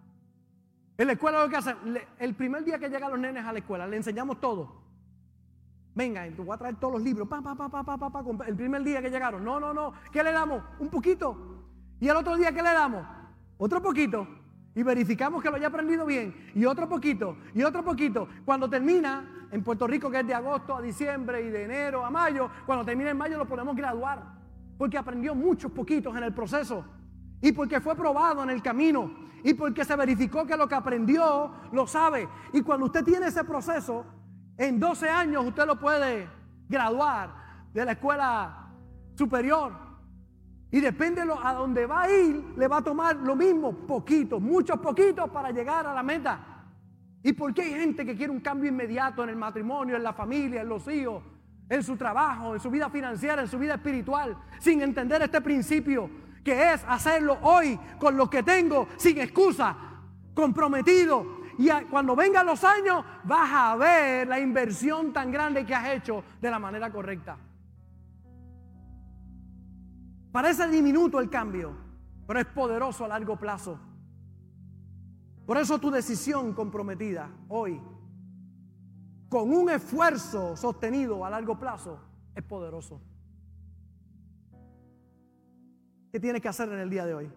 En 0.95 1.07
la 1.07 1.13
escuela 1.13 1.41
lo 1.41 1.49
que 1.49 1.55
hacen, 1.55 1.75
el 2.19 2.35
primer 2.35 2.63
día 2.63 2.77
que 2.77 2.87
llegan 2.87 3.09
los 3.09 3.19
nenes 3.19 3.43
a 3.43 3.51
la 3.51 3.59
escuela, 3.59 3.87
le 3.87 3.97
enseñamos 3.97 4.39
todo. 4.39 4.83
Venga, 5.95 6.23
tú 6.35 6.45
vas 6.45 6.57
a 6.57 6.59
traer 6.59 6.75
todos 6.75 6.93
los 6.93 7.01
libros. 7.01 7.27
Pa, 7.27 7.41
pa, 7.41 7.55
pa, 7.55 7.83
pa, 7.83 7.97
pa, 7.97 8.45
el 8.45 8.55
primer 8.55 8.83
día 8.83 9.01
que 9.01 9.09
llegaron. 9.09 9.43
No, 9.43 9.59
no, 9.59 9.73
no. 9.73 9.93
¿Qué 10.11 10.23
le 10.23 10.31
damos? 10.31 10.61
Un 10.77 10.89
poquito. 10.89 11.35
Y 11.99 12.07
el 12.09 12.15
otro 12.15 12.35
día, 12.35 12.51
¿qué 12.51 12.61
le 12.61 12.73
damos? 12.73 13.03
Otro 13.57 13.81
poquito. 13.81 14.27
Y 14.77 14.83
verificamos 14.83 15.41
que 15.41 15.49
lo 15.49 15.55
haya 15.55 15.69
aprendido 15.69 16.05
bien. 16.05 16.51
Y 16.53 16.63
otro 16.65 16.87
poquito. 16.87 17.35
Y 17.55 17.63
otro 17.63 17.83
poquito. 17.83 18.27
Cuando 18.45 18.69
termina, 18.69 19.47
en 19.49 19.63
Puerto 19.63 19.87
Rico, 19.87 20.11
que 20.11 20.19
es 20.19 20.27
de 20.27 20.35
agosto 20.35 20.75
a 20.75 20.83
diciembre 20.83 21.41
y 21.41 21.49
de 21.49 21.63
enero 21.63 22.05
a 22.05 22.11
mayo, 22.11 22.47
cuando 22.63 22.85
termine 22.85 23.09
en 23.09 23.17
mayo 23.17 23.39
lo 23.39 23.47
podemos 23.47 23.75
graduar. 23.75 24.21
Porque 24.77 24.95
aprendió 24.95 25.33
muchos 25.33 25.71
poquitos 25.71 26.15
en 26.15 26.21
el 26.21 26.31
proceso. 26.31 26.85
Y 27.41 27.53
porque 27.53 27.81
fue 27.81 27.95
probado 27.95 28.43
en 28.43 28.51
el 28.51 28.61
camino. 28.61 29.11
Y 29.43 29.55
porque 29.55 29.83
se 29.83 29.95
verificó 29.95 30.45
que 30.45 30.55
lo 30.55 30.67
que 30.67 30.75
aprendió 30.75 31.53
lo 31.71 31.87
sabe. 31.87 32.29
Y 32.53 32.61
cuando 32.61 32.85
usted 32.85 33.03
tiene 33.03 33.29
ese 33.29 33.43
proceso, 33.43 34.05
en 34.59 34.79
12 34.79 35.09
años 35.09 35.43
usted 35.43 35.65
lo 35.65 35.79
puede 35.79 36.29
graduar 36.69 37.31
de 37.73 37.83
la 37.83 37.93
escuela 37.93 38.69
superior. 39.15 39.86
Y 40.69 40.81
depende 40.81 41.25
de 41.25 41.33
a 41.41 41.53
dónde 41.53 41.85
va 41.85 42.03
a 42.03 42.11
ir, 42.11 42.53
le 42.57 42.67
va 42.67 42.77
a 42.77 42.81
tomar 42.81 43.15
lo 43.15 43.35
mismo, 43.35 43.71
poquitos, 43.71 44.41
muchos 44.41 44.79
poquitos 44.79 45.29
para 45.29 45.51
llegar 45.51 45.87
a 45.87 45.93
la 45.93 46.03
meta. 46.03 46.39
¿Y 47.23 47.33
por 47.33 47.53
qué 47.53 47.61
hay 47.63 47.73
gente 47.73 48.05
que 48.05 48.15
quiere 48.15 48.31
un 48.31 48.41
cambio 48.41 48.69
inmediato 48.69 49.23
en 49.23 49.29
el 49.29 49.35
matrimonio, 49.35 49.95
en 49.95 50.03
la 50.03 50.13
familia, 50.13 50.61
en 50.61 50.69
los 50.69 50.87
hijos, 50.87 51.23
en 51.69 51.83
su 51.83 51.95
trabajo, 51.95 52.53
en 52.53 52.59
su 52.59 52.69
vida 52.69 52.89
financiera, 52.89 53.41
en 53.41 53.47
su 53.47 53.57
vida 53.57 53.75
espiritual, 53.75 54.37
sin 54.59 54.81
entender 54.81 55.21
este 55.21 55.41
principio 55.41 56.09
que 56.43 56.73
es 56.73 56.83
hacerlo 56.87 57.37
hoy 57.41 57.77
con 57.99 58.15
lo 58.15 58.29
que 58.29 58.43
tengo, 58.43 58.87
sin 58.97 59.17
excusa, 59.19 59.75
comprometido? 60.33 61.37
Y 61.57 61.69
cuando 61.89 62.15
vengan 62.15 62.45
los 62.45 62.63
años 62.63 63.03
vas 63.23 63.49
a 63.51 63.75
ver 63.75 64.27
la 64.27 64.39
inversión 64.39 65.11
tan 65.11 65.31
grande 65.31 65.65
que 65.65 65.73
has 65.73 65.89
hecho 65.89 66.23
de 66.39 66.51
la 66.51 66.59
manera 66.59 66.91
correcta. 66.91 67.37
Parece 70.37 70.67
diminuto 70.67 71.19
el 71.19 71.31
cambio, 71.31 71.75
pero 72.27 72.39
es 72.39 72.45
poderoso 72.45 73.03
a 73.03 73.07
largo 73.07 73.37
plazo. 73.37 73.79
Por 75.47 75.57
eso 75.57 75.79
tu 75.79 75.89
decisión 75.89 76.53
comprometida 76.53 77.27
hoy, 77.47 77.81
con 79.29 79.51
un 79.51 79.71
esfuerzo 79.71 80.55
sostenido 80.55 81.25
a 81.25 81.31
largo 81.31 81.57
plazo, 81.57 81.99
es 82.35 82.43
poderoso. 82.43 83.01
¿Qué 86.11 86.19
tienes 86.19 86.39
que 86.39 86.49
hacer 86.49 86.69
en 86.69 86.81
el 86.81 86.89
día 86.91 87.07
de 87.07 87.15
hoy? 87.15 87.31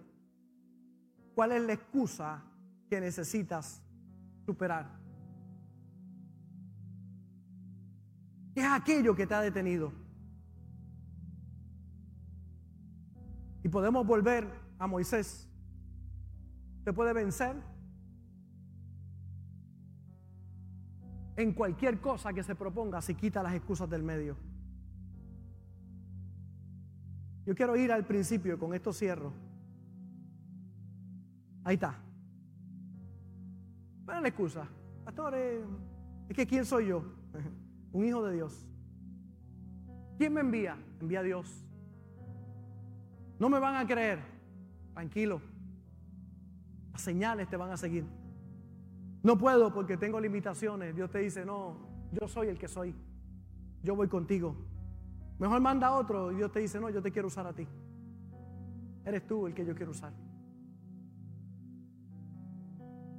¿Cuál 1.35 1.53
es 1.53 1.63
la 1.63 1.73
excusa 1.73 2.43
que 2.91 3.01
necesitas 3.01 3.83
superar? 4.45 5.01
¿Qué 8.53 8.61
es 8.61 8.71
aquello 8.71 9.15
que 9.15 9.27
te 9.27 9.33
ha 9.33 9.41
detenido? 9.41 10.10
Y 13.63 13.69
podemos 13.69 14.07
volver 14.07 14.47
a 14.79 14.87
Moisés. 14.87 15.49
¿Te 16.85 16.93
puede 16.93 17.13
vencer? 17.13 17.57
en 21.41 21.53
cualquier 21.53 22.01
cosa 22.01 22.33
que 22.33 22.43
se 22.43 22.55
proponga 22.55 23.01
se 23.01 23.15
quita 23.15 23.43
las 23.43 23.55
excusas 23.55 23.89
del 23.89 24.03
medio. 24.03 24.37
Yo 27.47 27.55
quiero 27.55 27.77
ir 27.77 27.91
al 27.91 28.07
principio, 28.07 28.59
con 28.59 28.75
esto 28.75 28.93
cierro. 28.93 29.33
Ahí 31.65 31.75
está. 31.75 31.99
¿Cuál 34.05 34.23
la 34.23 34.29
excusa? 34.29 34.69
Pastor, 35.05 35.35
eh, 35.37 35.65
es 36.29 36.37
que 36.37 36.47
¿quién 36.47 36.65
soy 36.65 36.89
yo? 36.89 37.03
Un 37.93 38.05
hijo 38.05 38.25
de 38.25 38.35
Dios. 38.35 38.67
¿Quién 40.19 40.35
me 40.35 40.43
envía? 40.43 40.77
Envía 41.01 41.21
a 41.21 41.23
Dios. 41.23 41.67
No 43.41 43.49
me 43.49 43.59
van 43.59 43.75
a 43.75 43.87
creer. 43.87 44.21
Tranquilo. 44.93 45.41
Las 46.93 47.01
señales 47.01 47.49
te 47.49 47.57
van 47.57 47.71
a 47.71 47.77
seguir. 47.79 48.05
No 49.23 49.39
puedo 49.39 49.73
porque 49.73 49.97
tengo 49.97 50.21
limitaciones. 50.21 50.95
Dios 50.95 51.11
te 51.11 51.21
dice, 51.21 51.47
no, 51.47 51.79
yo 52.13 52.29
soy 52.29 52.49
el 52.49 52.59
que 52.59 52.69
soy. 52.69 52.95
Yo 53.83 53.97
voy 53.97 54.09
contigo. 54.09 54.55
Mejor 55.39 55.59
manda 55.63 55.87
a 55.87 55.97
otro 55.97 56.31
y 56.31 56.37
Dios 56.37 56.53
te 56.53 56.61
dice, 56.61 56.79
no, 56.79 56.91
yo 56.91 57.01
te 57.01 57.11
quiero 57.11 57.29
usar 57.29 57.47
a 57.47 57.55
ti. 57.55 57.67
Eres 59.07 59.27
tú 59.27 59.47
el 59.47 59.55
que 59.55 59.65
yo 59.65 59.75
quiero 59.75 59.93
usar. 59.93 60.13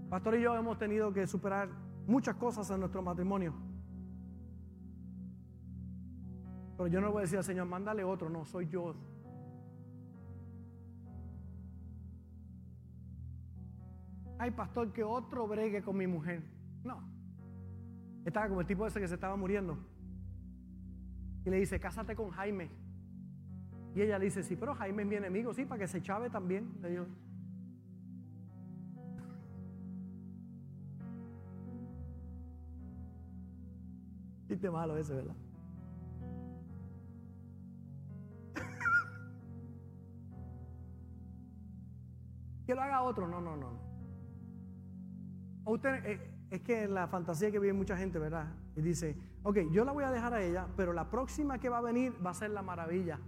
Pastor 0.08 0.36
y 0.36 0.42
yo 0.42 0.56
hemos 0.56 0.78
tenido 0.78 1.12
que 1.12 1.26
superar 1.26 1.68
muchas 2.06 2.36
cosas 2.36 2.70
en 2.70 2.80
nuestro 2.80 3.02
matrimonio. 3.02 3.56
Pero 6.78 6.88
yo 6.88 7.02
no 7.02 7.12
voy 7.12 7.20
a 7.20 7.22
decir 7.22 7.40
al 7.40 7.44
Señor, 7.44 7.66
mándale 7.66 8.04
otro, 8.04 8.30
no, 8.30 8.46
soy 8.46 8.68
yo 8.68 8.96
ay 14.42 14.50
pastor, 14.50 14.92
que 14.92 15.04
otro 15.04 15.48
bregue 15.48 15.84
con 15.84 15.96
mi 15.96 16.08
mujer. 16.08 16.42
No. 16.84 17.00
Estaba 18.26 18.48
como 18.48 18.62
el 18.62 18.68
tipo 18.68 18.88
ese 18.88 19.00
que 19.00 19.08
se 19.08 19.14
estaba 19.14 19.36
muriendo. 19.36 19.78
Y 21.46 21.52
le 21.52 21.58
dice, 21.58 21.80
cásate 21.80 22.16
con 22.16 22.32
Jaime. 22.32 22.72
Y 23.94 24.02
ella 24.02 24.18
le 24.18 24.26
dice, 24.26 24.42
sí, 24.42 24.56
pero 24.56 24.74
Jaime 24.74 25.04
es 25.04 25.10
mi 25.10 25.14
enemigo, 25.16 25.54
sí, 25.54 25.64
para 25.64 25.82
que 25.82 25.88
se 25.88 26.02
chave 26.02 26.32
también. 26.32 26.74
Le 26.82 26.90
digo, 26.90 27.06
Chiste 34.48 34.72
malo 34.72 34.98
ese, 34.98 35.14
¿verdad? 35.14 35.36
que 42.66 42.74
lo 42.74 42.82
haga 42.82 43.04
otro, 43.04 43.28
no, 43.28 43.40
no, 43.40 43.56
no. 43.56 43.91
Usted, 45.66 46.06
eh, 46.06 46.20
es 46.50 46.62
que 46.62 46.88
la 46.88 47.08
fantasía 47.08 47.52
que 47.52 47.60
vive 47.60 47.74
mucha 47.74 47.96
gente, 47.96 48.20
¿verdad? 48.20 48.48
Y 48.76 48.82
dice, 48.82 49.18
ok, 49.44 49.58
yo 49.72 49.86
la 49.86 49.92
voy 49.92 50.04
a 50.04 50.12
dejar 50.12 50.34
a 50.34 50.42
ella, 50.42 50.68
pero 50.76 50.92
la 50.92 51.10
próxima 51.10 51.60
que 51.60 51.70
va 51.70 51.78
a 51.78 51.82
venir 51.82 52.14
va 52.26 52.32
a 52.32 52.34
ser 52.34 52.50
la 52.50 52.62
maravilla. 52.62 53.20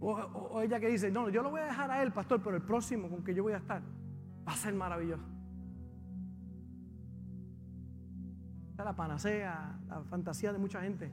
O, 0.00 0.62
ella 0.62 0.78
que 0.78 0.88
dice, 0.88 1.10
no, 1.10 1.28
yo 1.28 1.42
lo 1.42 1.50
voy 1.50 1.60
a 1.60 1.64
dejar 1.64 1.90
a 1.90 2.02
él, 2.02 2.12
pastor, 2.12 2.40
pero 2.42 2.56
el 2.56 2.62
próximo 2.62 3.08
con 3.08 3.24
que 3.24 3.34
yo 3.34 3.42
voy 3.42 3.52
a 3.52 3.58
estar 3.58 3.82
va 4.46 4.52
a 4.52 4.56
ser 4.56 4.72
maravilloso. 4.74 5.24
Esta 8.70 8.82
es 8.82 8.86
la 8.86 8.96
panacea, 8.96 9.80
la 9.88 10.04
fantasía 10.04 10.52
de 10.52 10.58
mucha 10.58 10.80
gente. 10.80 11.12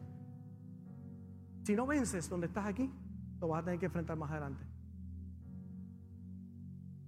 Si 1.64 1.76
no 1.76 1.88
vences 1.88 2.30
donde 2.30 2.46
estás 2.46 2.68
aquí, 2.68 2.94
lo 3.42 3.48
vas 3.48 3.64
a 3.64 3.66
tener 3.66 3.80
que 3.80 3.88
enfrentar 3.88 4.16
más 4.18 4.30
adelante 4.30 4.75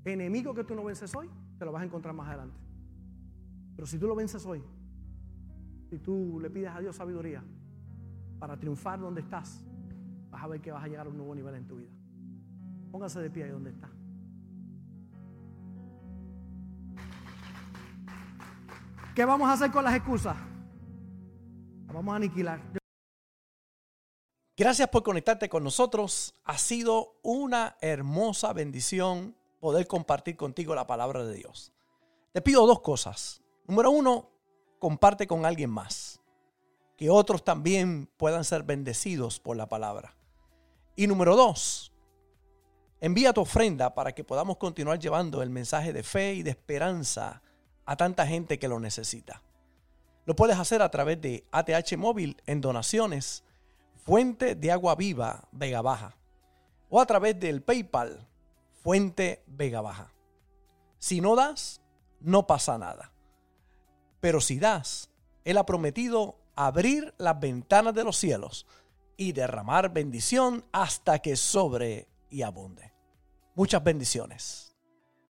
enemigo 0.06 0.54
que 0.54 0.64
tú 0.64 0.76
no 0.76 0.84
vences 0.84 1.14
hoy, 1.16 1.30
te 1.58 1.66
lo 1.66 1.72
vas 1.72 1.82
a 1.82 1.86
encontrar 1.86 2.14
más 2.14 2.28
adelante. 2.28 2.60
Pero 3.76 3.86
si 3.86 4.00
tú 4.00 4.08
lo 4.08 4.16
vences 4.16 4.46
hoy, 4.46 4.64
si 5.90 6.00
tú 6.00 6.40
le 6.42 6.50
pides 6.50 6.72
a 6.72 6.80
Dios 6.80 6.96
sabiduría 6.96 7.44
para 8.40 8.58
triunfar 8.58 9.00
donde 9.00 9.22
estás, 9.22 9.64
vas 10.30 10.44
a 10.44 10.48
ver 10.48 10.62
que 10.62 10.72
vas 10.72 10.84
a 10.84 10.88
llegar 10.88 11.08
a 11.08 11.10
un 11.10 11.18
nuevo 11.18 11.36
nivel 11.36 11.56
en 11.56 11.68
tu 11.68 11.78
vida. 11.78 11.92
Póngase 12.92 13.20
de 13.20 13.30
pie 13.30 13.46
ahí 13.46 13.52
donde 13.52 13.70
está. 13.70 13.90
¿Qué 19.16 19.26
vamos 19.26 19.50
a 19.50 19.54
hacer 19.54 19.72
con 19.72 19.84
las 19.84 19.96
excusas? 19.96 20.38
Las 21.88 21.96
vamos 21.96 22.14
a 22.14 22.18
aniquilar. 22.18 22.62
Gracias 24.56 24.90
por 24.90 25.04
conectarte 25.04 25.50
con 25.50 25.64
nosotros. 25.64 26.34
Ha 26.44 26.58
sido 26.58 27.20
una 27.24 27.78
hermosa 27.82 28.54
bendición 28.54 29.36
poder 29.60 29.88
compartir 29.88 30.38
contigo 30.38 30.76
la 30.76 30.88
palabra 30.88 31.26
de 31.26 31.36
Dios. 31.36 31.74
Te 32.34 32.42
pido 32.42 32.68
dos 32.68 32.82
cosas. 32.82 33.42
Número 33.68 33.92
uno, 33.92 34.30
comparte 34.80 35.28
con 35.28 35.46
alguien 35.46 35.70
más. 35.70 36.22
Que 36.96 37.10
otros 37.10 37.44
también 37.44 38.10
puedan 38.18 38.44
ser 38.44 38.64
bendecidos 38.64 39.40
por 39.40 39.58
la 39.58 39.68
palabra. 39.68 40.16
Y 40.96 41.08
número 41.08 41.36
dos, 41.36 41.92
envía 43.00 43.34
tu 43.34 43.42
ofrenda 43.42 43.94
para 43.94 44.14
que 44.14 44.24
podamos 44.24 44.58
continuar 44.58 45.00
llevando 45.00 45.42
el 45.42 45.50
mensaje 45.50 45.94
de 45.94 46.04
fe 46.04 46.34
y 46.34 46.44
de 46.44 46.52
esperanza 46.52 47.42
a 47.86 47.96
tanta 47.96 48.26
gente 48.26 48.60
que 48.60 48.68
lo 48.68 48.80
necesita. 48.80 49.44
Lo 50.26 50.36
puedes 50.36 50.58
hacer 50.58 50.82
a 50.82 50.92
través 50.92 51.22
de 51.22 51.46
ATH 51.52 51.96
Móvil 51.98 52.42
en 52.46 52.62
donaciones, 52.62 53.44
Fuente 54.04 54.56
de 54.56 54.72
Agua 54.72 54.96
Viva 54.96 55.48
Vega 55.52 55.82
Baja, 55.82 56.18
o 56.90 57.00
a 57.00 57.06
través 57.06 57.40
del 57.40 57.62
PayPal, 57.62 58.28
Fuente 58.88 59.44
Vega 59.48 59.82
Baja. 59.82 60.14
Si 60.98 61.20
no 61.20 61.36
das, 61.36 61.82
no 62.22 62.48
pasa 62.48 62.78
nada. 62.78 63.12
Pero 64.22 64.40
si 64.40 64.60
das, 64.60 65.10
Él 65.44 65.58
ha 65.58 65.66
prometido 65.66 66.40
abrir 66.56 67.14
las 67.18 67.38
ventanas 67.38 67.94
de 67.94 68.06
los 68.06 68.16
cielos 68.16 68.66
y 69.18 69.34
derramar 69.34 69.92
bendición 69.92 70.64
hasta 70.72 71.20
que 71.20 71.36
sobre 71.36 72.08
y 72.30 72.44
abunde. 72.44 72.94
Muchas 73.56 73.84
bendiciones. 73.84 74.67